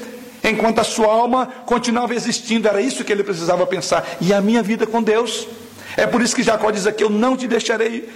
enquanto 0.45 0.79
a 0.79 0.85
sua 0.85 1.13
alma 1.13 1.47
continuava 1.67 2.15
existindo. 2.15 2.69
Era 2.69 2.81
isso 2.81 3.03
que 3.03 3.11
ele 3.11 3.25
precisava 3.25 3.67
pensar. 3.67 4.07
E 4.21 4.33
a 4.33 4.41
minha 4.41 4.63
vida 4.63 4.87
com 4.87 5.03
Deus? 5.03 5.49
É 5.97 6.07
por 6.07 6.23
isso 6.23 6.37
que 6.37 6.43
Jacó 6.43 6.71
diz 6.71 6.87
aqui: 6.87 7.03
Eu 7.03 7.11
não 7.11 7.37
te 7.37 7.49
deixarei 7.49 8.09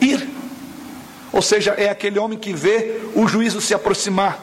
ir 0.00 0.36
ou 1.36 1.42
seja, 1.42 1.72
é 1.72 1.90
aquele 1.90 2.18
homem 2.18 2.38
que 2.38 2.54
vê 2.54 2.98
o 3.14 3.28
juízo 3.28 3.60
se 3.60 3.74
aproximar. 3.74 4.42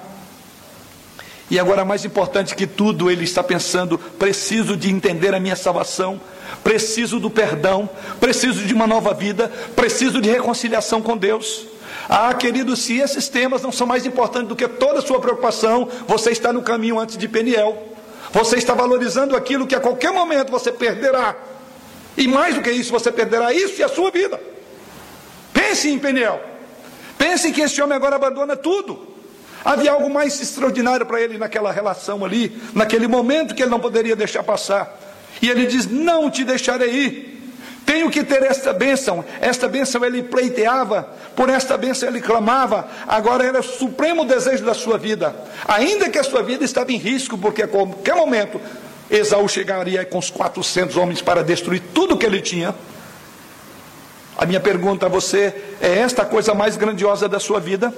E 1.50 1.60
agora, 1.60 1.84
mais 1.84 2.06
importante 2.06 2.56
que 2.56 2.68
tudo, 2.68 3.10
ele 3.10 3.24
está 3.24 3.44
pensando: 3.44 3.98
preciso 3.98 4.78
de 4.78 4.92
entender 4.92 5.34
a 5.34 5.40
minha 5.40 5.56
salvação, 5.56 6.22
preciso 6.64 7.20
do 7.20 7.32
perdão, 7.32 7.90
preciso 8.20 8.64
de 8.64 8.76
uma 8.76 8.86
nova 8.86 9.12
vida, 9.12 9.52
preciso 9.76 10.22
de 10.22 10.30
reconciliação 10.30 11.02
com 11.02 11.18
Deus. 11.18 11.66
Ah, 12.10 12.34
querido, 12.34 12.76
se 12.76 13.00
esses 13.00 13.28
temas 13.30 13.62
não 13.62 13.72
são 13.72 13.88
mais 13.88 14.06
importantes 14.06 14.50
do 14.50 14.56
que 14.56 14.68
toda 14.68 15.00
a 15.00 15.02
sua 15.02 15.20
preocupação, 15.20 15.88
você 16.08 16.32
está 16.32 16.52
no 16.52 16.62
caminho 16.62 17.00
antes 17.00 17.18
de 17.18 17.28
Peniel. 17.28 17.92
Você 18.32 18.58
está 18.58 18.74
valorizando 18.74 19.36
aquilo 19.36 19.68
que 19.68 19.76
a 19.76 19.80
qualquer 19.80 20.12
momento 20.12 20.52
você 20.52 20.72
perderá. 20.72 21.36
E 22.18 22.28
mais 22.28 22.56
do 22.56 22.62
que 22.62 22.72
isso, 22.72 22.92
você 22.92 23.12
perderá 23.12 23.54
isso 23.54 23.80
e 23.80 23.84
a 23.84 23.88
sua 23.88 24.12
vida. 24.12 24.40
Pense 25.54 25.90
em 25.90 26.00
Peniel. 26.00 26.42
Pense 27.18 27.52
que 27.52 27.62
esse 27.62 27.82
homem 27.82 27.96
agora 27.96 28.16
abandona 28.16 28.56
tudo. 28.56 29.08
Havia 29.64 29.94
algo 29.94 30.10
mais 30.10 30.42
extraordinário 30.42 31.06
para 31.06 31.22
ele 31.22 31.38
naquela 31.38 31.72
relação 31.72 32.26
ali, 32.26 32.62
naquele 32.74 33.08
momento 33.08 33.56
que 33.56 33.62
ele 33.62 33.72
não 33.72 33.80
poderia 33.80 34.16
deixar 34.16 34.44
passar. 34.44 35.00
E 35.42 35.50
ele 35.50 35.66
diz: 35.66 35.88
Não 35.88 36.30
te 36.30 36.44
deixarei 36.44 36.90
ir. 36.90 37.33
Tenho 37.86 38.10
que 38.10 38.24
ter 38.24 38.44
esta 38.44 38.72
bênção. 38.72 39.24
Esta 39.42 39.68
bênção 39.68 40.04
ele 40.04 40.24
pleiteava, 40.24 41.10
por 41.36 41.50
esta 41.50 41.78
bênção 41.78 42.08
ele 42.08 42.22
clamava. 42.22 42.88
Agora 43.08 43.46
era 43.46 43.60
o 43.60 43.64
supremo 43.64 44.26
desejo 44.26 44.64
da 44.64 44.74
sua 44.74 44.98
vida. 44.98 45.36
Ainda 45.68 46.10
que 46.10 46.18
a 46.18 46.24
sua 46.24 46.42
vida 46.42 46.64
estava 46.64 46.92
em 46.92 46.98
risco, 46.98 47.38
porque 47.38 47.64
a 47.64 47.68
qualquer 47.68 48.16
momento 48.16 48.60
Esaú 49.10 49.48
chegaria 49.48 50.04
com 50.06 50.18
os 50.18 50.30
400 50.30 50.96
homens 50.98 51.22
para 51.22 51.44
destruir 51.44 51.82
tudo 51.94 52.18
que 52.18 52.26
ele 52.26 52.42
tinha. 52.42 52.74
A 54.38 54.46
minha 54.46 54.60
pergunta 54.60 55.06
a 55.06 55.10
você 55.10 55.54
é 55.80 56.00
esta 56.00 56.24
a 56.24 56.26
coisa 56.26 56.54
mais 56.54 56.76
grandiosa 56.76 57.28
da 57.28 57.40
sua 57.40 57.60
vida? 57.60 57.94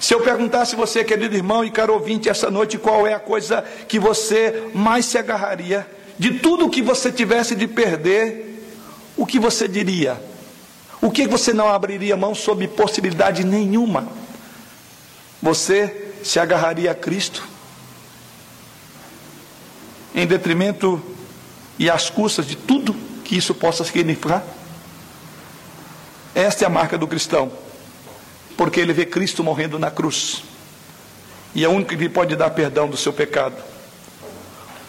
Se 0.00 0.12
eu 0.12 0.20
perguntasse 0.20 0.74
você, 0.74 1.04
querido 1.04 1.34
irmão 1.34 1.64
e 1.64 1.70
caro 1.70 1.94
ouvinte, 1.94 2.28
essa 2.28 2.50
noite, 2.50 2.76
qual 2.76 3.06
é 3.06 3.14
a 3.14 3.20
coisa 3.20 3.64
que 3.86 3.98
você 3.98 4.68
mais 4.74 5.06
se 5.06 5.16
agarraria? 5.16 5.86
De 6.18 6.38
tudo 6.40 6.68
que 6.68 6.82
você 6.82 7.12
tivesse 7.12 7.54
de 7.54 7.66
perder, 7.66 8.47
o 9.18 9.26
que 9.26 9.38
você 9.38 9.66
diria? 9.66 10.22
O 11.02 11.10
que 11.10 11.26
você 11.26 11.52
não 11.52 11.68
abriria 11.68 12.16
mão 12.16 12.34
sob 12.34 12.66
possibilidade 12.68 13.44
nenhuma? 13.44 14.08
Você 15.42 16.12
se 16.22 16.38
agarraria 16.38 16.92
a 16.92 16.94
Cristo? 16.94 17.46
Em 20.14 20.26
detrimento 20.26 21.02
e 21.78 21.90
às 21.90 22.08
custas 22.08 22.46
de 22.46 22.56
tudo 22.56 22.94
que 23.24 23.36
isso 23.36 23.54
possa 23.54 23.84
significar? 23.84 24.42
Esta 26.34 26.64
é 26.64 26.66
a 26.66 26.70
marca 26.70 26.96
do 26.96 27.06
cristão, 27.06 27.50
porque 28.56 28.78
ele 28.78 28.92
vê 28.92 29.04
Cristo 29.04 29.42
morrendo 29.42 29.78
na 29.78 29.90
cruz, 29.90 30.44
e 31.54 31.64
é 31.64 31.68
o 31.68 31.72
único 31.72 31.90
que 31.90 31.96
lhe 31.96 32.08
pode 32.08 32.36
dar 32.36 32.50
perdão 32.50 32.88
do 32.88 32.96
seu 32.96 33.12
pecado. 33.12 33.56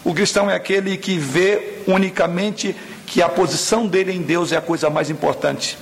O 0.04 0.14
cristão 0.14 0.50
é 0.50 0.54
aquele 0.54 0.96
que 0.96 1.18
vê 1.18 1.82
unicamente 1.86 2.74
que 3.10 3.20
a 3.20 3.28
posição 3.28 3.88
dele 3.88 4.12
em 4.12 4.22
Deus 4.22 4.52
é 4.52 4.56
a 4.56 4.60
coisa 4.60 4.88
mais 4.88 5.10
importante. 5.10 5.76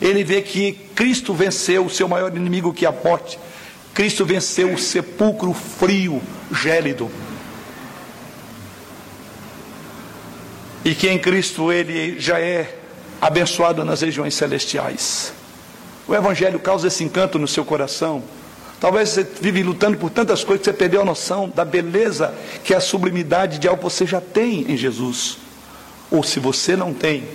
Ele 0.00 0.24
vê 0.24 0.42
que 0.42 0.72
Cristo 0.96 1.32
venceu 1.32 1.86
o 1.86 1.90
seu 1.90 2.08
maior 2.08 2.36
inimigo, 2.36 2.74
que 2.74 2.84
é 2.84 2.88
a 2.88 2.92
morte. 2.92 3.38
Cristo 3.94 4.24
venceu 4.24 4.72
o 4.74 4.78
sepulcro 4.78 5.54
frio, 5.54 6.20
gélido. 6.50 7.08
E 10.84 10.92
que 10.92 11.08
em 11.08 11.20
Cristo 11.20 11.70
ele 11.70 12.18
já 12.18 12.40
é 12.40 12.76
abençoado 13.20 13.84
nas 13.84 14.00
regiões 14.00 14.34
celestiais. 14.34 15.32
O 16.08 16.16
Evangelho 16.16 16.58
causa 16.58 16.88
esse 16.88 17.04
encanto 17.04 17.38
no 17.38 17.46
seu 17.46 17.64
coração. 17.64 18.24
Talvez 18.80 19.10
você 19.10 19.22
vive 19.22 19.62
lutando 19.62 19.96
por 19.98 20.10
tantas 20.10 20.42
coisas 20.42 20.66
que 20.66 20.72
você 20.72 20.76
perdeu 20.76 21.02
a 21.02 21.04
noção 21.04 21.48
da 21.48 21.64
beleza 21.64 22.34
que 22.64 22.74
é 22.74 22.76
a 22.76 22.80
sublimidade 22.80 23.60
de 23.60 23.68
algo 23.68 23.78
que 23.78 23.84
você 23.84 24.04
já 24.04 24.20
tem 24.20 24.68
em 24.68 24.76
Jesus. 24.76 25.51
Ou 26.12 26.22
se 26.22 26.38
você 26.38 26.76
não 26.76 26.92
tem, 26.92 27.26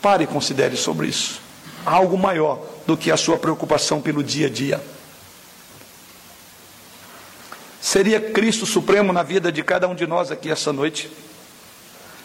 pare 0.00 0.22
e 0.22 0.26
considere 0.28 0.76
sobre 0.76 1.08
isso. 1.08 1.40
Algo 1.84 2.16
maior 2.16 2.64
do 2.86 2.96
que 2.96 3.10
a 3.10 3.16
sua 3.16 3.36
preocupação 3.36 4.00
pelo 4.00 4.22
dia 4.22 4.46
a 4.46 4.50
dia. 4.50 4.80
Seria 7.80 8.20
Cristo 8.20 8.64
Supremo 8.64 9.12
na 9.12 9.24
vida 9.24 9.50
de 9.50 9.62
cada 9.64 9.88
um 9.88 9.94
de 9.94 10.06
nós 10.06 10.30
aqui 10.30 10.50
essa 10.50 10.72
noite? 10.72 11.10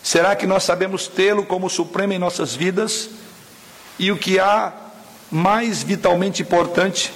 Será 0.04 0.36
que 0.36 0.46
nós 0.46 0.64
sabemos 0.64 1.08
tê-lo 1.08 1.46
como 1.46 1.68
supremo 1.68 2.14
em 2.14 2.20
nossas 2.20 2.56
vidas? 2.56 3.10
E 3.98 4.12
o 4.12 4.18
que 4.18 4.40
há 4.40 4.74
mais 5.32 5.82
vitalmente 5.82 6.44
importante, 6.44 7.12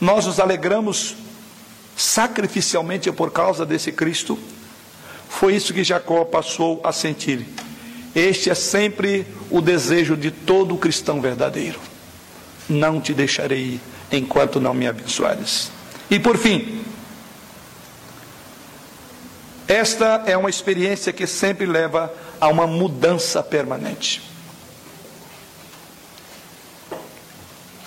nós 0.00 0.24
nos 0.24 0.40
alegramos 0.40 1.16
sacrificialmente 1.96 3.12
por 3.12 3.30
causa 3.30 3.66
desse 3.66 3.92
Cristo? 3.92 4.38
Foi 5.28 5.54
isso 5.54 5.72
que 5.72 5.84
Jacó 5.84 6.24
passou 6.24 6.80
a 6.82 6.92
sentir. 6.92 7.46
Este 8.14 8.50
é 8.50 8.54
sempre 8.54 9.26
o 9.50 9.60
desejo 9.60 10.16
de 10.16 10.30
todo 10.30 10.76
cristão 10.76 11.20
verdadeiro. 11.20 11.78
Não 12.68 13.00
te 13.00 13.14
deixarei 13.14 13.80
enquanto 14.10 14.60
não 14.60 14.74
me 14.74 14.86
abençoares. 14.86 15.70
E 16.10 16.18
por 16.18 16.36
fim, 16.36 16.82
esta 19.66 20.22
é 20.26 20.36
uma 20.36 20.48
experiência 20.48 21.12
que 21.12 21.26
sempre 21.26 21.66
leva 21.66 22.12
a 22.40 22.48
uma 22.48 22.66
mudança 22.66 23.42
permanente. 23.42 24.22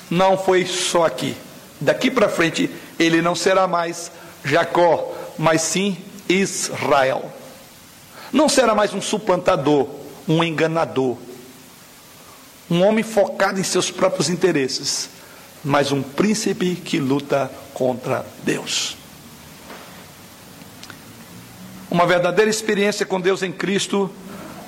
Não 0.09 0.37
foi 0.37 0.65
só 0.65 1.05
aqui. 1.05 1.35
Daqui 1.79 2.11
para 2.11 2.29
frente, 2.29 2.69
ele 2.99 3.21
não 3.21 3.33
será 3.33 3.67
mais 3.67 4.11
Jacó, 4.45 5.11
mas 5.37 5.61
sim 5.61 5.97
Israel. 6.31 7.31
Não 8.31 8.47
será 8.47 8.73
mais 8.73 8.93
um 8.93 9.01
suplantador, 9.01 9.87
um 10.27 10.43
enganador, 10.43 11.17
um 12.69 12.83
homem 12.83 13.03
focado 13.03 13.59
em 13.59 13.63
seus 13.63 13.91
próprios 13.91 14.29
interesses, 14.29 15.09
mas 15.63 15.91
um 15.91 16.01
príncipe 16.01 16.75
que 16.75 16.99
luta 16.99 17.51
contra 17.73 18.25
Deus. 18.43 18.95
Uma 21.89 22.05
verdadeira 22.05 22.49
experiência 22.49 23.05
com 23.05 23.19
Deus 23.19 23.43
em 23.43 23.51
Cristo 23.51 24.09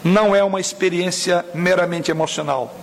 não 0.04 0.36
é 0.36 0.44
uma 0.44 0.60
experiência 0.60 1.46
meramente 1.54 2.12
emocional. 2.12 2.78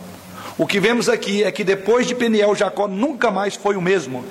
O 0.56 0.66
que 0.66 0.80
vemos 0.80 1.10
aqui 1.10 1.44
é 1.44 1.52
que 1.52 1.62
depois 1.62 2.06
de 2.06 2.14
Peniel, 2.14 2.54
Jacó 2.54 2.88
nunca 2.88 3.30
mais 3.30 3.54
foi 3.54 3.76
o 3.76 3.82
mesmo. 3.82 4.24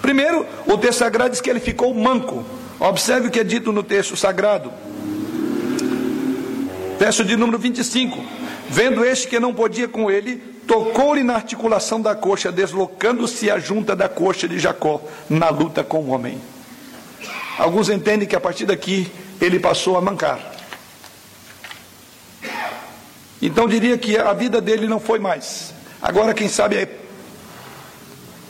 Primeiro, 0.00 0.46
o 0.66 0.78
texto 0.78 1.00
sagrado 1.00 1.30
diz 1.30 1.40
que 1.40 1.50
ele 1.50 1.58
ficou 1.58 1.92
manco. 1.92 2.44
Observe 2.82 3.28
o 3.28 3.30
que 3.30 3.38
é 3.38 3.44
dito 3.44 3.70
no 3.70 3.84
texto 3.84 4.16
sagrado. 4.16 4.72
Verso 6.98 7.24
de 7.24 7.36
número 7.36 7.56
25. 7.56 8.18
Vendo 8.68 9.04
este 9.04 9.28
que 9.28 9.38
não 9.38 9.54
podia 9.54 9.86
com 9.86 10.10
ele, 10.10 10.38
tocou-lhe 10.66 11.22
na 11.22 11.36
articulação 11.36 12.00
da 12.00 12.16
coxa, 12.16 12.50
deslocando-se 12.50 13.48
a 13.48 13.60
junta 13.60 13.94
da 13.94 14.08
coxa 14.08 14.48
de 14.48 14.58
Jacó 14.58 15.00
na 15.30 15.48
luta 15.48 15.84
com 15.84 15.98
o 15.98 16.10
homem. 16.10 16.40
Alguns 17.56 17.88
entendem 17.88 18.26
que 18.26 18.34
a 18.34 18.40
partir 18.40 18.66
daqui 18.66 19.08
ele 19.40 19.60
passou 19.60 19.96
a 19.96 20.00
mancar. 20.00 20.40
Então 23.40 23.68
diria 23.68 23.96
que 23.96 24.18
a 24.18 24.32
vida 24.32 24.60
dele 24.60 24.88
não 24.88 24.98
foi 24.98 25.20
mais. 25.20 25.72
Agora, 26.00 26.34
quem 26.34 26.48
sabe, 26.48 26.74
é, 26.78 26.88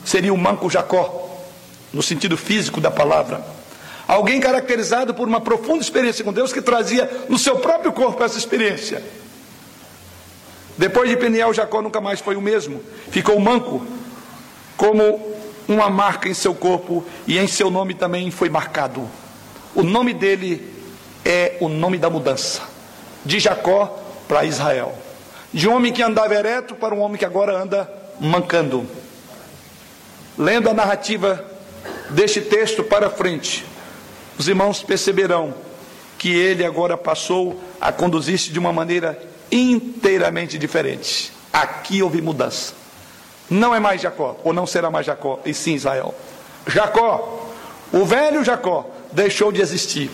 seria 0.02 0.32
o 0.32 0.38
manco 0.38 0.70
Jacó, 0.70 1.38
no 1.92 2.02
sentido 2.02 2.38
físico 2.38 2.80
da 2.80 2.90
palavra. 2.90 3.51
Alguém 4.12 4.40
caracterizado 4.40 5.14
por 5.14 5.26
uma 5.26 5.40
profunda 5.40 5.82
experiência 5.82 6.24
com 6.24 6.32
Deus 6.32 6.52
que 6.52 6.60
trazia 6.60 7.10
no 7.28 7.38
seu 7.38 7.56
próprio 7.58 7.92
corpo 7.92 8.22
essa 8.22 8.36
experiência. 8.36 9.02
Depois 10.76 11.08
de 11.08 11.16
Peniel, 11.16 11.54
Jacó 11.54 11.80
nunca 11.80 12.00
mais 12.00 12.20
foi 12.20 12.36
o 12.36 12.40
mesmo. 12.40 12.82
Ficou 13.10 13.38
manco, 13.38 13.86
como 14.76 15.34
uma 15.66 15.88
marca 15.88 16.28
em 16.28 16.34
seu 16.34 16.54
corpo, 16.54 17.04
e 17.26 17.38
em 17.38 17.46
seu 17.46 17.70
nome 17.70 17.94
também 17.94 18.30
foi 18.30 18.50
marcado 18.50 19.08
o 19.74 19.82
nome 19.82 20.12
dele 20.12 20.70
é 21.24 21.56
o 21.60 21.68
nome 21.68 21.98
da 21.98 22.10
mudança. 22.10 22.62
De 23.24 23.38
Jacó 23.38 23.98
para 24.28 24.44
Israel. 24.44 24.94
De 25.52 25.68
um 25.68 25.74
homem 25.74 25.92
que 25.92 26.02
andava 26.02 26.34
ereto 26.34 26.74
para 26.74 26.94
um 26.94 27.00
homem 27.00 27.18
que 27.18 27.24
agora 27.24 27.56
anda 27.56 27.90
mancando. 28.20 28.86
Lendo 30.36 30.68
a 30.68 30.74
narrativa 30.74 31.44
deste 32.10 32.40
texto 32.40 32.84
para 32.84 33.08
frente, 33.08 33.64
os 34.38 34.48
irmãos 34.48 34.82
perceberão 34.82 35.54
que 36.18 36.32
ele 36.34 36.64
agora 36.64 36.96
passou 36.96 37.60
a 37.80 37.90
conduzir-se 37.90 38.50
de 38.50 38.58
uma 38.58 38.72
maneira 38.72 39.20
inteiramente 39.50 40.56
diferente. 40.56 41.32
Aqui 41.52 42.02
houve 42.02 42.22
mudança. 42.22 42.74
Não 43.50 43.74
é 43.74 43.80
mais 43.80 44.00
Jacó, 44.00 44.36
ou 44.42 44.52
não 44.52 44.66
será 44.66 44.90
mais 44.90 45.04
Jacó, 45.04 45.40
e 45.44 45.52
sim 45.52 45.74
Israel. 45.74 46.14
Jacó, 46.66 47.50
o 47.92 48.04
velho 48.04 48.44
Jacó, 48.44 48.88
deixou 49.12 49.52
de 49.52 49.60
existir. 49.60 50.10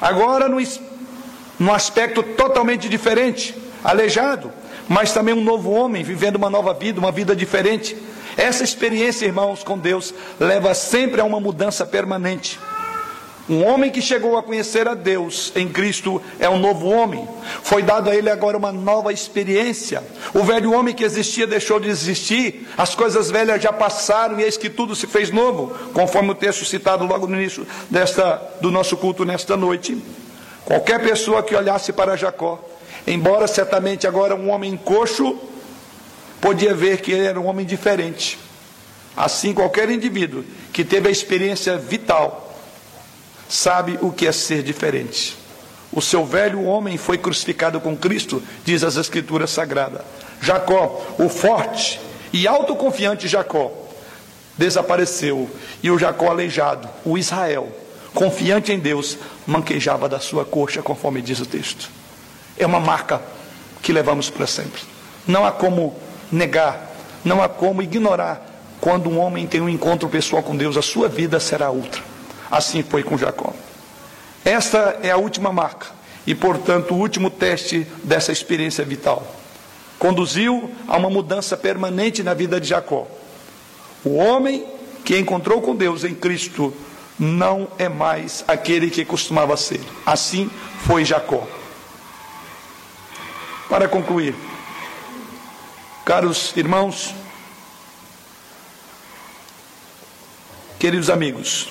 Agora, 0.00 0.48
no, 0.48 0.58
num 1.58 1.72
aspecto 1.72 2.22
totalmente 2.22 2.88
diferente, 2.88 3.54
aleijado, 3.84 4.52
mas 4.88 5.12
também 5.12 5.34
um 5.34 5.44
novo 5.44 5.70
homem, 5.70 6.02
vivendo 6.02 6.36
uma 6.36 6.50
nova 6.50 6.74
vida, 6.74 6.98
uma 6.98 7.12
vida 7.12 7.36
diferente. 7.36 7.96
Essa 8.36 8.64
experiência, 8.64 9.26
irmãos, 9.26 9.62
com 9.62 9.78
Deus, 9.78 10.12
leva 10.38 10.74
sempre 10.74 11.20
a 11.20 11.24
uma 11.24 11.38
mudança 11.38 11.86
permanente. 11.86 12.58
Um 13.50 13.66
homem 13.66 13.90
que 13.90 14.00
chegou 14.00 14.38
a 14.38 14.44
conhecer 14.44 14.86
a 14.86 14.94
Deus 14.94 15.52
em 15.56 15.68
Cristo 15.68 16.22
é 16.38 16.48
um 16.48 16.60
novo 16.60 16.86
homem. 16.86 17.26
Foi 17.64 17.82
dado 17.82 18.08
a 18.08 18.14
ele 18.14 18.30
agora 18.30 18.56
uma 18.56 18.70
nova 18.70 19.12
experiência. 19.12 20.04
O 20.32 20.44
velho 20.44 20.72
homem 20.72 20.94
que 20.94 21.02
existia 21.02 21.48
deixou 21.48 21.80
de 21.80 21.88
existir. 21.88 22.68
As 22.78 22.94
coisas 22.94 23.28
velhas 23.28 23.60
já 23.60 23.72
passaram 23.72 24.38
e 24.38 24.44
eis 24.44 24.56
que 24.56 24.70
tudo 24.70 24.94
se 24.94 25.08
fez 25.08 25.32
novo, 25.32 25.76
conforme 25.92 26.30
o 26.30 26.34
texto 26.36 26.64
citado 26.64 27.04
logo 27.04 27.26
no 27.26 27.34
início 27.34 27.66
desta 27.90 28.40
do 28.60 28.70
nosso 28.70 28.96
culto 28.96 29.24
nesta 29.24 29.56
noite. 29.56 30.00
Qualquer 30.64 31.02
pessoa 31.02 31.42
que 31.42 31.56
olhasse 31.56 31.92
para 31.92 32.14
Jacó, 32.14 32.64
embora 33.04 33.48
certamente 33.48 34.06
agora 34.06 34.36
um 34.36 34.48
homem 34.50 34.76
coxo, 34.76 35.36
podia 36.40 36.72
ver 36.72 37.00
que 37.00 37.10
ele 37.10 37.26
era 37.26 37.40
um 37.40 37.46
homem 37.46 37.66
diferente. 37.66 38.38
Assim, 39.16 39.52
qualquer 39.52 39.90
indivíduo 39.90 40.44
que 40.72 40.84
teve 40.84 41.08
a 41.08 41.10
experiência 41.10 41.76
vital 41.76 42.46
sabe 43.50 43.98
o 44.00 44.12
que 44.12 44.26
é 44.26 44.32
ser 44.32 44.62
diferente. 44.62 45.36
O 45.92 46.00
seu 46.00 46.24
velho 46.24 46.64
homem 46.64 46.96
foi 46.96 47.18
crucificado 47.18 47.80
com 47.80 47.96
Cristo, 47.96 48.40
diz 48.64 48.84
as 48.84 48.96
Escrituras 48.96 49.50
Sagradas. 49.50 50.02
Jacó, 50.40 51.04
o 51.18 51.28
forte 51.28 52.00
e 52.32 52.46
autoconfiante 52.46 53.26
Jacó, 53.26 53.72
desapareceu. 54.56 55.50
E 55.82 55.90
o 55.90 55.98
Jacó 55.98 56.30
aleijado, 56.30 56.88
o 57.04 57.18
Israel, 57.18 57.68
confiante 58.14 58.72
em 58.72 58.78
Deus, 58.78 59.18
manquejava 59.44 60.08
da 60.08 60.20
sua 60.20 60.44
coxa, 60.44 60.80
conforme 60.80 61.20
diz 61.20 61.40
o 61.40 61.46
texto. 61.46 61.90
É 62.56 62.64
uma 62.64 62.78
marca 62.78 63.20
que 63.82 63.92
levamos 63.92 64.30
para 64.30 64.46
sempre. 64.46 64.82
Não 65.26 65.44
há 65.44 65.50
como 65.50 65.96
negar, 66.30 66.94
não 67.24 67.42
há 67.42 67.48
como 67.48 67.82
ignorar 67.82 68.46
quando 68.80 69.10
um 69.10 69.18
homem 69.18 69.46
tem 69.46 69.60
um 69.60 69.68
encontro 69.68 70.08
pessoal 70.08 70.42
com 70.42 70.56
Deus, 70.56 70.76
a 70.76 70.82
sua 70.82 71.08
vida 71.08 71.38
será 71.38 71.68
outra. 71.68 72.09
Assim 72.50 72.82
foi 72.82 73.02
com 73.02 73.16
Jacó. 73.16 73.52
Esta 74.44 74.98
é 75.02 75.10
a 75.10 75.16
última 75.16 75.52
marca 75.52 75.86
e, 76.26 76.34
portanto, 76.34 76.94
o 76.94 76.98
último 76.98 77.30
teste 77.30 77.86
dessa 78.02 78.32
experiência 78.32 78.84
vital. 78.84 79.34
Conduziu 79.98 80.70
a 80.88 80.96
uma 80.96 81.10
mudança 81.10 81.56
permanente 81.56 82.22
na 82.22 82.34
vida 82.34 82.60
de 82.60 82.68
Jacó. 82.68 83.06
O 84.04 84.16
homem 84.16 84.66
que 85.04 85.18
encontrou 85.18 85.60
com 85.60 85.76
Deus 85.76 86.04
em 86.04 86.14
Cristo 86.14 86.74
não 87.18 87.68
é 87.78 87.88
mais 87.88 88.42
aquele 88.48 88.90
que 88.90 89.04
costumava 89.04 89.56
ser. 89.56 89.80
Assim 90.06 90.50
foi 90.86 91.04
Jacó. 91.04 91.46
Para 93.68 93.86
concluir, 93.88 94.34
caros 96.04 96.52
irmãos, 96.56 97.14
queridos 100.78 101.10
amigos, 101.10 101.68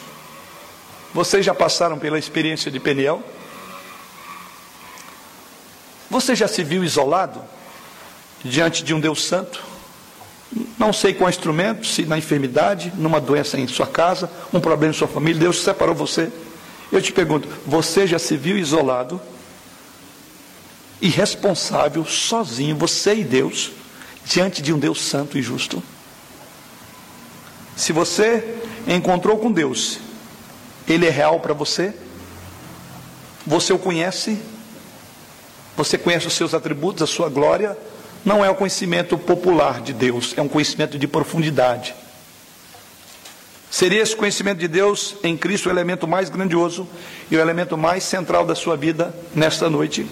vocês 1.14 1.45
já 1.45 1.53
passaram 1.53 1.97
pela 1.97 2.20
experiência 2.20 2.70
de 2.70 2.80
Peniel? 2.80 3.24
Você 6.10 6.36
já 6.36 6.47
se 6.47 6.64
viu 6.64 6.84
isolado 6.84 7.41
diante 8.43 8.84
de 8.84 8.93
um 8.93 8.99
Deus 8.99 9.26
Santo? 9.26 9.64
Não 10.78 10.91
sei 10.91 11.14
qual 11.14 11.30
instrumento, 11.30 11.86
se 11.86 12.05
na 12.05 12.18
enfermidade, 12.18 12.91
numa 12.95 13.20
doença 13.20 13.60
em 13.60 13.68
sua 13.68 13.86
casa, 13.86 14.30
um 14.51 14.60
problema 14.60 14.93
em 14.93 14.97
sua 14.97 15.07
família, 15.07 15.39
Deus 15.39 15.62
separou 15.62 15.93
você. 15.93 16.32
Eu 16.91 17.01
te 17.01 17.12
pergunto, 17.12 17.47
você 17.66 18.07
já 18.07 18.18
se 18.18 18.36
viu 18.36 18.57
isolado, 18.57 19.22
irresponsável, 20.99 22.03
sozinho, 22.05 22.76
você 22.76 23.16
e 23.16 23.24
Deus, 23.24 23.72
diante 24.26 24.62
de 24.62 24.74
um 24.74 24.80
Deus 24.80 25.01
santo 25.01 25.38
e 25.38 25.41
justo? 25.41 25.84
Se 27.76 27.93
você 27.93 28.55
encontrou 28.88 29.38
com 29.38 29.51
Deus 29.51 29.99
ele 30.89 31.07
é 31.07 31.09
real 31.09 31.39
para 31.39 31.53
você? 31.53 31.93
Você 33.45 33.71
o 33.71 33.79
conhece? 33.79 34.37
Você 35.77 35.97
conhece 35.97 36.27
os 36.27 36.33
seus 36.33 36.53
atributos, 36.53 37.03
a 37.03 37.07
sua 37.07 37.29
glória? 37.29 37.77
Não 38.25 38.43
é 38.43 38.49
o 38.49 38.55
conhecimento 38.55 39.17
popular 39.17 39.81
de 39.81 39.93
Deus, 39.93 40.33
é 40.35 40.41
um 40.41 40.47
conhecimento 40.47 40.99
de 40.99 41.07
profundidade. 41.07 41.95
Seria 43.71 44.01
esse 44.01 44.15
conhecimento 44.15 44.57
de 44.57 44.67
Deus 44.67 45.15
em 45.23 45.37
Cristo 45.37 45.69
o 45.69 45.71
elemento 45.71 46.07
mais 46.07 46.29
grandioso 46.29 46.87
e 47.29 47.37
o 47.37 47.39
elemento 47.39 47.77
mais 47.77 48.03
central 48.03 48.45
da 48.45 48.55
sua 48.55 48.75
vida 48.75 49.15
nesta 49.33 49.69
noite? 49.69 50.05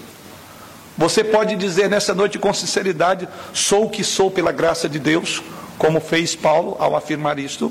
Você 0.96 1.22
pode 1.22 1.54
dizer 1.56 1.90
nessa 1.90 2.14
noite 2.14 2.38
com 2.38 2.54
sinceridade: 2.54 3.28
sou 3.52 3.84
o 3.84 3.90
que 3.90 4.04
sou 4.04 4.30
pela 4.30 4.52
graça 4.52 4.88
de 4.88 4.98
Deus, 4.98 5.42
como 5.76 6.00
fez 6.00 6.34
Paulo 6.34 6.76
ao 6.78 6.96
afirmar 6.96 7.38
isto? 7.38 7.70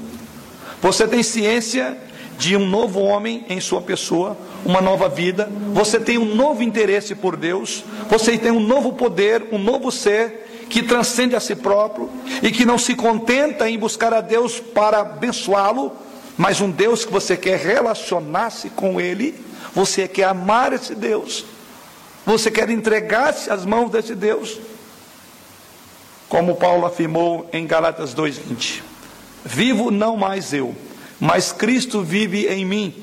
Você 0.81 1.07
tem 1.07 1.23
ciência 1.23 1.97
de 2.37 2.55
um 2.55 2.65
novo 2.65 3.01
homem 3.01 3.45
em 3.49 3.59
sua 3.59 3.81
pessoa, 3.81 4.37
uma 4.63 4.79
nova 4.79 5.09
vida, 5.09 5.49
você 5.73 5.99
tem 5.99 6.17
um 6.17 6.35
novo 6.35 6.61
interesse 6.61 7.15
por 7.15 7.35
Deus, 7.35 7.83
você 8.09 8.37
tem 8.37 8.51
um 8.51 8.59
novo 8.59 8.93
poder, 8.93 9.47
um 9.51 9.57
novo 9.57 9.91
ser 9.91 10.45
que 10.69 10.83
transcende 10.83 11.35
a 11.35 11.39
si 11.39 11.55
próprio 11.55 12.09
e 12.43 12.51
que 12.51 12.65
não 12.65 12.77
se 12.77 12.93
contenta 12.93 13.69
em 13.69 13.79
buscar 13.79 14.13
a 14.13 14.21
Deus 14.21 14.59
para 14.59 14.99
abençoá-lo, 14.99 15.93
mas 16.37 16.61
um 16.61 16.69
Deus 16.69 17.03
que 17.03 17.11
você 17.11 17.35
quer 17.35 17.57
relacionar-se 17.57 18.69
com 18.69 19.01
Ele, 19.01 19.33
você 19.73 20.07
quer 20.07 20.25
amar 20.25 20.73
esse 20.73 20.93
Deus, 20.93 21.45
você 22.25 22.51
quer 22.51 22.69
entregar-se 22.69 23.49
às 23.49 23.65
mãos 23.65 23.89
desse 23.89 24.13
Deus. 24.13 24.59
Como 26.29 26.55
Paulo 26.55 26.85
afirmou 26.85 27.49
em 27.53 27.65
Galatas 27.65 28.13
2,20: 28.13 28.81
Vivo 29.45 29.89
não 29.89 30.17
mais 30.17 30.53
eu 30.53 30.75
mas 31.19 31.51
Cristo 31.51 32.01
vive 32.03 32.47
em 32.47 32.65
mim. 32.65 32.93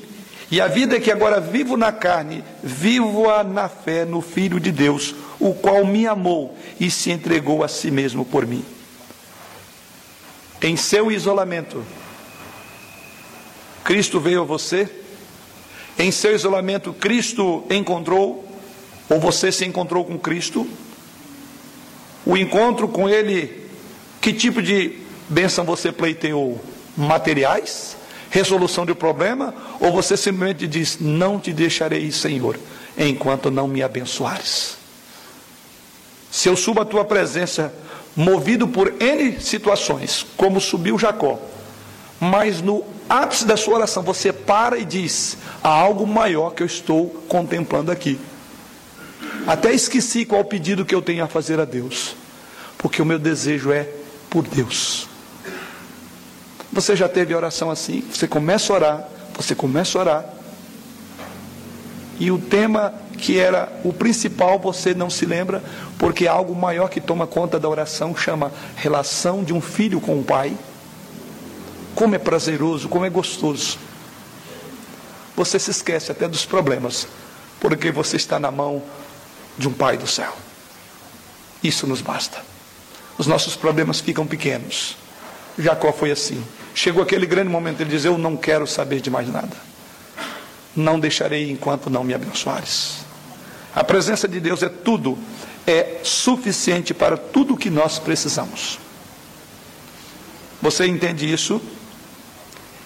E 0.51 0.61
a 0.61 0.67
vida 0.67 0.99
que 0.99 1.11
agora 1.11 1.39
vivo 1.41 1.75
na 1.75 1.91
carne, 1.91 2.43
vivo-a 2.63 3.43
na 3.43 3.67
fé 3.67 4.05
no 4.05 4.21
Filho 4.21 4.59
de 4.59 4.71
Deus, 4.71 5.15
o 5.39 5.53
qual 5.53 5.85
me 5.85 6.07
amou 6.07 6.55
e 6.79 6.89
se 6.91 7.11
entregou 7.11 7.63
a 7.63 7.67
si 7.67 7.89
mesmo 7.89 8.23
por 8.23 8.45
mim. 8.45 8.63
Em 10.61 10.75
seu 10.77 11.11
isolamento, 11.11 11.83
Cristo 13.83 14.19
veio 14.19 14.41
a 14.41 14.45
você. 14.45 14.89
Em 15.97 16.11
seu 16.11 16.35
isolamento, 16.35 16.93
Cristo 16.93 17.63
encontrou, 17.69 18.47
ou 19.09 19.19
você 19.19 19.51
se 19.51 19.65
encontrou 19.65 20.05
com 20.05 20.17
Cristo. 20.17 20.67
O 22.25 22.35
encontro 22.35 22.87
com 22.87 23.07
Ele, 23.07 23.69
que 24.19 24.33
tipo 24.33 24.61
de 24.61 24.99
bênção 25.29 25.63
você 25.65 25.91
pleiteou? 25.91 26.59
Materiais? 26.97 27.95
Resolução 28.29 28.85
de 28.85 28.93
problema, 28.93 29.53
ou 29.79 29.91
você 29.91 30.17
simplesmente 30.17 30.67
diz: 30.67 30.97
Não 30.99 31.39
te 31.39 31.53
deixarei, 31.53 32.11
Senhor, 32.11 32.59
enquanto 32.97 33.51
não 33.51 33.67
me 33.67 33.81
abençoares. 33.81 34.77
Se 36.31 36.49
eu 36.49 36.55
subo 36.57 36.81
a 36.81 36.85
tua 36.85 37.05
presença, 37.05 37.73
movido 38.15 38.67
por 38.67 38.93
N 39.01 39.39
situações, 39.39 40.25
como 40.35 40.59
subiu 40.59 40.97
Jacó, 40.99 41.39
mas 42.19 42.61
no 42.61 42.83
ápice 43.09 43.45
da 43.45 43.55
sua 43.55 43.75
oração 43.75 44.03
você 44.03 44.33
para 44.33 44.77
e 44.77 44.85
diz: 44.85 45.37
Há 45.63 45.69
algo 45.69 46.05
maior 46.05 46.51
que 46.51 46.63
eu 46.63 46.67
estou 46.67 47.07
contemplando 47.27 47.91
aqui. 47.91 48.19
Até 49.47 49.73
esqueci 49.73 50.25
qual 50.25 50.43
pedido 50.43 50.85
que 50.85 50.95
eu 50.95 51.01
tenho 51.01 51.23
a 51.23 51.27
fazer 51.27 51.59
a 51.59 51.65
Deus, 51.65 52.15
porque 52.77 53.01
o 53.01 53.05
meu 53.05 53.19
desejo 53.19 53.71
é 53.71 53.87
por 54.29 54.43
Deus. 54.43 55.07
Você 56.75 56.93
já 56.93 57.07
teve 57.07 57.33
oração 57.33 57.71
assim? 57.71 58.03
Você 58.11 58.27
começa 58.27 58.73
a 58.73 58.75
orar, 58.75 59.07
você 59.33 59.55
começa 59.55 59.97
a 59.97 60.01
orar. 60.01 60.25
E 62.19 62.29
o 62.29 62.37
tema 62.37 62.93
que 63.17 63.39
era 63.39 63.71
o 63.81 63.93
principal 63.93 64.59
você 64.59 64.93
não 64.93 65.09
se 65.09 65.25
lembra, 65.25 65.63
porque 65.97 66.27
algo 66.27 66.53
maior 66.53 66.89
que 66.89 66.99
toma 66.99 67.25
conta 67.25 67.57
da 67.57 67.69
oração 67.69 68.13
chama 68.13 68.51
relação 68.75 69.41
de 69.41 69.53
um 69.53 69.61
filho 69.61 70.01
com 70.01 70.19
o 70.19 70.23
pai. 70.23 70.53
Como 71.95 72.13
é 72.13 72.19
prazeroso, 72.19 72.89
como 72.89 73.05
é 73.05 73.09
gostoso. 73.09 73.79
você 75.33 75.57
se 75.57 75.71
esquece 75.71 76.11
até 76.11 76.27
dos 76.27 76.45
problemas, 76.45 77.07
porque 77.61 77.89
você 77.89 78.17
está 78.17 78.37
na 78.37 78.51
mão 78.51 78.83
de 79.57 79.69
um 79.69 79.73
Pai 79.73 79.97
do 79.97 80.07
céu. 80.07 80.35
Isso 81.63 81.87
nos 81.87 82.01
basta. 82.01 82.43
Os 83.17 83.27
nossos 83.27 83.55
problemas 83.55 84.01
ficam 84.01 84.27
pequenos. 84.27 85.04
Jacó 85.57 85.91
foi 85.91 86.11
assim. 86.11 86.43
Chegou 86.73 87.01
aquele 87.01 87.25
grande 87.25 87.49
momento, 87.49 87.81
ele 87.81 87.89
diz: 87.89 88.05
Eu 88.05 88.17
não 88.17 88.35
quero 88.35 88.67
saber 88.67 88.99
de 88.99 89.09
mais 89.09 89.29
nada. 89.31 89.55
Não 90.75 90.99
deixarei 90.99 91.49
enquanto 91.49 91.89
não 91.89 92.03
me 92.03 92.13
abençoares. 92.13 93.05
A 93.73 93.83
presença 93.83 94.27
de 94.27 94.39
Deus 94.39 94.61
é 94.63 94.69
tudo, 94.69 95.17
é 95.65 95.99
suficiente 96.03 96.93
para 96.93 97.17
tudo 97.17 97.53
o 97.53 97.57
que 97.57 97.69
nós 97.69 97.97
precisamos. 97.99 98.79
Você 100.61 100.85
entende 100.85 101.31
isso? 101.31 101.61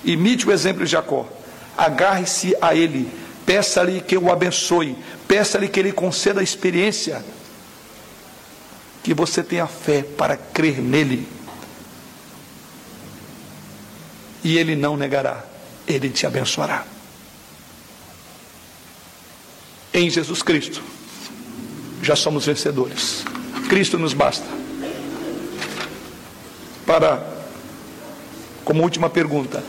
Imite 0.03 0.47
o 0.47 0.51
exemplo 0.51 0.85
de 0.85 0.91
Jacó. 0.91 1.27
Agarre-se 1.77 2.55
a 2.61 2.75
ele. 2.75 3.09
Peça-lhe 3.45 4.01
que 4.01 4.17
o 4.17 4.31
abençoe. 4.31 4.95
Peça-lhe 5.27 5.67
que 5.67 5.79
ele 5.79 5.91
conceda 5.91 6.39
a 6.39 6.43
experiência. 6.43 7.23
Que 9.03 9.13
você 9.13 9.41
tenha 9.41 9.65
fé 9.65 10.03
para 10.03 10.37
crer 10.37 10.79
nele. 10.79 11.27
E 14.43 14.57
ele 14.57 14.75
não 14.75 14.95
negará. 14.95 15.43
Ele 15.87 16.09
te 16.09 16.25
abençoará. 16.25 16.85
Em 19.93 20.09
Jesus 20.09 20.43
Cristo, 20.43 20.81
já 22.01 22.15
somos 22.15 22.45
vencedores. 22.45 23.23
Cristo 23.67 23.97
nos 23.97 24.13
basta. 24.13 24.45
Para, 26.85 27.23
como 28.63 28.83
última 28.83 29.09
pergunta, 29.09 29.63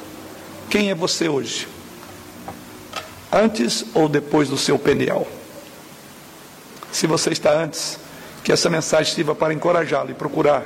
quem 0.68 0.90
é 0.90 0.94
você 0.94 1.28
hoje? 1.28 1.66
Antes 3.32 3.84
ou 3.94 4.08
depois 4.08 4.48
do 4.48 4.56
seu 4.56 4.78
peniel? 4.78 5.26
Se 6.92 7.06
você 7.06 7.30
está 7.30 7.52
antes, 7.52 7.98
que 8.42 8.52
essa 8.52 8.68
mensagem 8.68 9.14
sirva 9.14 9.34
para 9.34 9.54
encorajá-lo 9.54 10.10
e 10.10 10.14
procurar 10.14 10.64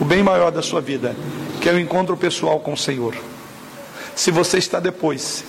o 0.00 0.04
bem 0.04 0.22
maior 0.22 0.50
da 0.50 0.62
sua 0.62 0.80
vida, 0.80 1.16
que 1.60 1.68
é 1.68 1.72
o 1.72 1.78
encontro 1.78 2.16
pessoal 2.16 2.60
com 2.60 2.72
o 2.72 2.76
Senhor. 2.76 3.14
Se 4.14 4.30
você 4.30 4.58
está 4.58 4.80
depois, 4.80 5.44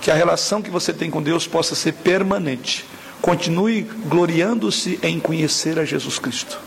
que 0.00 0.10
a 0.10 0.14
relação 0.14 0.62
que 0.62 0.70
você 0.70 0.92
tem 0.92 1.10
com 1.10 1.22
Deus 1.22 1.46
possa 1.46 1.74
ser 1.74 1.92
permanente. 1.92 2.84
Continue 3.20 3.82
gloriando-se 4.06 4.98
em 5.02 5.18
conhecer 5.18 5.78
a 5.78 5.84
Jesus 5.84 6.18
Cristo. 6.18 6.58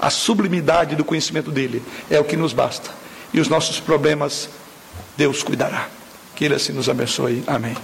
A 0.00 0.08
sublimidade 0.08 0.96
do 0.96 1.04
conhecimento 1.04 1.50
dele 1.50 1.82
é 2.10 2.18
o 2.18 2.24
que 2.24 2.36
nos 2.36 2.52
basta. 2.52 2.90
E 3.32 3.40
os 3.40 3.48
nossos 3.48 3.78
problemas, 3.78 4.48
Deus 5.16 5.42
cuidará. 5.42 5.88
Que 6.34 6.46
Ele 6.46 6.54
assim 6.54 6.72
nos 6.72 6.88
abençoe. 6.88 7.44
Amém. 7.46 7.76